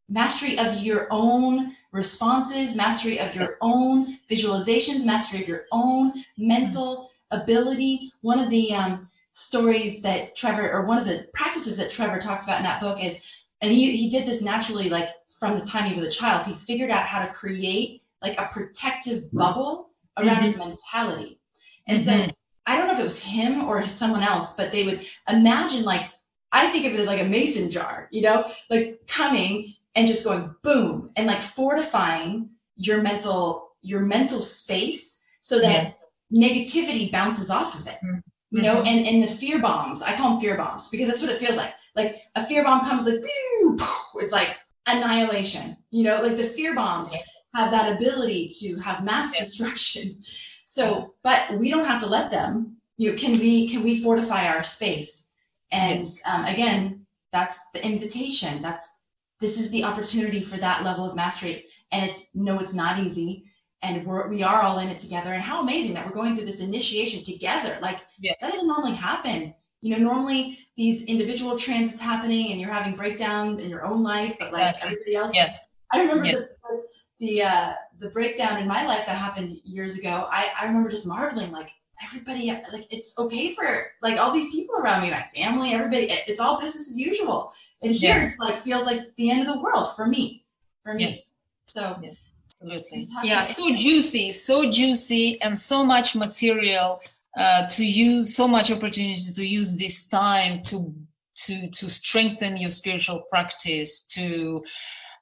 Mastery 0.09 0.59
of 0.59 0.83
your 0.83 1.07
own 1.11 1.77
responses 1.93 2.75
mastery 2.75 3.21
of 3.21 3.35
your 3.37 3.57
own 3.61 4.19
visualizations 4.29 5.07
mastery 5.07 5.41
of 5.43 5.49
your 5.49 5.65
own 5.71 6.13
mental 6.37 7.11
ability. 7.31 8.11
One 8.21 8.41
of 8.41 8.51
the 8.51 8.75
um, 8.75 9.09
stories 9.35 10.01
that 10.03 10.37
Trevor, 10.37 10.71
or 10.71 10.87
one 10.87 10.97
of 10.97 11.07
the 11.07 11.27
practices 11.35 11.77
that 11.77 11.91
Trevor 11.91 12.21
talks 12.21 12.45
about 12.45 12.59
in 12.59 12.63
that 12.63 12.81
book 12.81 13.03
is, 13.03 13.19
and 13.61 13.71
he, 13.71 13.97
he 13.97 14.09
did 14.09 14.27
this 14.27 14.41
naturally, 14.41 14.89
like 14.89 15.09
from 15.29 15.59
the 15.59 15.67
time 15.67 15.85
he 15.85 15.95
was 15.95 16.05
a 16.05 16.19
child, 16.19 16.47
he 16.47 16.55
figured 16.55 16.91
out 16.91 17.07
how 17.07 17.25
to 17.25 17.33
create 17.33 18.03
like 18.23 18.39
a 18.39 18.49
protective 18.53 19.31
bubble 19.33 19.91
around 20.17 20.37
mm-hmm. 20.37 20.45
his 20.45 20.59
mentality. 20.59 21.41
And 21.87 22.01
mm-hmm. 22.01 22.29
so 22.29 22.35
I 22.67 22.77
don't 22.77 22.87
know 22.87 22.95
if 22.95 23.01
it 23.01 23.05
was 23.05 23.23
him 23.23 23.65
or 23.65 23.87
someone 23.89 24.23
else, 24.23 24.55
but 24.55 24.73
they 24.73 24.85
would 24.85 25.05
imagine 25.29 25.83
like, 25.83 26.09
I 26.53 26.69
think 26.69 26.87
of 26.87 26.95
it 26.95 27.01
as 27.01 27.09
like 27.09 27.21
a 27.21 27.29
mason 27.29 27.73
jar, 27.73 28.09
you 28.13 28.23
know, 28.23 28.49
like 28.71 29.01
coming 29.09 29.75
and 29.97 30.07
just 30.07 30.25
going 30.25 30.55
boom 30.63 31.11
and 31.17 31.27
like 31.27 31.43
fortifying 31.43 32.51
your 32.77 33.03
mental, 33.03 33.73
your 33.83 34.01
mental 34.01 34.41
space 34.41 35.23
so 35.41 35.59
that 35.59 35.97
yeah. 36.31 36.49
negativity 36.49 37.11
bounces 37.11 37.51
off 37.51 37.79
of 37.79 37.89
it. 37.89 37.99
Mm-hmm 38.05 38.19
you 38.55 38.63
know, 38.63 38.77
mm-hmm. 38.77 38.87
and, 38.87 39.07
and 39.07 39.23
the 39.25 39.27
fear 39.27 39.61
bombs, 39.61 40.01
I 40.01 40.17
call 40.17 40.31
them 40.31 40.41
fear 40.41 40.57
bombs 40.57 40.89
because 40.89 41.09
that's 41.09 41.21
what 41.21 41.33
it 41.33 41.41
feels 41.41 41.57
like. 41.57 41.75
Like 41.97 42.23
a 42.37 42.47
fear 42.47 42.63
bomb 42.63 42.87
comes 42.87 43.05
like, 43.05 43.21
it's 44.17 44.33
like 44.33 44.57
annihilation, 44.87 45.77
you 45.91 46.05
know, 46.05 46.23
like 46.23 46.37
the 46.37 46.45
fear 46.45 46.73
bombs 46.73 47.11
have 47.57 47.73
that 47.73 47.97
ability 47.97 48.49
to 48.61 48.77
have 48.77 49.03
mass 49.03 49.37
destruction. 49.37 50.23
So, 50.67 51.09
but 51.25 51.59
we 51.59 51.69
don't 51.69 51.85
have 51.85 52.01
to 52.03 52.07
let 52.07 52.31
them, 52.31 52.77
you 52.97 53.11
know, 53.11 53.17
can 53.17 53.41
we, 53.41 53.69
can 53.69 53.83
we 53.83 54.01
fortify 54.01 54.47
our 54.47 54.63
space? 54.63 55.31
And 55.73 56.07
um, 56.25 56.45
again, 56.45 57.07
that's 57.33 57.71
the 57.73 57.85
invitation. 57.85 58.63
That's, 58.63 58.89
this 59.41 59.59
is 59.59 59.71
the 59.71 59.83
opportunity 59.83 60.41
for 60.41 60.59
that 60.59 60.85
level 60.85 61.05
of 61.05 61.17
mastery. 61.17 61.67
And 61.91 62.09
it's, 62.09 62.33
no, 62.37 62.61
it's 62.61 62.75
not 62.75 63.01
easy 63.01 63.47
and 63.85 64.05
we're 64.07 64.29
we 64.29 64.43
are 64.43 64.63
all 64.63 64.79
in 64.79 64.89
it 64.89 64.99
together 64.99 65.33
and 65.33 65.43
how 65.43 65.63
amazing 65.63 65.95
that 65.95 66.07
we're 66.07 66.15
going 66.15 66.35
through 66.35 66.47
this 66.47 66.61
initiation 66.61 67.23
together 67.23 67.79
like 67.83 68.01
yes. 68.19 68.37
that 68.41 68.51
doesn't 68.51 68.67
normally 68.67 68.95
happen 68.95 69.55
you 69.81 69.97
know 69.97 70.03
normally 70.03 70.59
these 70.77 71.05
individual 71.05 71.59
transits 71.59 72.01
happening 72.01 72.51
and 72.51 72.61
you're 72.61 72.73
having 72.73 72.97
breakdown 72.97 73.61
in 73.61 73.69
your 73.69 73.85
own 73.85 74.03
life 74.03 74.35
but 74.39 74.53
like 74.53 74.75
exactly. 74.75 74.93
everybody 74.93 75.17
else 75.17 75.31
yes 75.35 75.67
i 75.93 76.01
remember 76.01 76.25
yes. 76.25 76.37
the 76.63 76.83
the 77.21 77.43
uh 77.43 77.73
the 78.01 78.09
breakdown 78.11 78.61
in 78.61 78.67
my 78.67 78.85
life 78.87 79.05
that 79.07 79.17
happened 79.17 79.59
years 79.65 79.99
ago 79.99 80.27
i 80.31 80.51
i 80.61 80.67
remember 80.67 80.89
just 80.89 81.07
marveling 81.07 81.53
like 81.53 81.71
everybody 82.03 82.51
like 82.73 82.87
it's 82.91 83.17
okay 83.19 83.55
for 83.55 83.87
like 84.03 84.19
all 84.19 84.33
these 84.33 84.51
people 84.51 84.75
around 84.77 85.03
me 85.03 85.11
my 85.11 85.25
family 85.35 85.73
everybody 85.73 86.07
it's 86.27 86.41
all 86.41 86.61
business 86.61 86.89
as 86.89 86.99
usual 86.99 87.53
and 87.83 87.95
here 87.95 88.17
yeah. 88.17 88.25
it's 88.25 88.39
like 88.39 88.57
feels 88.57 88.87
like 88.87 89.15
the 89.17 89.31
end 89.31 89.47
of 89.47 89.55
the 89.55 89.61
world 89.61 89.95
for 89.95 90.07
me 90.07 90.45
for 90.83 90.95
me 90.95 91.05
yes. 91.05 91.31
so 91.67 91.97
yeah 92.03 92.11
absolutely. 92.61 93.07
Yeah 93.25 93.45
so 93.45 93.75
juicy 93.75 94.33
so 94.33 94.71
juicy 94.71 95.41
and 95.43 95.59
so 95.59 95.85
much 95.85 96.15
material 96.15 97.01
uh, 97.37 97.67
to 97.67 97.85
use 97.85 98.35
so 98.37 98.47
much 98.47 98.71
opportunity 98.71 99.33
to 99.35 99.45
use 99.45 99.77
this 99.77 100.07
time 100.07 100.63
to 100.63 100.95
to 101.35 101.69
to 101.71 101.91
strengthen 101.91 102.57
your 102.57 102.71
spiritual 102.71 103.21
practice 103.31 104.03
to 104.03 104.63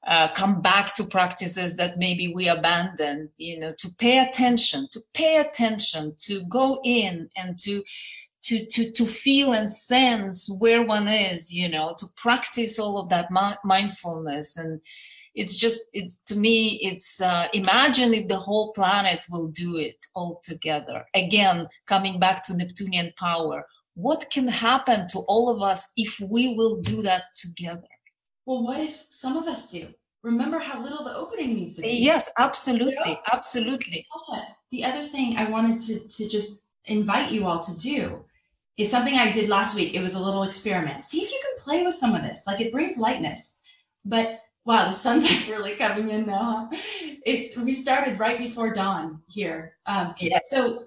uh, 0.07 0.29
come 0.29 0.61
back 0.61 0.95
to 0.97 1.05
practices 1.05 1.77
that 1.77 1.99
maybe 1.99 2.29
we 2.29 2.49
abandoned 2.49 3.31
you 3.39 3.59
know 3.59 3.73
to 3.79 3.89
pay 3.99 4.19
attention 4.19 4.87
to 4.93 5.01
pay 5.15 5.39
attention 5.39 6.13
to 6.19 6.43
go 6.45 6.81
in 6.85 7.31
and 7.37 7.59
to 7.59 7.83
to 8.43 8.67
to 8.67 8.91
to 8.91 9.07
feel 9.07 9.53
and 9.53 9.73
sense 9.73 10.51
where 10.59 10.85
one 10.85 11.09
is 11.09 11.55
you 11.55 11.69
know 11.69 11.95
to 11.97 12.07
practice 12.17 12.79
all 12.79 12.99
of 12.99 13.09
that 13.09 13.31
mindfulness 13.65 14.57
and 14.57 14.81
it's 15.35 15.57
just 15.57 15.83
it's 15.93 16.19
to 16.27 16.37
me 16.37 16.79
it's 16.83 17.21
uh, 17.21 17.49
imagine 17.53 18.13
if 18.15 18.29
the 18.29 18.37
whole 18.37 18.73
planet 18.73 19.25
will 19.31 19.49
do 19.49 19.79
it 19.79 20.07
all 20.15 20.41
together. 20.43 21.07
Again 21.15 21.69
coming 21.87 22.19
back 22.19 22.45
to 22.45 22.57
neptunian 22.57 23.13
power 23.19 23.67
what 23.95 24.31
can 24.31 24.49
happen 24.49 25.07
to 25.09 25.19
all 25.21 25.51
of 25.51 25.63
us 25.63 25.91
if 25.97 26.19
we 26.21 26.55
will 26.55 26.81
do 26.81 27.03
that 27.03 27.25
together? 27.35 27.89
Well 28.47 28.65
what 28.65 28.81
if 28.81 29.07
some 29.11 29.37
of 29.37 29.47
us 29.47 29.73
do? 29.73 29.89
Remember 30.23 30.59
how 30.59 30.83
little 30.83 31.05
the 31.05 31.15
opening 31.15 31.55
needs 31.55 31.77
to 31.77 31.83
be. 31.83 31.91
Yes 31.91 32.31
absolutely 32.39 33.19
absolutely. 33.33 34.07
Also, 34.13 34.43
the 34.71 34.85
other 34.85 35.05
thing 35.05 35.37
i 35.37 35.45
wanted 35.45 35.81
to 35.81 36.09
to 36.09 36.29
just 36.29 36.69
invite 36.87 37.31
you 37.31 37.47
all 37.47 37.61
to 37.61 37.77
do 37.79 38.25
is 38.79 38.91
something 38.91 39.15
i 39.15 39.31
did 39.31 39.49
last 39.49 39.77
week. 39.77 39.95
It 39.95 40.03
was 40.03 40.15
a 40.15 40.23
little 40.23 40.43
experiment. 40.45 41.03
See 41.03 41.23
if 41.23 41.31
you 41.31 41.41
can 41.43 41.65
play 41.65 41.83
with 41.83 41.95
some 41.95 42.15
of 42.15 42.23
this. 42.23 42.45
Like 42.47 42.61
it 42.61 42.73
brings 42.73 42.97
lightness. 42.97 43.59
But 44.05 44.41
Wow, 44.65 44.87
the 44.87 44.93
sun's 44.93 45.31
like 45.49 45.49
really 45.49 45.77
coming 45.77 46.11
in 46.11 46.27
now. 46.27 46.69
Huh? 46.71 46.79
It's 47.25 47.57
we 47.57 47.73
started 47.73 48.19
right 48.19 48.39
before 48.39 48.73
dawn 48.73 49.23
here. 49.29 49.77
Um, 49.87 50.15
yes. 50.19 50.51
So 50.51 50.85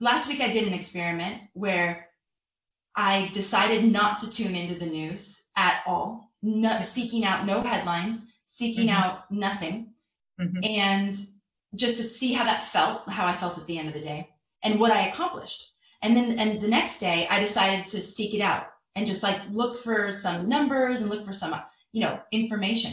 last 0.00 0.28
week 0.28 0.40
I 0.40 0.50
did 0.50 0.66
an 0.66 0.74
experiment 0.74 1.42
where 1.54 2.08
I 2.94 3.30
decided 3.32 3.90
not 3.90 4.18
to 4.20 4.30
tune 4.30 4.54
into 4.54 4.74
the 4.74 4.86
news 4.86 5.44
at 5.56 5.82
all, 5.86 6.32
no, 6.42 6.82
seeking 6.82 7.24
out 7.24 7.46
no 7.46 7.62
headlines, 7.62 8.32
seeking 8.44 8.88
mm-hmm. 8.88 9.02
out 9.02 9.30
nothing, 9.30 9.92
mm-hmm. 10.40 10.58
and 10.62 11.14
just 11.74 11.96
to 11.96 12.02
see 12.02 12.34
how 12.34 12.44
that 12.44 12.62
felt, 12.62 13.08
how 13.08 13.26
I 13.26 13.32
felt 13.32 13.56
at 13.56 13.66
the 13.66 13.78
end 13.78 13.88
of 13.88 13.94
the 13.94 14.00
day, 14.00 14.28
and 14.62 14.78
what 14.78 14.92
I 14.92 15.08
accomplished. 15.08 15.72
And 16.02 16.16
then, 16.16 16.38
and 16.38 16.60
the 16.60 16.68
next 16.68 16.98
day, 16.98 17.26
I 17.30 17.40
decided 17.40 17.86
to 17.86 18.00
seek 18.00 18.34
it 18.34 18.40
out 18.40 18.66
and 18.94 19.06
just 19.06 19.22
like 19.22 19.40
look 19.50 19.76
for 19.76 20.12
some 20.12 20.48
numbers 20.48 21.00
and 21.00 21.08
look 21.08 21.24
for 21.24 21.32
some 21.32 21.54
you 21.92 22.00
know, 22.00 22.20
information. 22.32 22.92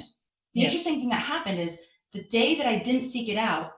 The 0.54 0.64
interesting 0.64 1.00
thing 1.00 1.10
that 1.10 1.22
happened 1.22 1.60
is 1.60 1.80
the 2.12 2.24
day 2.24 2.56
that 2.56 2.66
I 2.66 2.80
didn't 2.80 3.10
seek 3.10 3.30
it 3.30 3.38
out, 3.38 3.72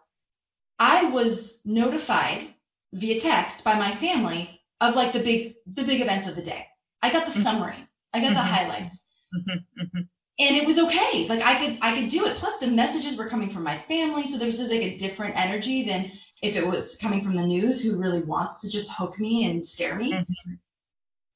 I 0.80 1.10
was 1.10 1.62
notified 1.66 2.48
via 2.94 3.20
text 3.20 3.64
by 3.64 3.76
my 3.76 3.92
family 3.92 4.62
of 4.80 4.96
like 4.96 5.14
the 5.14 5.20
big 5.20 5.56
the 5.72 5.84
big 5.84 6.02
events 6.02 6.28
of 6.28 6.36
the 6.36 6.42
day. 6.42 6.66
I 7.02 7.12
got 7.12 7.26
the 7.26 7.32
mm-hmm. 7.32 7.42
summary. 7.42 7.88
I 8.14 8.20
got 8.20 8.28
mm-hmm. 8.28 8.36
the 8.36 8.42
highlights. 8.42 9.06
Mm-hmm. 9.36 9.82
mm-hmm. 9.82 10.02
And 10.40 10.58
it 10.58 10.66
was 10.66 10.80
okay. 10.80 11.28
Like 11.28 11.42
I 11.44 11.56
could 11.56 11.78
I 11.82 12.00
could 12.00 12.10
do 12.10 12.26
it. 12.26 12.36
Plus 12.36 12.58
the 12.58 12.68
messages 12.68 13.18
were 13.18 13.30
coming 13.30 13.50
from 13.50 13.64
my 13.64 13.78
family, 13.88 14.26
so 14.26 14.38
there 14.38 14.48
was 14.48 14.58
just 14.58 14.72
like 14.72 14.82
a 14.82 14.98
different 14.98 15.38
energy 15.38 15.84
than 15.84 16.12
if 16.42 16.56
it 16.56 16.66
was 16.66 16.98
coming 16.98 17.22
from 17.22 17.36
the 17.36 17.46
news 17.46 17.84
who 17.84 18.00
really 18.00 18.22
wants 18.22 18.62
to 18.62 18.70
just 18.70 18.92
hook 18.94 19.20
me 19.20 19.46
and 19.46 19.66
scare 19.66 19.96
me. 19.96 20.14
Mm-hmm. 20.14 20.54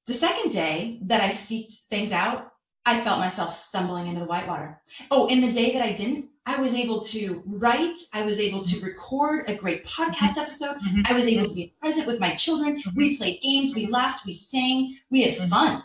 The 0.08 0.14
second 0.14 0.52
day 0.52 1.00
that 1.04 1.22
I 1.22 1.30
seeked 1.30 1.88
things 1.88 2.12
out, 2.12 2.52
I 2.86 3.02
felt 3.02 3.20
myself 3.20 3.52
stumbling 3.52 4.08
into 4.08 4.20
the 4.20 4.28
whitewater. 4.28 4.80
Oh, 5.10 5.28
in 5.28 5.42
the 5.42 5.52
day 5.52 5.74
that 5.74 5.82
I 5.82 5.94
didn't, 5.94 6.30
I 6.46 6.62
was 6.62 6.76
able 6.76 7.00
to 7.02 7.42
write. 7.48 7.98
I 8.14 8.24
was 8.24 8.40
able 8.40 8.62
to 8.62 8.86
record 8.86 9.50
a 9.50 9.56
great 9.56 9.86
podcast 9.86 10.16
mm-hmm. 10.16 10.40
episode. 10.40 10.76
Mm-hmm. 10.76 11.02
I 11.06 11.14
was 11.14 11.26
able 11.26 11.50
to 11.50 11.56
be 11.56 11.74
present 11.82 12.06
with 12.06 12.20
my 12.20 12.36
children. 12.36 12.78
Mm-hmm. 12.78 12.96
We 12.96 13.18
played 13.18 13.42
games. 13.42 13.74
We 13.74 13.88
laughed. 13.88 14.26
We 14.26 14.34
sang. 14.34 14.98
We 15.10 15.24
had 15.24 15.36
mm-hmm. 15.36 15.50
fun. 15.50 15.84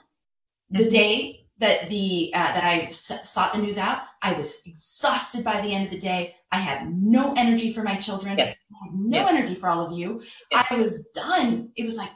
The 0.71 0.89
day 0.89 1.47
that 1.59 1.89
the 1.89 2.31
uh, 2.35 2.53
that 2.53 2.63
I 2.63 2.81
s- 2.87 3.29
sought 3.29 3.55
the 3.55 3.63
news 3.63 3.79
out, 3.79 4.03
I 4.23 4.35
was 4.35 4.63
exhausted 4.67 5.45
by 5.45 5.61
the 5.63 5.73
end 5.75 5.87
of 5.87 5.91
the 5.93 5.99
day. 5.99 6.37
I 6.53 6.59
had 6.59 6.93
no 6.93 7.33
energy 7.37 7.73
for 7.73 7.83
my 7.83 7.97
children. 7.97 8.37
Yes. 8.37 8.57
no 8.93 9.21
yes. 9.21 9.31
energy 9.33 9.55
for 9.55 9.69
all 9.69 9.87
of 9.87 9.93
you. 9.93 10.23
Yes. 10.51 10.67
I 10.71 10.79
was 10.79 11.09
done. 11.15 11.71
It 11.77 11.87
was 11.87 11.97
like, 11.97 12.11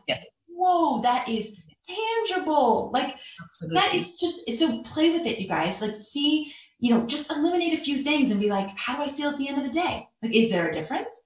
whoa, 0.48 1.00
that 1.02 1.28
is 1.28 1.60
tangible. 2.34 2.90
Like 2.92 3.16
Absolutely. 3.42 3.80
that 3.80 3.94
is 3.94 4.16
just 4.16 4.48
it's 4.48 4.60
so 4.60 4.82
play 4.82 5.10
with 5.10 5.26
it, 5.26 5.38
you 5.38 5.48
guys. 5.48 5.80
Like 5.80 5.94
see, 5.94 6.52
you 6.78 6.90
know, 6.90 7.06
just 7.06 7.30
eliminate 7.30 7.78
a 7.78 7.82
few 7.82 7.98
things 7.98 8.30
and 8.30 8.40
be 8.40 8.50
like, 8.50 8.68
how 8.76 8.96
do 8.96 9.02
I 9.02 9.08
feel 9.08 9.30
at 9.30 9.38
the 9.38 9.48
end 9.48 9.58
of 9.58 9.64
the 9.64 9.72
day? 9.72 10.08
Like, 10.22 10.34
is 10.34 10.50
there 10.50 10.68
a 10.68 10.74
difference? 10.74 11.22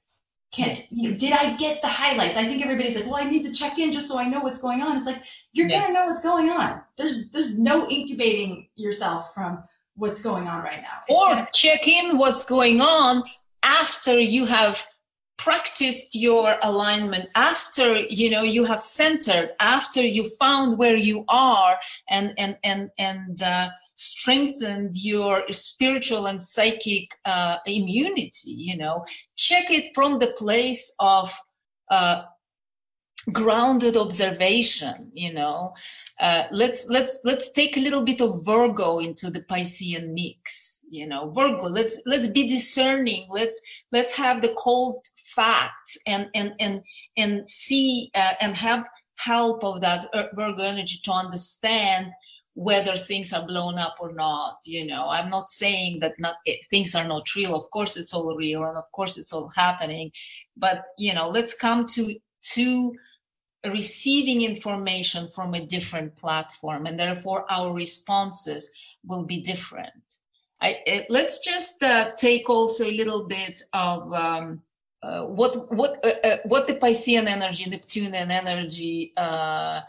Can 0.51 0.69
yes. 0.69 0.91
you 0.93 1.11
know, 1.11 1.17
did 1.17 1.33
I 1.35 1.55
get 1.57 1.83
the 1.83 1.89
highlights? 1.89 2.39
I 2.39 2.45
think 2.45 2.63
everybody's 2.63 2.97
like, 2.97 3.05
well, 3.05 3.23
I 3.23 3.29
need 3.29 3.45
to 3.45 3.53
check 3.53 3.79
in 3.79 3.93
just 3.93 4.09
so 4.09 4.19
I 4.19 4.29
know 4.29 4.41
what's 4.41 4.61
going 4.61 4.81
on. 4.81 4.97
It's 4.97 5.07
like 5.07 5.23
you're 5.53 5.69
yeah. 5.69 5.83
gonna 5.83 5.95
know 5.95 6.07
what's 6.07 6.23
going 6.23 6.49
on. 6.49 6.81
There's 6.97 7.31
there's 7.31 7.59
no 7.59 7.89
incubating 7.89 8.69
yourself 8.75 9.35
from 9.35 9.63
what's 9.95 10.23
going 10.23 10.49
on 10.49 10.63
right 10.63 10.81
now. 10.81 11.01
It's 11.07 11.21
or 11.21 11.35
gonna- 11.35 11.49
check 11.53 11.87
in 11.87 12.17
what's 12.17 12.45
going 12.45 12.81
on 12.81 13.25
after 13.63 14.19
you 14.19 14.47
have 14.47 14.87
practiced 15.39 16.15
your 16.15 16.57
alignment 16.63 17.29
after 17.35 17.97
you 18.11 18.29
know 18.29 18.43
you 18.43 18.65
have 18.65 18.81
centered 18.81 19.51
after 19.61 20.03
you 20.03 20.29
found 20.41 20.77
where 20.77 20.97
you 20.97 21.25
are 21.29 21.79
and 22.11 22.35
and 22.37 22.57
and 22.65 22.91
and 22.99 23.41
uh, 23.43 23.69
strengthened 23.95 24.97
your 24.97 25.45
spiritual 25.51 26.27
and 26.27 26.43
psychic 26.43 27.17
uh, 27.25 27.57
immunity 27.67 28.51
you 28.51 28.77
know. 28.77 29.05
Check 29.37 29.71
it 29.71 29.93
from 29.95 30.19
the 30.19 30.33
place 30.37 30.93
of 30.99 31.33
uh, 31.91 32.23
grounded 33.33 33.97
observation 33.97 35.11
you 35.15 35.33
know. 35.33 35.75
Uh, 36.21 36.45
let's 36.51 36.89
let's 36.89 37.21
let's 37.23 37.49
take 37.51 37.77
a 37.77 37.81
little 37.81 38.03
bit 38.03 38.21
of 38.21 38.45
virgo 38.45 38.99
into 38.99 39.31
the 39.31 39.41
piscean 39.41 40.13
mix 40.13 40.78
you 40.91 41.07
know 41.07 41.31
virgo 41.31 41.67
let's 41.67 42.01
let's 42.07 42.29
be 42.29 42.49
discerning. 42.49 43.27
Let's 43.31 43.61
let's 43.93 44.15
have 44.15 44.43
the 44.43 44.55
cold 44.57 45.07
facts 45.17 45.99
and 46.07 46.29
and 46.35 46.55
and 46.59 46.83
and 47.17 47.49
see 47.49 48.11
uh, 48.15 48.35
and 48.41 48.57
have 48.57 48.85
help 49.17 49.65
of 49.65 49.81
that 49.81 50.07
virgo 50.35 50.63
energy 50.63 51.01
to 51.05 51.13
understand 51.13 52.13
whether 52.55 52.97
things 52.97 53.33
are 53.33 53.47
blown 53.47 53.79
up 53.79 53.97
or 54.01 54.13
not 54.13 54.59
you 54.65 54.87
know. 54.87 55.09
I'm 55.09 55.31
not 55.31 55.49
saying 55.49 56.01
that 56.01 56.15
not 56.19 56.37
it, 56.45 56.65
things 56.71 56.95
are 56.95 57.07
not 57.07 57.35
real. 57.35 57.55
Of 57.55 57.71
course 57.71 57.97
it's 57.97 58.15
all 58.15 58.35
real 58.35 58.65
and 58.65 58.77
of 58.77 58.91
course 58.93 59.19
it's 59.19 59.33
all 59.33 59.51
happening. 59.55 60.13
But 60.57 60.85
you 60.99 61.15
know 61.15 61.29
let's 61.29 61.55
come 61.55 61.87
to 61.87 62.15
to 62.55 62.95
receiving 63.67 64.43
information 64.43 65.29
from 65.35 65.55
a 65.55 65.67
different 65.67 66.17
platform 66.17 66.87
and 66.87 66.99
therefore 66.99 67.45
our 67.51 67.75
responses 67.75 68.71
will 69.05 69.25
be 69.25 69.41
different 69.41 69.93
I, 70.61 70.81
it, 70.87 71.07
let's 71.09 71.39
just 71.45 71.83
uh, 71.83 72.13
take 72.17 72.49
also 72.51 72.87
a 72.87 72.91
little 72.91 73.25
bit 73.25 73.63
of 73.73 74.13
um, 74.13 74.63
uh, 75.03 75.23
what 75.23 75.73
what 75.73 76.05
uh, 76.05 76.27
uh 76.27 76.37
what 76.45 76.67
the 76.67 76.75
Piscean 76.75 77.27
energy, 77.27 77.71
Neptunian 77.71 78.31
energy, 78.31 79.13
uh, 79.17 79.83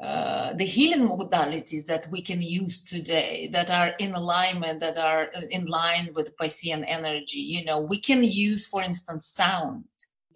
uh, 0.00 0.52
the 0.54 0.64
healing 0.64 1.08
modalities 1.08 1.86
that 1.86 2.08
we 2.10 2.22
can 2.22 2.40
use 2.40 2.84
today 2.84 3.50
that 3.52 3.70
are 3.70 3.94
in 3.98 4.14
alignment, 4.14 4.80
that 4.80 4.96
are 4.96 5.24
in 5.50 5.66
line 5.66 6.10
with 6.14 6.36
Piscean 6.36 6.84
energy. 6.86 7.40
You 7.40 7.64
know, 7.64 7.80
we 7.80 7.98
can 7.98 8.22
use, 8.22 8.66
for 8.66 8.82
instance, 8.82 9.26
sound. 9.26 9.84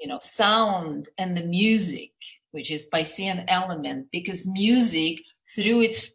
You 0.00 0.08
know, 0.08 0.18
sound 0.20 1.08
and 1.16 1.36
the 1.36 1.44
music, 1.44 2.12
which 2.50 2.70
is 2.70 2.90
Piscean 2.92 3.44
element, 3.46 4.08
because 4.10 4.46
music 4.48 5.20
through 5.48 5.82
its 5.82 6.14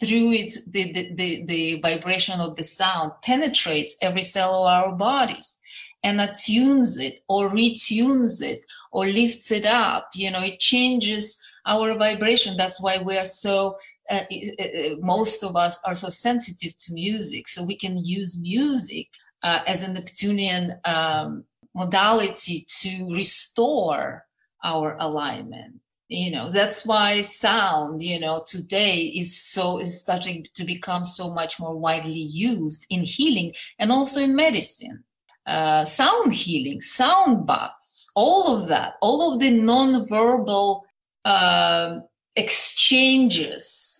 through 0.00 0.32
its 0.32 0.64
the, 0.66 0.92
the, 0.92 1.14
the, 1.14 1.44
the 1.46 1.80
vibration 1.80 2.40
of 2.40 2.56
the 2.56 2.64
sound 2.64 3.12
penetrates 3.22 3.96
every 4.02 4.22
cell 4.22 4.54
of 4.54 4.66
our 4.66 4.92
bodies 4.92 5.60
and 6.04 6.20
attunes 6.20 6.98
it 6.98 7.22
or 7.28 7.50
retunes 7.50 8.42
it 8.42 8.64
or 8.92 9.06
lifts 9.06 9.50
it 9.50 9.66
up. 9.66 10.10
You 10.14 10.30
know 10.30 10.42
it 10.42 10.60
changes 10.60 11.40
our 11.66 11.96
vibration. 11.96 12.56
That's 12.56 12.80
why 12.80 12.98
we 12.98 13.16
are 13.16 13.24
so 13.24 13.76
uh, 14.10 14.20
uh, 14.58 14.64
uh, 14.64 14.96
most 15.00 15.44
of 15.44 15.54
us 15.56 15.80
are 15.84 15.94
so 15.94 16.08
sensitive 16.08 16.76
to 16.78 16.94
music. 16.94 17.46
So 17.46 17.62
we 17.62 17.76
can 17.76 18.02
use 18.04 18.40
music 18.40 19.08
uh, 19.42 19.60
as 19.66 19.82
a 19.82 19.92
neptunian 19.92 20.78
um, 20.84 21.44
modality 21.74 22.64
to 22.80 23.14
restore 23.14 24.24
our 24.64 24.96
alignment 24.98 25.80
you 26.08 26.30
know 26.30 26.48
that's 26.48 26.86
why 26.86 27.20
sound 27.20 28.02
you 28.02 28.18
know 28.18 28.42
today 28.46 29.00
is 29.02 29.38
so 29.38 29.78
is 29.78 30.00
starting 30.00 30.44
to 30.54 30.64
become 30.64 31.04
so 31.04 31.32
much 31.32 31.60
more 31.60 31.76
widely 31.76 32.18
used 32.18 32.86
in 32.90 33.02
healing 33.02 33.52
and 33.78 33.92
also 33.92 34.20
in 34.20 34.34
medicine. 34.34 35.04
Uh, 35.46 35.82
sound 35.82 36.34
healing 36.34 36.78
sound 36.82 37.46
baths 37.46 38.10
all 38.14 38.54
of 38.54 38.68
that 38.68 38.96
all 39.00 39.32
of 39.32 39.40
the 39.40 39.50
non-verbal 39.50 40.84
uh, 41.24 41.98
exchanges 42.36 43.98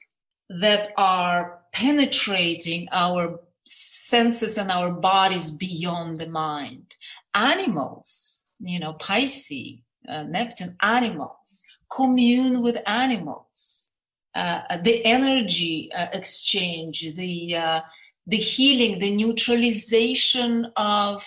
that 0.50 0.90
are 0.98 1.60
penetrating 1.72 2.86
our 2.92 3.40
senses 3.64 4.58
and 4.58 4.70
our 4.70 4.92
bodies 4.92 5.50
beyond 5.50 6.18
the 6.18 6.28
mind. 6.28 6.96
Animals 7.34 8.46
you 8.60 8.78
know 8.78 8.92
pisces 8.94 9.78
uh, 10.06 10.24
neptune 10.24 10.76
animals 10.82 11.64
commune 11.90 12.62
with 12.62 12.78
animals. 12.86 13.90
Uh, 14.34 14.76
the 14.82 15.04
energy 15.04 15.90
uh, 15.92 16.06
exchange, 16.12 17.14
the 17.16 17.56
uh, 17.56 17.80
the 18.26 18.36
healing, 18.36 18.98
the 18.98 19.10
neutralization 19.10 20.70
of 20.76 21.26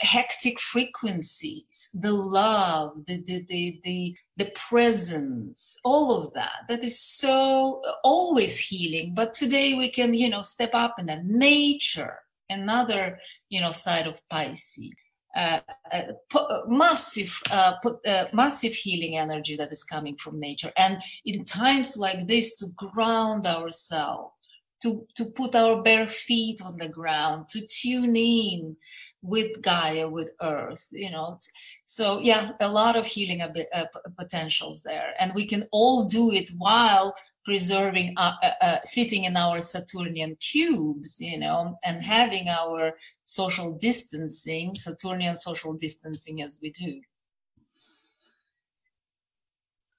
hectic 0.00 0.60
frequencies, 0.60 1.90
the 1.92 2.12
love, 2.12 3.04
the, 3.06 3.22
the, 3.22 3.44
the, 3.48 3.80
the, 3.84 4.16
the 4.36 4.50
presence, 4.54 5.78
all 5.84 6.22
of 6.22 6.32
that. 6.34 6.62
That 6.68 6.84
is 6.84 6.98
so 6.98 7.82
always 8.04 8.58
healing. 8.58 9.14
But 9.14 9.34
today 9.34 9.74
we 9.74 9.90
can, 9.90 10.14
you 10.14 10.30
know, 10.30 10.42
step 10.42 10.70
up 10.72 10.98
in 10.98 11.06
the 11.06 11.22
nature, 11.24 12.20
another, 12.48 13.18
you 13.48 13.60
know, 13.60 13.72
side 13.72 14.06
of 14.06 14.20
Pisces. 14.30 14.92
Uh, 15.34 15.60
uh, 15.90 16.60
massive 16.68 17.40
uh, 17.50 17.72
uh, 18.06 18.24
massive 18.34 18.74
healing 18.74 19.16
energy 19.16 19.56
that 19.56 19.72
is 19.72 19.82
coming 19.82 20.16
from 20.16 20.38
nature. 20.38 20.70
And 20.76 21.02
in 21.24 21.46
times 21.46 21.96
like 21.96 22.28
this 22.28 22.58
to 22.58 22.66
ground 22.76 23.46
ourselves 23.46 24.34
to 24.82 25.06
to 25.14 25.24
put 25.34 25.54
our 25.54 25.82
bare 25.82 26.08
feet 26.08 26.60
on 26.62 26.76
the 26.76 26.88
ground 26.88 27.48
to 27.50 27.66
tune 27.66 28.16
in 28.16 28.76
with 29.22 29.62
gaia 29.62 30.08
with 30.08 30.30
earth 30.42 30.88
you 30.92 31.10
know 31.10 31.38
so 31.84 32.18
yeah 32.20 32.50
a 32.60 32.68
lot 32.68 32.96
of 32.96 33.06
healing 33.06 33.40
uh, 33.40 33.84
potentials 34.18 34.82
there. 34.82 35.14
And 35.18 35.32
we 35.34 35.44
can 35.44 35.66
all 35.72 36.04
do 36.04 36.32
it 36.32 36.50
while 36.56 37.14
preserving 37.44 38.14
uh, 38.16 38.32
uh, 38.42 38.50
uh, 38.60 38.78
sitting 38.84 39.24
in 39.24 39.36
our 39.36 39.60
saturnian 39.60 40.36
cubes 40.36 41.20
you 41.20 41.38
know 41.38 41.78
and 41.84 42.02
having 42.02 42.48
our 42.48 42.92
social 43.24 43.72
distancing 43.72 44.74
saturnian 44.74 45.36
social 45.36 45.72
distancing 45.72 46.42
as 46.42 46.58
we 46.62 46.70
do. 46.70 47.00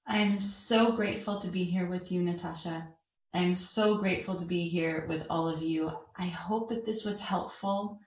I'm 0.05 0.37
so 0.39 0.91
grateful 0.91 1.37
to 1.37 1.47
be 1.47 1.63
here 1.63 1.87
with 1.87 2.11
you 2.11 2.21
natasha. 2.21 2.87
I'm 3.33 3.55
so 3.55 3.97
grateful 3.97 4.35
to 4.35 4.45
be 4.45 4.67
here 4.67 5.05
with 5.09 5.25
all 5.29 5.47
of 5.47 5.61
you. 5.61 5.91
I 6.17 6.25
hope 6.25 6.69
that 6.69 6.85
this 6.85 7.03
was 7.03 7.19
helpful 7.19 7.99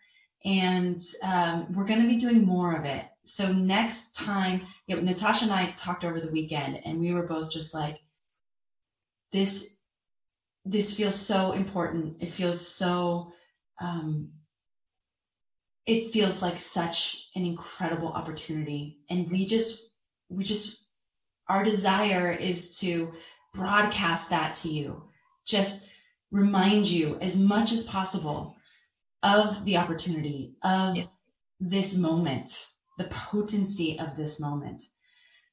and 0.44 1.00
um, 1.22 1.66
we're 1.72 1.86
going 1.86 2.02
to 2.02 2.08
be 2.08 2.16
doing 2.16 2.44
more 2.44 2.76
of 2.76 2.84
it. 2.84 3.04
So 3.24 3.52
next 3.52 4.14
time 4.14 4.62
you 4.86 4.94
know, 4.94 5.02
natasha 5.02 5.44
and 5.44 5.52
i 5.52 5.72
talked 5.72 6.04
over 6.04 6.20
the 6.20 6.30
weekend 6.30 6.80
and 6.84 7.00
we 7.00 7.12
were 7.12 7.26
both 7.26 7.50
just 7.50 7.74
like 7.74 7.98
this 9.32 9.76
this 10.66 10.96
feels 10.96 11.14
so 11.14 11.52
important. 11.52 12.16
It 12.20 12.30
feels 12.30 12.66
so 12.66 13.32
um, 13.80 14.30
it 15.86 16.10
feels 16.10 16.42
like 16.42 16.58
such 16.58 17.28
an 17.36 17.44
incredible 17.44 18.08
opportunity. 18.08 18.98
And 19.08 19.30
we 19.30 19.46
just 19.46 19.92
we 20.28 20.42
just 20.42 20.86
our 21.48 21.62
desire 21.62 22.32
is 22.32 22.78
to 22.80 23.12
broadcast 23.54 24.28
that 24.30 24.54
to 24.54 24.68
you. 24.68 25.04
Just 25.46 25.88
remind 26.32 26.88
you 26.88 27.16
as 27.20 27.36
much 27.36 27.70
as 27.70 27.84
possible 27.84 28.55
of 29.22 29.64
the 29.64 29.76
opportunity 29.76 30.54
of 30.62 30.96
yeah. 30.96 31.04
this 31.60 31.96
moment 31.96 32.50
the 32.98 33.04
potency 33.04 33.98
of 33.98 34.16
this 34.16 34.40
moment 34.40 34.82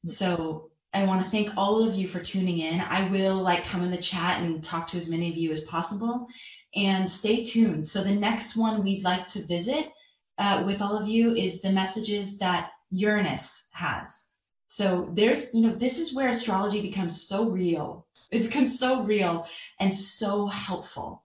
so 0.05 0.69
I 0.93 1.05
want 1.05 1.23
to 1.23 1.29
thank 1.29 1.49
all 1.57 1.81
of 1.81 1.95
you 1.95 2.07
for 2.07 2.19
tuning 2.19 2.59
in. 2.59 2.79
I 2.81 3.09
will 3.09 3.37
like 3.37 3.65
come 3.65 3.83
in 3.83 3.89
the 3.89 3.97
chat 3.97 4.41
and 4.41 4.63
talk 4.63 4.87
to 4.89 4.97
as 4.97 5.09
many 5.09 5.29
of 5.29 5.37
you 5.37 5.51
as 5.51 5.61
possible 5.61 6.27
and 6.75 7.09
stay 7.09 7.43
tuned. 7.43 7.87
So 7.87 8.03
the 8.03 8.13
next 8.13 8.55
one 8.55 8.83
we'd 8.83 9.03
like 9.03 9.25
to 9.27 9.45
visit 9.47 9.91
uh, 10.37 10.63
with 10.65 10.81
all 10.81 10.95
of 10.95 11.07
you 11.07 11.33
is 11.33 11.61
the 11.61 11.71
messages 11.71 12.37
that 12.39 12.71
Uranus 12.91 13.69
has. 13.71 14.27
So 14.67 15.09
there's, 15.13 15.53
you 15.53 15.61
know, 15.61 15.73
this 15.73 15.99
is 15.99 16.15
where 16.15 16.29
astrology 16.29 16.81
becomes 16.81 17.27
so 17.27 17.49
real. 17.49 18.07
It 18.31 18.43
becomes 18.43 18.79
so 18.79 19.03
real 19.03 19.47
and 19.79 19.91
so 19.91 20.47
helpful 20.47 21.23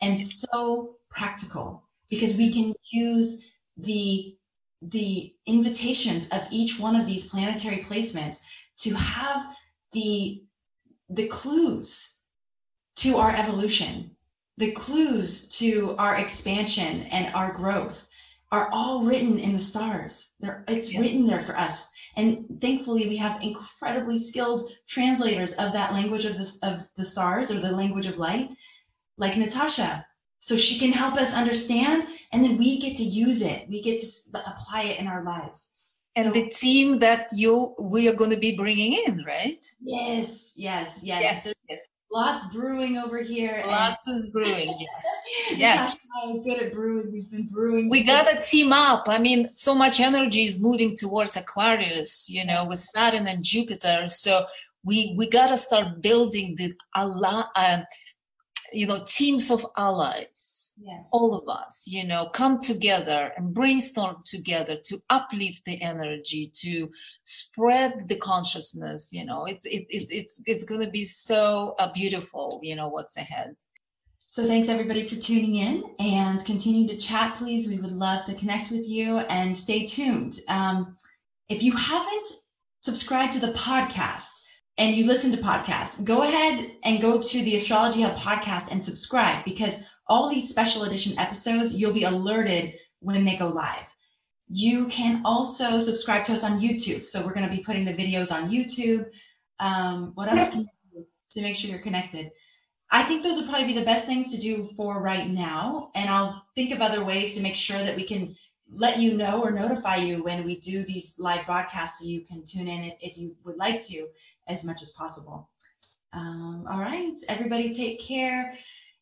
and 0.00 0.18
so 0.18 0.96
practical 1.10 1.84
because 2.08 2.36
we 2.36 2.52
can 2.52 2.74
use 2.92 3.50
the 3.76 4.36
the 4.82 5.34
invitations 5.46 6.28
of 6.30 6.46
each 6.50 6.80
one 6.80 6.96
of 6.96 7.06
these 7.06 7.28
planetary 7.28 7.78
placements 7.78 8.38
to 8.78 8.94
have 8.94 9.54
the 9.92 10.42
the 11.08 11.26
clues 11.28 12.24
to 12.96 13.16
our 13.16 13.34
evolution. 13.34 14.16
The 14.56 14.72
clues 14.72 15.48
to 15.58 15.96
our 15.98 16.18
expansion 16.18 17.02
and 17.10 17.34
our 17.34 17.52
growth 17.52 18.08
are 18.52 18.70
all 18.72 19.04
written 19.04 19.38
in 19.38 19.52
the 19.52 19.58
stars. 19.58 20.34
There 20.40 20.64
it's 20.68 20.92
yeah. 20.92 21.00
written 21.00 21.26
there 21.26 21.40
for 21.40 21.56
us. 21.56 21.88
And 22.16 22.58
thankfully 22.60 23.08
we 23.08 23.16
have 23.16 23.42
incredibly 23.42 24.18
skilled 24.18 24.70
translators 24.88 25.54
of 25.54 25.72
that 25.72 25.92
language 25.92 26.24
of 26.24 26.36
this 26.36 26.58
of 26.62 26.88
the 26.96 27.04
stars 27.04 27.50
or 27.50 27.60
the 27.60 27.72
language 27.72 28.06
of 28.06 28.18
light 28.18 28.50
like 29.16 29.36
natasha 29.36 30.04
so 30.40 30.56
she 30.56 30.78
can 30.78 30.90
help 30.92 31.14
us 31.14 31.32
understand 31.34 32.08
and 32.32 32.42
then 32.42 32.56
we 32.58 32.78
get 32.80 32.96
to 32.96 33.04
use 33.04 33.42
it. 33.42 33.68
We 33.68 33.80
get 33.82 34.00
to 34.00 34.06
apply 34.38 34.82
it 34.84 34.98
in 34.98 35.06
our 35.06 35.22
lives. 35.22 35.76
And 36.16 36.26
so, 36.26 36.32
the 36.32 36.48
team 36.48 36.98
that 36.98 37.28
you 37.32 37.74
we 37.78 38.08
are 38.08 38.12
going 38.12 38.30
to 38.32 38.36
be 38.36 38.56
bringing 38.56 38.94
in 39.06 39.22
right? 39.24 39.64
Yes 39.80 40.52
yes 40.56 41.00
yes, 41.04 41.22
yes, 41.22 41.54
yes. 41.68 41.80
lots 42.10 42.52
brewing 42.52 42.96
over 42.98 43.22
here 43.22 43.62
lots 43.66 44.04
and- 44.08 44.18
is 44.18 44.30
brewing 44.30 44.74
yes. 44.80 45.04
Yes. 45.56 46.08
so 46.12 46.40
good 46.42 46.58
at 46.62 46.72
brewing. 46.74 47.12
We've 47.12 47.30
been 47.30 47.46
brewing 47.46 47.88
we 47.88 48.02
got 48.02 48.24
to 48.28 48.40
team 48.42 48.72
up. 48.72 49.04
I 49.08 49.18
mean 49.18 49.50
so 49.52 49.72
much 49.74 50.00
energy 50.00 50.44
is 50.46 50.58
moving 50.58 50.96
towards 50.96 51.36
aquarius 51.36 52.28
you 52.28 52.44
know 52.44 52.64
with 52.64 52.80
saturn 52.80 53.28
and 53.28 53.44
jupiter. 53.44 54.08
So 54.08 54.46
we 54.84 55.14
we 55.16 55.28
got 55.28 55.48
to 55.48 55.56
start 55.56 56.02
building 56.02 56.56
the 56.56 56.74
a 56.96 57.06
lot 57.06 57.50
uh, 57.54 57.82
you 58.72 58.86
know 58.86 59.02
teams 59.06 59.50
of 59.50 59.66
allies 59.76 60.72
yeah. 60.82 61.00
all 61.12 61.34
of 61.34 61.48
us 61.48 61.86
you 61.86 62.06
know 62.06 62.26
come 62.26 62.58
together 62.58 63.32
and 63.36 63.52
brainstorm 63.52 64.16
together 64.24 64.76
to 64.82 65.02
uplift 65.10 65.64
the 65.64 65.80
energy 65.82 66.50
to 66.54 66.90
spread 67.24 68.08
the 68.08 68.16
consciousness 68.16 69.12
you 69.12 69.24
know. 69.24 69.44
It's 69.44 69.66
it, 69.66 69.86
it 69.88 70.08
it's 70.10 70.42
it's 70.46 70.64
going 70.64 70.80
to 70.80 70.90
be 70.90 71.04
so 71.04 71.74
uh, 71.78 71.90
beautiful 71.92 72.60
you 72.62 72.76
know 72.76 72.88
what's 72.88 73.16
ahead. 73.16 73.56
So 74.28 74.46
thanks 74.46 74.68
everybody 74.68 75.02
for 75.02 75.16
tuning 75.16 75.56
in 75.56 75.82
and 75.98 76.44
continue 76.44 76.86
to 76.88 76.96
chat 76.96 77.34
please. 77.34 77.68
We 77.68 77.80
would 77.80 77.92
love 77.92 78.24
to 78.26 78.34
connect 78.34 78.70
with 78.70 78.86
you 78.88 79.18
and 79.18 79.56
stay 79.56 79.86
tuned. 79.86 80.40
Um, 80.48 80.96
if 81.48 81.62
you 81.62 81.76
haven't 81.76 82.26
subscribed 82.80 83.32
to 83.34 83.40
the 83.40 83.52
podcast 83.52 84.39
and 84.80 84.96
you 84.96 85.06
listen 85.06 85.30
to 85.30 85.36
podcasts, 85.36 86.02
go 86.02 86.22
ahead 86.22 86.72
and 86.84 87.02
go 87.02 87.20
to 87.20 87.42
the 87.42 87.54
Astrology 87.54 88.00
Hub 88.00 88.16
podcast 88.16 88.72
and 88.72 88.82
subscribe 88.82 89.44
because 89.44 89.82
all 90.06 90.30
these 90.30 90.48
special 90.48 90.84
edition 90.84 91.16
episodes, 91.18 91.74
you'll 91.74 91.92
be 91.92 92.04
alerted 92.04 92.72
when 93.00 93.26
they 93.26 93.36
go 93.36 93.48
live. 93.48 93.94
You 94.48 94.88
can 94.88 95.20
also 95.26 95.78
subscribe 95.80 96.24
to 96.24 96.32
us 96.32 96.44
on 96.44 96.60
YouTube. 96.60 97.04
So 97.04 97.22
we're 97.22 97.34
going 97.34 97.46
to 97.46 97.54
be 97.54 97.62
putting 97.62 97.84
the 97.84 97.92
videos 97.92 98.32
on 98.32 98.50
YouTube. 98.50 99.04
Um, 99.58 100.12
what 100.14 100.32
else 100.32 100.48
can 100.48 100.60
you 100.60 100.66
do 100.94 101.06
to 101.32 101.42
make 101.42 101.56
sure 101.56 101.68
you're 101.68 101.78
connected? 101.80 102.30
I 102.90 103.02
think 103.02 103.22
those 103.22 103.36
would 103.36 103.50
probably 103.50 103.66
be 103.66 103.78
the 103.78 103.84
best 103.84 104.06
things 104.06 104.34
to 104.34 104.40
do 104.40 104.64
for 104.78 105.02
right 105.02 105.28
now. 105.28 105.90
And 105.94 106.08
I'll 106.08 106.42
think 106.54 106.72
of 106.72 106.80
other 106.80 107.04
ways 107.04 107.36
to 107.36 107.42
make 107.42 107.54
sure 107.54 107.78
that 107.78 107.96
we 107.96 108.04
can 108.04 108.34
let 108.72 108.98
you 108.98 109.14
know 109.14 109.42
or 109.42 109.50
notify 109.50 109.96
you 109.96 110.22
when 110.22 110.42
we 110.42 110.58
do 110.58 110.84
these 110.84 111.16
live 111.18 111.44
broadcasts 111.44 112.00
so 112.00 112.06
you 112.06 112.24
can 112.24 112.42
tune 112.46 112.66
in 112.66 112.92
if 113.02 113.18
you 113.18 113.36
would 113.44 113.58
like 113.58 113.82
to 113.82 114.06
as 114.50 114.64
much 114.64 114.82
as 114.82 114.90
possible. 114.92 115.48
Um, 116.12 116.66
all 116.68 116.80
right, 116.80 117.14
everybody 117.28 117.72
take 117.72 118.00
care. 118.00 118.56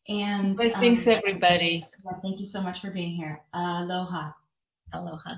And 0.07 0.57
thanks, 0.57 1.07
um, 1.07 1.13
everybody. 1.13 1.85
Yeah, 2.05 2.19
thank 2.21 2.39
you 2.39 2.45
so 2.45 2.61
much 2.61 2.79
for 2.79 2.91
being 2.91 3.11
here. 3.11 3.41
Aloha. 3.53 4.31
Aloha. 4.93 5.35